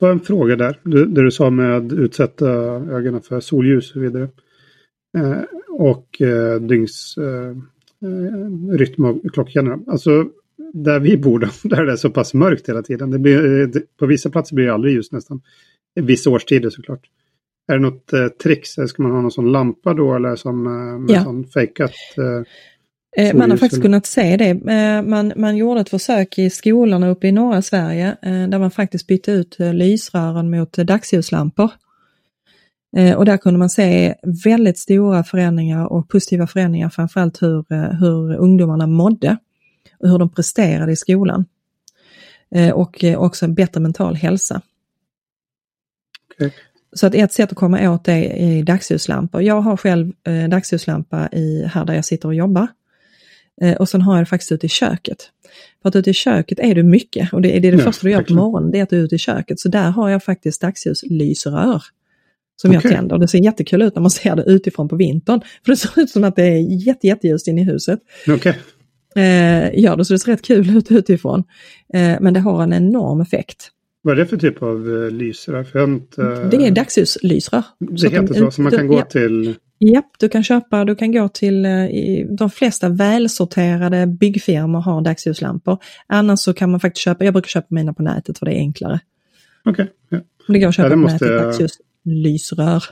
Bara 0.00 0.12
en 0.12 0.20
fråga 0.20 0.56
där, 0.56 0.80
det, 0.84 1.22
du 1.22 1.30
sa 1.30 1.50
med 1.50 1.76
att 1.76 1.92
utsätta 1.92 2.46
ögonen 2.46 3.22
för 3.22 3.40
solljus 3.40 3.96
och 3.96 4.02
vidare. 4.02 4.28
Eh, 5.16 5.42
och 5.68 6.22
eh, 6.22 6.60
dygns 6.60 7.14
eh, 7.18 7.50
eh 8.08 9.06
och 9.06 9.32
klockgenerna. 9.32 9.78
Alltså 9.86 10.28
där 10.72 11.00
vi 11.00 11.16
bor 11.16 11.38
då, 11.38 11.48
där 11.68 11.82
är 11.82 11.86
det 11.86 11.98
så 11.98 12.10
pass 12.10 12.34
mörkt 12.34 12.68
hela 12.68 12.82
tiden. 12.82 13.10
Det 13.10 13.18
blir, 13.18 13.60
eh, 13.60 13.68
på 13.98 14.06
vissa 14.06 14.30
platser 14.30 14.54
blir 14.54 14.66
det 14.66 14.74
aldrig 14.74 14.94
ljus 14.94 15.12
nästan. 15.12 15.40
Vissa 16.00 16.30
årstider 16.30 16.70
såklart. 16.70 17.00
Är 17.68 17.74
det 17.74 17.80
något 17.80 18.12
eh, 18.12 18.28
tricks? 18.28 18.70
Ska 18.86 19.02
man 19.02 19.12
ha 19.12 19.20
någon 19.20 19.30
sån 19.30 19.52
lampa 19.52 19.94
då 19.94 20.14
eller 20.14 20.36
som 20.36 20.66
eh, 20.66 21.14
ja. 21.14 21.24
sån 21.24 21.44
fejkat? 21.44 21.92
Eh, 23.18 23.34
man 23.34 23.50
har 23.50 23.58
faktiskt 23.58 23.82
kunnat 23.82 24.06
se 24.06 24.36
det. 24.36 24.54
Man, 25.02 25.32
man 25.36 25.56
gjorde 25.56 25.80
ett 25.80 25.88
försök 25.88 26.38
i 26.38 26.50
skolorna 26.50 27.08
uppe 27.08 27.28
i 27.28 27.32
norra 27.32 27.62
Sverige 27.62 28.16
där 28.22 28.58
man 28.58 28.70
faktiskt 28.70 29.06
bytte 29.06 29.32
ut 29.32 29.56
lysrören 29.58 30.50
mot 30.50 30.72
dagsljuslampor. 30.72 31.70
Och 33.16 33.24
där 33.24 33.36
kunde 33.36 33.58
man 33.58 33.70
se 33.70 34.14
väldigt 34.44 34.78
stora 34.78 35.24
förändringar 35.24 35.86
och 35.86 36.08
positiva 36.08 36.46
förändringar, 36.46 36.88
framförallt 36.88 37.42
hur, 37.42 37.64
hur 38.00 38.36
ungdomarna 38.36 38.86
mådde 38.86 39.36
och 39.98 40.08
hur 40.08 40.18
de 40.18 40.28
presterade 40.28 40.92
i 40.92 40.96
skolan. 40.96 41.44
Och 42.74 43.04
också 43.16 43.44
en 43.44 43.54
bättre 43.54 43.80
mental 43.80 44.14
hälsa. 44.14 44.60
Okay. 46.34 46.50
Så 46.92 47.06
att 47.06 47.14
ett 47.14 47.32
sätt 47.32 47.50
att 47.50 47.56
komma 47.56 47.90
åt 47.90 48.04
det 48.04 48.42
är 48.42 48.62
dagsljuslampor. 48.62 49.42
Jag 49.42 49.60
har 49.60 49.76
själv 49.76 50.12
eh, 50.26 50.48
dagsljuslampa 50.48 51.28
i, 51.32 51.64
här 51.64 51.84
där 51.84 51.94
jag 51.94 52.04
sitter 52.04 52.28
och 52.28 52.34
jobbar. 52.34 52.68
Eh, 53.60 53.76
och 53.76 53.88
sen 53.88 54.02
har 54.02 54.16
jag 54.16 54.22
det 54.22 54.28
faktiskt 54.28 54.52
ute 54.52 54.66
i 54.66 54.68
köket. 54.68 55.30
För 55.82 55.88
att 55.88 55.96
ute 55.96 56.10
i 56.10 56.14
köket 56.14 56.60
är 56.60 56.74
du 56.74 56.82
mycket 56.82 57.32
och 57.32 57.42
det 57.42 57.56
är 57.56 57.60
det, 57.60 57.70
det 57.70 57.76
ja, 57.76 57.84
första 57.84 58.06
du 58.06 58.10
gör 58.10 58.22
på 58.22 58.34
morgonen, 58.34 58.70
det 58.70 58.78
är 58.78 58.82
att 58.82 58.90
du 58.90 58.98
är 58.98 59.02
ute 59.04 59.14
i 59.14 59.18
köket. 59.18 59.60
Så 59.60 59.68
där 59.68 59.90
har 59.90 60.08
jag 60.08 60.24
faktiskt 60.24 60.60
dagsljuslysrör 60.60 61.82
som 62.56 62.70
okay. 62.70 62.80
jag 62.84 62.92
tänder. 62.96 63.18
Det 63.18 63.28
ser 63.28 63.38
jättekul 63.38 63.82
ut 63.82 63.94
när 63.94 64.02
man 64.02 64.10
ser 64.10 64.36
det 64.36 64.42
utifrån 64.42 64.88
på 64.88 64.96
vintern. 64.96 65.40
För 65.64 65.72
det 65.72 65.76
ser 65.76 66.00
ut 66.00 66.10
som 66.10 66.24
att 66.24 66.36
det 66.36 66.44
är 66.44 66.86
jätte, 66.86 67.06
jätteljust 67.06 67.48
inne 67.48 67.60
i 67.60 67.64
huset. 67.64 68.00
Okay. 68.28 68.52
Eh, 69.16 69.80
gör 69.80 69.96
det, 69.96 70.04
så 70.04 70.12
det 70.12 70.18
ser 70.18 70.32
rätt 70.32 70.42
kul 70.42 70.76
ut 70.76 70.92
utifrån. 70.92 71.44
Eh, 71.94 72.16
men 72.20 72.34
det 72.34 72.40
har 72.40 72.62
en 72.62 72.72
enorm 72.72 73.20
effekt. 73.20 73.70
Vad 74.02 74.12
är 74.12 74.16
det 74.16 74.26
för 74.26 74.36
typ 74.36 74.62
av 74.62 74.88
uh, 74.88 75.10
lysrör? 75.10 75.64
För 75.64 75.84
inte, 75.84 76.22
uh... 76.22 76.48
Det 76.48 76.56
är 76.56 76.70
dagsljuslysrör. 76.70 77.62
Det 77.78 77.98
så 77.98 78.08
heter 78.08 78.34
så, 78.34 78.50
så 78.50 78.62
man 78.62 78.72
kan 78.72 78.86
gå 78.86 78.98
ja. 78.98 79.04
till? 79.04 79.54
Ja, 79.78 80.02
du 80.18 80.28
kan 80.28 80.44
köpa, 80.44 80.84
du 80.84 80.94
kan 80.94 81.12
gå 81.12 81.28
till, 81.28 81.66
uh, 81.66 82.36
de 82.36 82.50
flesta 82.50 82.88
välsorterade 82.88 84.06
byggfirmor 84.06 84.80
har 84.80 85.00
dagsljuslampor. 85.00 85.78
Annars 86.06 86.40
så 86.40 86.52
kan 86.52 86.70
man 86.70 86.80
faktiskt 86.80 87.04
köpa, 87.04 87.24
jag 87.24 87.34
brukar 87.34 87.48
köpa 87.48 87.66
mina 87.70 87.94
på 87.94 88.02
nätet 88.02 88.38
för 88.38 88.46
det 88.46 88.52
är 88.52 88.58
enklare. 88.58 89.00
Okej. 89.64 89.84
Okay, 90.08 90.20
ja. 90.46 90.52
Det 90.52 90.58
går 90.58 90.68
att 90.68 90.74
köpa 90.74 90.88
ja, 90.88 90.94
på 90.94 91.00
nätet, 91.00 91.60
jag... 91.60 91.70
dagsljuslysrör. 92.06 92.84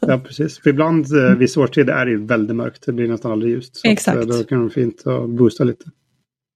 ja, 0.00 0.18
precis. 0.18 0.58
För 0.58 0.70
ibland, 0.70 1.06
uh, 1.12 1.38
vid 1.38 1.58
årstider 1.58 1.92
är 1.92 2.06
det 2.06 2.10
ju 2.10 2.26
väldigt 2.26 2.56
mörkt. 2.56 2.86
Det 2.86 2.92
blir 2.92 3.08
nästan 3.08 3.32
aldrig 3.32 3.52
ljust. 3.52 3.76
Så 3.76 3.88
Exakt. 3.88 4.18
Att, 4.18 4.28
då 4.28 4.44
kan 4.44 4.58
det 4.58 4.64
vara 4.64 4.70
fint 4.70 5.06
att 5.06 5.30
boosta 5.30 5.64
lite. 5.64 5.84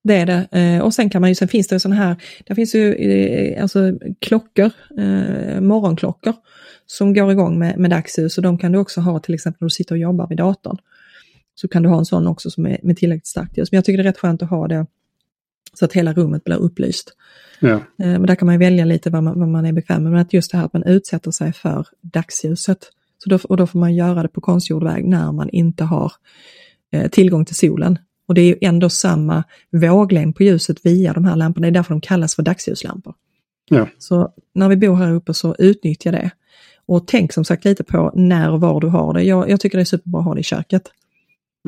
Det 0.05 0.15
är 0.15 0.27
det. 0.27 0.49
Eh, 0.59 0.85
och 0.85 0.95
sen 0.95 1.11
kan 1.11 1.21
man 1.21 1.31
ju, 1.31 1.35
sen 1.35 1.49
finns 1.49 1.69
det 1.69 1.81
sådana 1.81 1.97
här, 1.97 2.17
det 2.47 2.55
finns 2.55 2.75
ju 2.75 2.95
eh, 2.95 3.63
alltså 3.63 3.93
klockor, 4.21 4.71
eh, 4.99 5.61
morgonklockor 5.61 6.35
som 6.87 7.15
går 7.15 7.33
igång 7.33 7.59
med, 7.59 7.79
med 7.79 7.91
dagsljus 7.91 8.39
och 8.39 8.43
de 8.43 8.59
kan 8.59 8.73
du 8.73 8.79
också 8.79 9.01
ha 9.01 9.19
till 9.19 9.35
exempel 9.35 9.59
när 9.61 9.67
du 9.67 9.71
sitter 9.71 9.95
och 9.95 9.99
jobbar 9.99 10.29
vid 10.29 10.39
datorn. 10.39 10.77
Så 11.55 11.69
kan 11.69 11.83
du 11.83 11.89
ha 11.89 11.99
en 11.99 12.05
sån 12.05 12.27
också 12.27 12.51
som 12.51 12.67
är 12.67 12.81
med 12.83 12.97
tillräckligt 12.97 13.27
starkt 13.27 13.59
ljus. 13.59 13.73
Men 13.73 13.77
jag 13.77 13.85
tycker 13.85 13.99
det 13.99 14.03
är 14.03 14.13
rätt 14.13 14.19
skönt 14.19 14.43
att 14.43 14.51
ha 14.51 14.69
det 14.69 14.87
så 15.73 15.85
att 15.85 15.93
hela 15.93 16.13
rummet 16.13 16.45
blir 16.45 16.57
upplyst. 16.57 17.15
Ja. 17.61 17.81
Men 17.97 18.27
där 18.27 18.35
kan 18.35 18.47
man 18.47 18.59
välja 18.59 18.85
lite 18.85 19.11
vad 19.11 19.23
man, 19.23 19.39
vad 19.41 19.49
man 19.49 19.67
är 19.67 19.73
bekväm 19.73 20.03
med. 20.03 20.13
Men 20.13 20.21
att 20.21 20.33
just 20.33 20.51
det 20.51 20.59
här 20.59 20.65
att 20.65 20.73
man 20.73 20.85
utsätter 20.85 21.31
sig 21.31 21.53
för 21.53 21.87
dagsljuset. 22.01 22.79
Så 23.19 23.31
då, 23.31 23.39
och 23.45 23.57
då 23.57 23.67
får 23.67 23.79
man 23.79 23.95
göra 23.95 24.23
det 24.23 24.29
på 24.29 24.41
konstgjord 24.41 24.85
väg 24.85 25.05
när 25.05 25.33
man 25.33 25.49
inte 25.49 25.85
har 25.85 26.13
eh, 26.93 27.11
tillgång 27.11 27.45
till 27.45 27.57
solen. 27.57 27.99
Och 28.29 28.35
det 28.35 28.41
är 28.41 28.47
ju 28.47 28.57
ändå 28.61 28.89
samma 28.89 29.45
våglängd 29.71 30.37
på 30.37 30.43
ljuset 30.43 30.87
via 30.87 31.13
de 31.13 31.25
här 31.25 31.37
lamporna, 31.37 31.67
det 31.67 31.71
är 31.71 31.75
därför 31.75 31.95
de 31.95 32.01
kallas 32.01 32.35
för 32.35 32.43
dagsljuslampor. 32.43 33.15
Ja. 33.71 33.89
Så 33.99 34.33
när 34.55 34.69
vi 34.69 34.77
bor 34.77 34.97
här 34.97 35.13
uppe 35.13 35.35
så 35.35 35.55
utnyttja 35.59 36.11
det. 36.11 36.31
Och 36.87 37.07
tänk 37.07 37.33
som 37.33 37.45
sagt 37.45 37.65
lite 37.65 37.85
på 37.85 38.13
när 38.15 38.51
och 38.51 38.61
var 38.61 38.81
du 38.81 38.89
har 38.89 39.15
det. 39.15 39.23
Jag, 39.23 39.51
jag 39.51 39.61
tycker 39.61 39.79
det 39.79 39.83
är 39.83 39.85
superbra 39.85 40.21
att 40.21 40.25
ha 40.25 40.35
det 40.35 40.41
i 40.41 40.45
köket. 40.45 40.83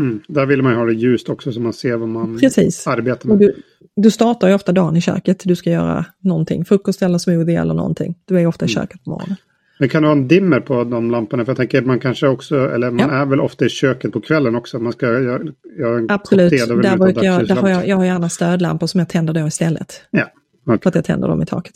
Mm, 0.01 0.20
där 0.28 0.47
vill 0.47 0.62
man 0.62 0.72
ju 0.72 0.78
ha 0.78 0.84
det 0.84 0.95
ljust 0.95 1.28
också 1.28 1.53
så 1.53 1.61
man 1.61 1.72
ser 1.72 1.97
vad 1.97 2.09
man 2.09 2.38
Precis. 2.38 2.86
arbetar 2.86 3.28
med. 3.28 3.38
Du, 3.38 3.62
du, 3.97 4.11
startar 4.11 4.49
ju 4.49 4.55
ofta 4.55 4.72
dagen 4.72 4.97
i 4.97 5.01
köket. 5.01 5.43
Du 5.45 5.57
ska 5.57 5.70
göra 5.70 6.05
någonting, 6.20 6.64
frukost 6.64 7.03
eller 7.03 7.18
smoothie 7.18 7.61
eller 7.61 7.74
någonting. 7.74 8.14
Du 8.24 8.40
är 8.40 8.47
ofta 8.47 8.66
i 8.66 8.68
mm. 8.68 8.74
köket 8.74 9.05
på 9.05 9.11
morgonen. 9.11 9.36
Men 9.78 9.88
kan 9.88 10.03
du 10.03 10.09
ha 10.09 10.12
en 10.12 10.28
dimmer 10.28 10.61
på 10.61 10.84
de 10.84 11.11
lamporna? 11.11 11.45
För 11.45 11.51
jag 11.51 11.57
tänker 11.57 11.78
att 11.78 11.86
man 11.86 12.01
kanske 12.01 12.28
också, 12.28 12.57
eller 12.57 12.90
man 12.90 13.09
ja. 13.09 13.14
är 13.14 13.26
väl 13.26 13.40
ofta 13.40 13.64
i 13.64 13.68
köket 13.68 14.12
på 14.12 14.20
kvällen 14.20 14.55
också. 14.55 14.78
Man 14.78 14.93
ska 14.93 15.07
göra, 15.07 15.43
göra 15.78 15.99
en 15.99 16.11
Absolut, 16.11 16.51
där, 16.51 16.97
brukar 16.97 17.22
jag, 17.22 17.49
där 17.49 17.55
har 17.55 17.68
jag, 17.68 17.88
jag 17.88 17.97
har 17.97 18.05
gärna 18.05 18.28
stödlampor 18.28 18.86
som 18.86 18.99
jag 18.99 19.09
tänder 19.09 19.32
då 19.32 19.47
istället. 19.47 20.03
Ja. 20.11 20.30
Okay. 20.66 20.78
För 20.82 20.88
att 20.88 20.95
jag 20.95 21.05
tänder 21.05 21.28
dem 21.28 21.43
i 21.43 21.47
taket. 21.47 21.74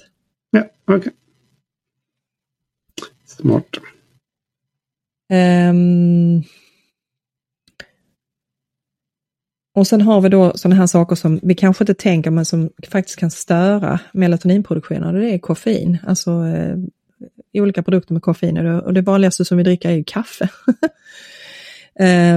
Ja, 0.51 0.65
okej. 0.85 0.97
Okay. 0.97 1.13
Smart. 3.27 3.67
Um, 5.33 6.43
och 9.77 9.87
sen 9.87 10.01
har 10.01 10.21
vi 10.21 10.29
då 10.29 10.53
sådana 10.55 10.77
här 10.77 10.87
saker 10.87 11.17
som 11.17 11.41
vi 11.43 11.55
kanske 11.55 11.83
inte 11.83 11.95
tänker 11.95 12.31
men 12.31 12.45
som 12.45 12.71
faktiskt 12.89 13.19
kan 13.19 13.31
störa 13.31 14.01
melatoninproduktionen 14.13 15.15
och 15.15 15.21
det 15.21 15.35
är 15.35 15.39
koffein. 15.39 15.99
Alltså 16.07 16.31
eh, 16.31 16.77
olika 17.63 17.83
produkter 17.83 18.13
med 18.13 18.23
koffein 18.23 18.67
och 18.67 18.95
det 18.95 19.03
vanligaste 19.03 19.45
som 19.45 19.59
vi 19.59 19.65
dricker 19.65 19.89
är 19.89 19.95
ju 19.95 20.05
kaffe. 20.05 20.49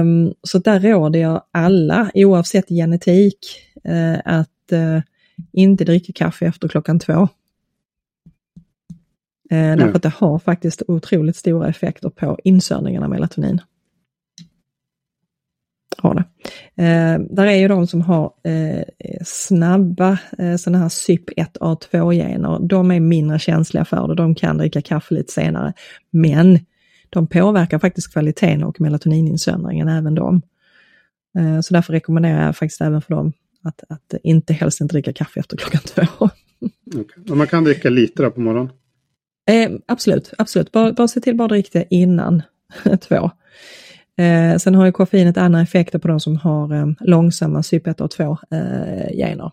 um, 0.00 0.34
så 0.42 0.58
där 0.58 0.80
råder 0.80 1.20
jag 1.20 1.42
alla, 1.50 2.10
oavsett 2.14 2.68
genetik, 2.68 3.38
uh, 3.88 4.18
att 4.24 4.72
uh, 4.72 5.00
inte 5.52 5.84
dricka 5.84 6.12
kaffe 6.12 6.46
efter 6.46 6.68
klockan 6.68 6.98
två. 6.98 7.28
Eh, 9.50 9.76
därför 9.76 9.96
att 9.96 10.02
det 10.02 10.12
har 10.16 10.38
faktiskt 10.38 10.82
otroligt 10.88 11.36
stora 11.36 11.68
effekter 11.68 12.10
på 12.10 12.38
insöndringen 12.44 13.02
av 13.02 13.10
melatonin. 13.10 13.60
Har 16.02 16.14
det. 16.14 16.24
Eh, 16.82 17.20
där 17.30 17.46
är 17.46 17.56
ju 17.56 17.68
de 17.68 17.86
som 17.86 18.02
har 18.02 18.32
eh, 18.44 18.84
snabba 19.24 20.18
eh, 20.38 20.56
sådana 20.56 20.78
här 20.78 20.88
CYP1A2-gener. 20.88 22.68
De 22.68 22.90
är 22.90 23.00
mindre 23.00 23.38
känsliga 23.38 23.84
för 23.84 24.08
det. 24.08 24.14
De 24.14 24.34
kan 24.34 24.58
dricka 24.58 24.82
kaffe 24.82 25.14
lite 25.14 25.32
senare. 25.32 25.72
Men 26.10 26.58
de 27.10 27.26
påverkar 27.26 27.78
faktiskt 27.78 28.12
kvaliteten 28.12 28.64
och 28.64 28.80
melatonininnsöndringen, 28.80 29.88
även 29.88 30.14
de. 30.14 30.42
Eh, 31.38 31.60
så 31.60 31.74
därför 31.74 31.92
rekommenderar 31.92 32.46
jag 32.46 32.56
faktiskt 32.56 32.80
även 32.80 33.02
för 33.02 33.14
dem 33.14 33.32
att, 33.62 33.84
att 33.88 34.14
inte 34.22 34.52
helst 34.52 34.80
inte 34.80 34.94
dricka 34.94 35.12
kaffe 35.12 35.40
efter 35.40 35.56
klockan 35.56 35.80
två. 35.80 36.28
Okay. 37.00 37.34
man 37.36 37.46
kan 37.46 37.64
dricka 37.64 37.90
lite 37.90 38.22
där 38.22 38.30
på 38.30 38.40
morgonen? 38.40 38.72
Eh, 39.50 39.70
absolut, 39.86 40.32
absolut. 40.38 40.72
Bara, 40.72 40.92
bara 40.92 41.08
se 41.08 41.20
till 41.20 41.36
bara 41.36 41.48
dricka 41.48 41.78
det 41.78 41.86
innan 41.90 42.42
två. 43.00 43.30
Eh, 44.16 44.56
sen 44.56 44.74
har 44.74 44.86
ju 44.86 44.92
koffeinet 44.92 45.36
andra 45.36 45.60
effekter 45.60 45.98
på 45.98 46.08
de 46.08 46.20
som 46.20 46.36
har 46.36 46.74
eh, 46.74 46.86
långsamma 47.00 47.60
CYP1A2-gener. 47.60 49.50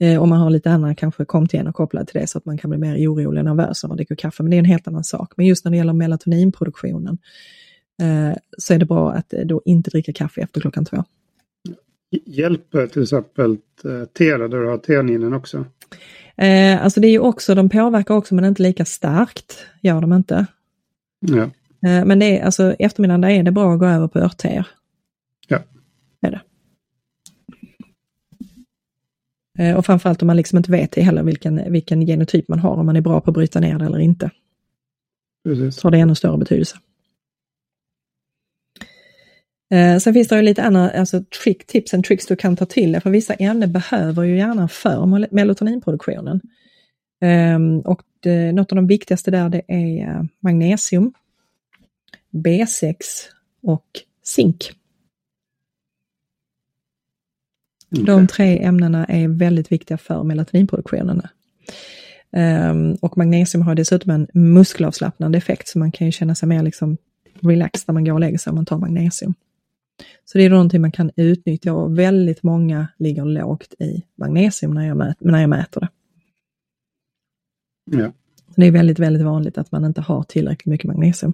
Eh, 0.00 0.20
och 0.20 0.28
man 0.28 0.38
har 0.38 0.50
lite 0.50 0.70
andra 0.70 0.94
kanske 0.94 1.24
komtgener 1.24 1.72
kopplade 1.72 2.06
till 2.06 2.20
det 2.20 2.26
så 2.26 2.38
att 2.38 2.44
man 2.44 2.58
kan 2.58 2.70
bli 2.70 2.78
mer 2.78 2.96
orolig 2.96 3.38
och 3.38 3.44
nervös 3.44 3.82
när 3.84 3.88
man 3.88 3.96
dricker 3.96 4.14
kaffe. 4.14 4.42
Men 4.42 4.50
det 4.50 4.56
är 4.56 4.58
en 4.58 4.64
helt 4.64 4.88
annan 4.88 5.04
sak. 5.04 5.32
Men 5.36 5.46
just 5.46 5.64
när 5.64 5.70
det 5.70 5.76
gäller 5.76 5.92
melatoninproduktionen 5.92 7.18
eh, 8.02 8.36
så 8.58 8.74
är 8.74 8.78
det 8.78 8.84
bra 8.84 9.12
att 9.12 9.32
eh, 9.32 9.40
då 9.40 9.62
inte 9.64 9.90
dricka 9.90 10.12
kaffe 10.12 10.40
efter 10.40 10.60
klockan 10.60 10.84
två. 10.84 11.04
Hjälper 12.26 12.86
till 12.86 13.02
exempel 13.02 13.50
eh, 13.84 14.04
te 14.04 14.36
där 14.36 14.48
du 14.48 14.66
har 14.66 14.78
teaninen 14.78 15.34
också? 15.34 15.64
Eh, 16.36 16.84
alltså 16.84 17.00
det 17.00 17.06
är 17.06 17.12
ju 17.12 17.18
också, 17.18 17.54
de 17.54 17.68
påverkar 17.68 18.14
också 18.14 18.34
men 18.34 18.44
inte 18.44 18.62
lika 18.62 18.84
starkt, 18.84 19.66
gör 19.80 20.00
de 20.00 20.12
inte. 20.12 20.46
Ja. 21.20 21.50
Eh, 21.86 22.04
men 22.04 22.18
det 22.18 22.38
är 22.38 22.44
alltså 22.44 22.72
eftermiddagen 22.78 23.24
är 23.24 23.42
det 23.42 23.52
bra 23.52 23.72
att 23.72 23.78
gå 23.78 23.86
över 23.86 24.08
på 24.08 24.18
örtteer. 24.18 24.66
Ja. 25.48 25.58
Är 26.20 26.30
det. 26.30 26.40
Eh, 29.58 29.76
och 29.76 29.86
framförallt 29.86 30.22
om 30.22 30.26
man 30.26 30.36
liksom 30.36 30.56
inte 30.56 30.72
vet 30.72 30.94
heller 30.94 31.22
vilken, 31.22 31.72
vilken 31.72 32.02
genotyp 32.02 32.48
man 32.48 32.58
har, 32.58 32.76
om 32.76 32.86
man 32.86 32.96
är 32.96 33.00
bra 33.00 33.20
på 33.20 33.30
att 33.30 33.34
bryta 33.34 33.60
ner 33.60 33.78
det 33.78 33.84
eller 33.84 33.98
inte. 33.98 34.30
Precis. 35.44 35.76
Så 35.76 35.86
har 35.86 35.90
det 35.90 35.98
ännu 35.98 36.14
större 36.14 36.38
betydelse. 36.38 36.76
Eh, 39.74 39.98
sen 39.98 40.14
finns 40.14 40.28
det 40.28 40.36
ju 40.36 40.42
lite 40.42 40.62
andra 40.62 40.90
alltså, 40.90 41.24
trick, 41.42 41.66
tips 41.66 41.94
and 41.94 42.04
tricks 42.04 42.26
du 42.26 42.36
kan 42.36 42.56
ta 42.56 42.66
till 42.66 43.00
för 43.00 43.10
vissa 43.10 43.34
ämnen 43.34 43.72
behöver 43.72 44.22
ju 44.22 44.36
gärna 44.36 44.68
för 44.68 45.06
melatoninproduktionen. 45.34 46.40
Um, 47.24 47.80
och 47.80 48.02
något 48.52 48.72
av 48.72 48.76
de 48.76 48.86
viktigaste 48.86 49.30
där 49.30 49.48
det 49.48 49.62
är 49.68 50.28
magnesium, 50.40 51.12
B6 52.30 52.94
och 53.62 53.86
zink. 54.22 54.72
Okay. 57.90 58.04
De 58.04 58.26
tre 58.26 58.64
ämnena 58.64 59.04
är 59.04 59.28
väldigt 59.28 59.72
viktiga 59.72 59.98
för 59.98 60.22
melatoninproduktionen. 60.22 61.22
Um, 62.32 62.94
och 62.94 63.18
magnesium 63.18 63.62
har 63.62 63.74
dessutom 63.74 64.10
en 64.10 64.28
muskelavslappnande 64.34 65.38
effekt 65.38 65.68
så 65.68 65.78
man 65.78 65.92
kan 65.92 66.06
ju 66.06 66.12
känna 66.12 66.34
sig 66.34 66.48
mer 66.48 66.62
liksom 66.62 66.96
relaxed 67.40 67.84
när 67.86 67.92
man 67.92 68.04
går 68.04 68.12
och 68.12 68.20
lägger 68.20 68.38
sig 68.38 68.50
om 68.50 68.54
man 68.56 68.66
tar 68.66 68.78
magnesium. 68.78 69.34
Så 70.24 70.38
det 70.38 70.44
är 70.44 70.50
någonting 70.50 70.80
man 70.80 70.92
kan 70.92 71.10
utnyttja 71.16 71.72
och 71.72 71.98
väldigt 71.98 72.42
många 72.42 72.88
ligger 72.98 73.24
lågt 73.24 73.74
i 73.78 74.02
magnesium 74.14 74.74
när 74.74 74.88
jag, 74.88 74.96
mät, 74.96 75.16
när 75.20 75.40
jag 75.40 75.50
mäter 75.50 75.80
det. 75.80 75.88
Ja. 77.98 78.12
Det 78.56 78.66
är 78.66 78.70
väldigt, 78.70 78.98
väldigt 78.98 79.22
vanligt 79.22 79.58
att 79.58 79.72
man 79.72 79.84
inte 79.84 80.00
har 80.00 80.22
tillräckligt 80.22 80.66
mycket 80.66 80.86
magnesium. 80.86 81.32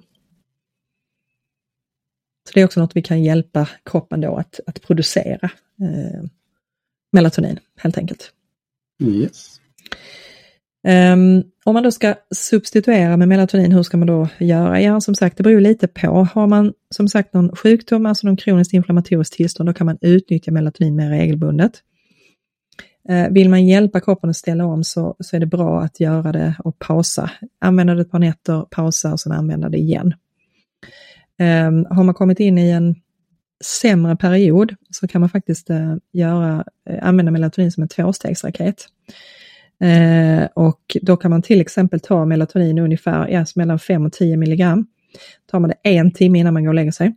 Så 2.47 2.53
det 2.55 2.61
är 2.61 2.65
också 2.65 2.81
något 2.81 2.97
vi 2.97 3.03
kan 3.03 3.23
hjälpa 3.23 3.69
kroppen 3.85 4.21
då 4.21 4.37
att, 4.37 4.61
att 4.67 4.83
producera 4.83 5.51
eh, 5.81 6.25
melatonin 7.13 7.59
helt 7.77 7.99
enkelt. 7.99 8.33
Yes. 9.03 9.61
Um, 10.89 11.45
om 11.65 11.75
man 11.75 11.83
då 11.83 11.91
ska 11.91 12.15
substituera 12.35 13.17
med 13.17 13.29
melatonin, 13.29 13.73
hur 13.73 13.83
ska 13.83 13.97
man 13.97 14.07
då 14.07 14.29
göra? 14.39 14.81
Ja, 14.81 15.01
som 15.01 15.15
sagt, 15.15 15.37
det 15.37 15.43
beror 15.43 15.61
lite 15.61 15.87
på. 15.87 16.29
Har 16.35 16.47
man 16.47 16.73
som 16.95 17.09
sagt 17.09 17.35
någon 17.35 17.57
sjukdom, 17.57 18.07
alltså 18.07 18.27
någon 18.27 18.37
kroniskt 18.37 18.75
inflammatoriskt 18.75 19.35
tillstånd, 19.35 19.69
då 19.69 19.73
kan 19.73 19.85
man 19.85 19.99
utnyttja 20.01 20.53
melatonin 20.53 20.97
mer 20.97 21.11
regelbundet. 21.11 21.73
Uh, 23.11 23.29
vill 23.31 23.49
man 23.49 23.67
hjälpa 23.67 24.01
kroppen 24.01 24.31
att 24.31 24.37
ställa 24.37 24.67
om 24.67 24.85
så, 24.85 25.17
så 25.21 25.37
är 25.37 25.41
det 25.41 25.47
bra 25.47 25.83
att 25.83 26.01
göra 26.01 26.33
det 26.33 26.55
och 26.59 26.79
pausa. 26.79 27.31
Använda 27.61 27.95
det 27.95 28.03
ett 28.03 28.11
par 28.11 28.19
nätter, 28.19 28.67
pausa 28.71 29.13
och 29.13 29.21
sen 29.21 29.33
använda 29.33 29.69
det 29.69 29.79
igen. 29.79 30.15
Ehm, 31.39 31.87
har 31.91 32.05
man 32.05 32.15
kommit 32.15 32.41
in 32.41 32.59
i 32.59 32.71
en 32.71 32.95
sämre 33.65 34.17
period 34.17 34.75
så 34.91 35.09
kan 35.09 35.21
man 35.21 35.31
faktiskt 35.31 35.71
eh, 35.71 35.95
göra, 36.13 36.65
eh, 36.91 37.09
använda 37.09 37.33
melatonin 37.33 37.73
som 37.73 37.83
en 37.83 37.89
tvåstegsraket. 37.89 38.87
Eh, 39.81 40.49
och 40.55 40.97
då 41.03 41.17
kan 41.17 41.31
man 41.31 41.43
till 41.43 41.61
exempel 41.61 42.01
ta 42.01 42.25
melatonin 42.25 42.79
ungefär 42.79 43.31
yes, 43.31 43.57
mellan 43.57 43.79
5 43.79 44.07
och 44.07 44.13
10 44.13 44.37
milligram. 44.37 44.87
Tar 45.51 45.61
man 45.61 45.71
det 45.71 45.91
en 45.91 46.11
timme 46.11 46.39
innan 46.39 46.55
man 46.55 46.65
går 46.65 46.71
och 46.71 46.75
lägger 46.75 46.91
sig. 46.91 47.15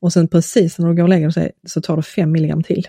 Och 0.00 0.12
sen 0.12 0.28
precis 0.28 0.78
när 0.78 0.88
du 0.88 0.94
går 0.94 1.02
och 1.02 1.08
lägger 1.08 1.30
sig 1.30 1.52
så 1.66 1.80
tar 1.80 1.96
du 1.96 2.02
5 2.02 2.32
milligram 2.32 2.62
till. 2.62 2.88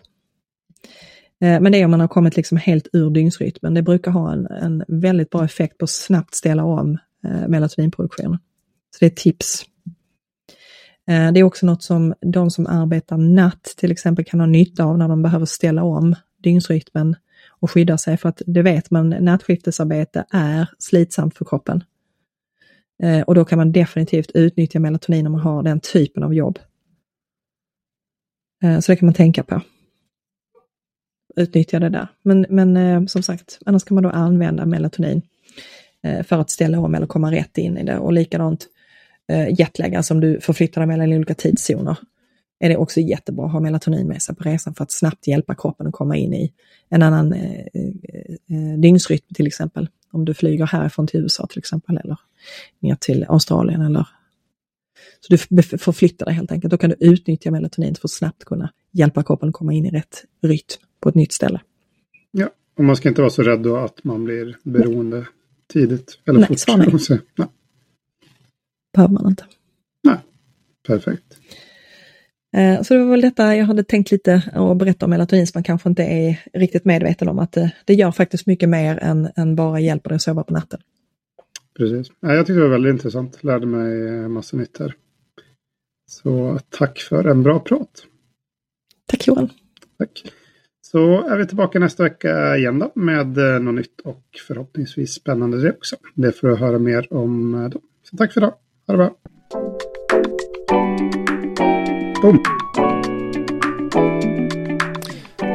Eh, 1.42 1.62
men 1.62 1.72
det 1.72 1.82
är 1.82 1.86
om 1.86 1.92
man 1.92 2.00
har 2.00 2.08
kommit 2.08 2.38
liksom 2.38 2.58
helt 2.58 2.88
ur 2.94 3.10
dygnsrytmen. 3.10 3.74
Det 3.74 3.82
brukar 3.82 4.12
ha 4.12 4.34
en, 4.34 4.48
en 4.48 4.84
väldigt 4.88 5.30
bra 5.30 5.46
effekt 5.46 5.78
på 5.78 5.84
att 5.84 5.90
snabbt 5.90 6.36
ställa 6.36 6.64
om 6.64 6.98
eh, 7.26 7.48
melatoninproduktionen. 7.48 8.40
Så 9.02 9.06
det 9.06 9.10
är 9.10 9.12
ett 9.12 9.18
tips. 9.18 9.66
Eh, 11.08 11.32
det 11.32 11.40
är 11.40 11.44
också 11.44 11.66
något 11.66 11.84
som 11.84 12.14
de 12.22 12.52
som 12.52 12.68
arbetar 12.68 13.18
natt 13.18 13.64
till 13.78 13.92
exempel 13.92 14.26
kan 14.26 14.40
ha 14.40 14.48
nytta 14.48 14.84
av 14.84 14.98
när 14.98 15.08
de 15.08 15.22
behöver 15.22 15.46
ställa 15.46 15.84
om 15.84 16.16
dygnsrytmen 16.44 17.16
och 17.50 17.72
skydda 17.72 17.98
sig 17.98 18.18
för 18.18 18.30
att 18.30 18.42
det 18.46 18.62
vet 18.62 18.92
man, 18.92 19.10
nattskiftesarbete 19.10 20.26
är 20.32 20.68
slitsamt 20.80 21.38
för 21.38 21.46
kroppen. 21.46 21.84
Eh, 23.04 23.22
och 23.22 23.36
då 23.36 23.46
kan 23.46 23.58
man 23.58 23.72
definitivt 23.72 24.32
utnyttja 24.32 24.80
melatonin 24.80 25.26
om 25.26 25.32
man 25.32 25.42
har 25.42 25.64
den 25.64 25.80
typen 25.80 26.24
av 26.24 26.34
jobb. 26.34 26.60
Eh, 28.64 28.80
så 28.80 28.92
det 28.92 28.96
kan 28.96 29.06
man 29.06 29.14
tänka 29.14 29.44
på. 29.44 29.62
Utnyttja 31.36 31.80
det 31.80 31.90
där. 31.90 32.08
Men, 32.22 32.46
men 32.50 33.08
som 33.08 33.24
sagt, 33.24 33.60
annars 33.66 33.84
kan 33.84 33.96
man 33.96 34.04
då 34.04 34.10
använda 34.10 34.66
melatonin 34.66 35.22
för 36.24 36.38
att 36.38 36.50
ställa 36.50 36.80
om 36.80 36.96
eller 36.96 37.08
komma 37.08 37.32
rätt 37.32 37.58
in 37.58 37.78
i 37.78 37.84
det. 37.84 37.98
Och 37.98 38.14
likadant 38.14 38.68
eh, 39.30 39.60
jetlag, 39.60 40.06
som 40.06 40.20
du 40.20 40.40
förflyttar 40.42 40.82
dig 40.82 40.88
mellan 40.88 41.14
olika 41.14 41.34
tidszoner 41.34 41.98
är 42.62 42.70
det 42.70 42.78
också 42.78 43.00
jättebra 43.00 43.46
att 43.46 43.52
ha 43.52 43.60
melatonin 43.60 44.08
med 44.08 44.22
sig 44.22 44.36
på 44.36 44.44
resan 44.44 44.74
för 44.74 44.84
att 44.84 44.92
snabbt 44.92 45.28
hjälpa 45.28 45.56
kroppen 45.56 45.88
att 45.88 45.94
komma 45.94 46.18
in 46.18 46.34
i 46.34 46.54
en 46.90 47.04
annan 47.04 47.34
eh, 47.34 47.66
eh, 48.50 48.80
dygnsrytm 48.80 49.34
till 49.34 49.48
exempel. 49.48 49.90
Om 50.12 50.26
du 50.26 50.34
flyger 50.34 50.66
härifrån 50.66 51.08
till 51.08 51.20
USA 51.20 51.48
till 51.48 51.60
exempel 51.60 51.98
eller 51.98 52.18
ner 52.80 52.96
till 52.96 53.26
Australien 53.30 53.82
eller 53.82 54.08
så 55.20 55.34
du 55.50 55.62
förflyttar 55.78 56.26
dig 56.26 56.36
helt 56.36 56.52
enkelt. 56.52 56.72
Då 56.72 56.78
kan 56.78 56.90
du 56.90 56.96
utnyttja 57.00 57.52
melatonin 57.52 57.96
för 57.96 58.08
att 58.08 58.12
snabbt 58.12 58.46
kunna 58.46 58.72
hjälpa 58.92 59.24
kroppen 59.24 59.50
att 59.50 59.56
komma 59.56 59.74
in 59.74 59.86
i 59.86 59.90
rätt 59.90 60.24
rytm 60.42 60.82
på 61.00 61.10
ett 61.10 61.16
nytt 61.16 61.34
ställe. 61.34 61.62
Ja, 62.32 62.50
och 62.78 62.84
man 62.84 62.96
ska 62.96 63.10
inte 63.10 63.22
vara 63.22 63.30
så 63.30 63.42
rädd 63.42 63.60
då 63.60 63.78
att 63.78 64.04
man 64.04 64.24
blir 64.24 64.58
beroende 64.64 65.18
Nej. 65.18 65.26
tidigt. 65.74 66.20
Eller 66.26 66.40
nej, 66.40 66.48
fort. 66.48 67.18
Nej. 67.38 67.48
Behöver 68.94 69.14
man 69.14 69.28
inte. 69.28 69.46
Nej, 70.04 70.18
perfekt. 70.88 71.38
Eh, 72.58 72.82
så 72.82 72.94
det 72.94 73.00
var 73.04 73.12
väl 73.12 73.22
detta 73.22 73.56
jag 73.56 73.66
hade 73.66 73.84
tänkt 73.84 74.12
lite 74.12 74.44
och 74.56 74.76
berätta 74.76 75.06
om 75.06 75.10
melatonin 75.10 75.48
som 75.48 75.58
man 75.58 75.64
kanske 75.64 75.90
inte 75.90 76.04
är 76.04 76.40
riktigt 76.54 76.86
medveten 76.86 77.28
om 77.30 77.40
att 77.40 77.52
det, 77.52 77.72
det 77.86 77.94
gör 77.94 78.12
faktiskt 78.12 78.46
mycket 78.46 78.70
mer 78.70 78.98
än, 78.98 79.30
än 79.36 79.56
bara 79.56 79.80
hjälper 79.80 80.10
dig 80.10 80.16
att 80.16 80.22
sova 80.22 80.44
på 80.44 80.54
natten. 80.54 80.80
Precis. 81.78 82.12
jag 82.20 82.46
tyckte 82.46 82.54
det 82.54 82.62
var 82.62 82.70
väldigt 82.70 82.94
intressant. 82.94 83.44
Lärde 83.44 83.66
mig 83.66 84.08
eh, 84.08 84.28
massa 84.28 84.58
nytt 84.58 84.80
här. 84.80 84.96
Så 86.10 86.60
tack 86.70 87.00
för 87.00 87.28
en 87.28 87.44
bra 87.44 87.60
prat. 87.60 88.06
Tack 89.06 89.28
Johan. 89.28 89.50
Tack. 89.98 90.24
Så 90.82 91.28
är 91.28 91.38
vi 91.38 91.48
tillbaka 91.48 91.80
nästa 91.80 92.04
vecka 92.04 92.58
igen 92.58 92.80
då 92.80 92.92
med 92.96 93.38
eh, 93.38 93.60
något 93.60 93.76
nytt 93.76 94.00
och 94.04 94.24
förhoppningsvis 94.48 95.14
spännande 95.14 95.62
det 95.62 95.72
också. 95.72 95.96
Det 96.16 96.32
får 96.32 96.48
du 96.48 96.56
höra 96.56 96.80
mer 96.80 97.14
om 97.14 97.70
då. 97.74 97.82
Så 98.04 98.18
tack 98.18 98.34
för 98.34 98.42
idag. 98.42 98.54
Ha 98.92 98.98
det 98.98 99.04
bra. 99.04 99.12
Boom. 102.22 102.44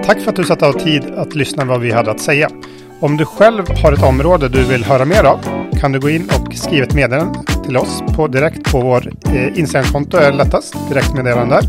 Tack 0.05 0.21
för 0.21 0.31
att 0.31 0.37
du 0.37 0.45
satt 0.45 0.63
av 0.63 0.73
tid 0.73 1.05
att 1.17 1.35
lyssna 1.35 1.65
vad 1.65 1.81
vi 1.81 1.93
hade 1.93 2.11
att 2.11 2.21
säga. 2.21 2.49
Om 3.01 3.17
du 3.17 3.25
själv 3.25 3.65
har 3.83 3.93
ett 3.93 4.03
område 4.03 4.49
du 4.49 4.65
vill 4.65 4.85
höra 4.85 5.05
mer 5.05 5.25
av 5.25 5.39
kan 5.81 5.93
du 5.93 6.01
gå 6.01 6.11
in 6.11 6.25
och 6.25 6.55
skriva 6.55 6.87
ett 6.87 6.95
meddelande 6.95 7.39
till 7.65 7.77
oss 7.77 8.03
på 8.17 8.29
direkt 8.29 8.73
på 8.73 8.81
vår 8.81 9.13
eh, 9.27 9.59
Instagramkonto 9.59 10.17
är 10.17 10.33
lättast. 10.33 10.75
Direktmeddelande 10.89 11.55
där. 11.55 11.65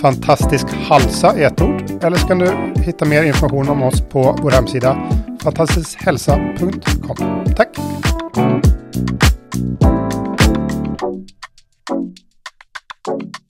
Fantastisk 0.00 0.66
halsa 0.88 1.32
är 1.32 1.46
ett 1.46 1.62
ord. 1.62 1.82
Eller 2.02 2.16
så 2.16 2.26
kan 2.26 2.38
du 2.38 2.50
hitta 2.82 3.04
mer 3.04 3.22
information 3.22 3.68
om 3.68 3.82
oss 3.82 4.00
på 4.00 4.38
vår 4.42 4.50
hemsida 4.50 5.10
fantastiskhälsa.com. 5.42 7.44
Tack! 7.56 7.68
you 13.08 13.47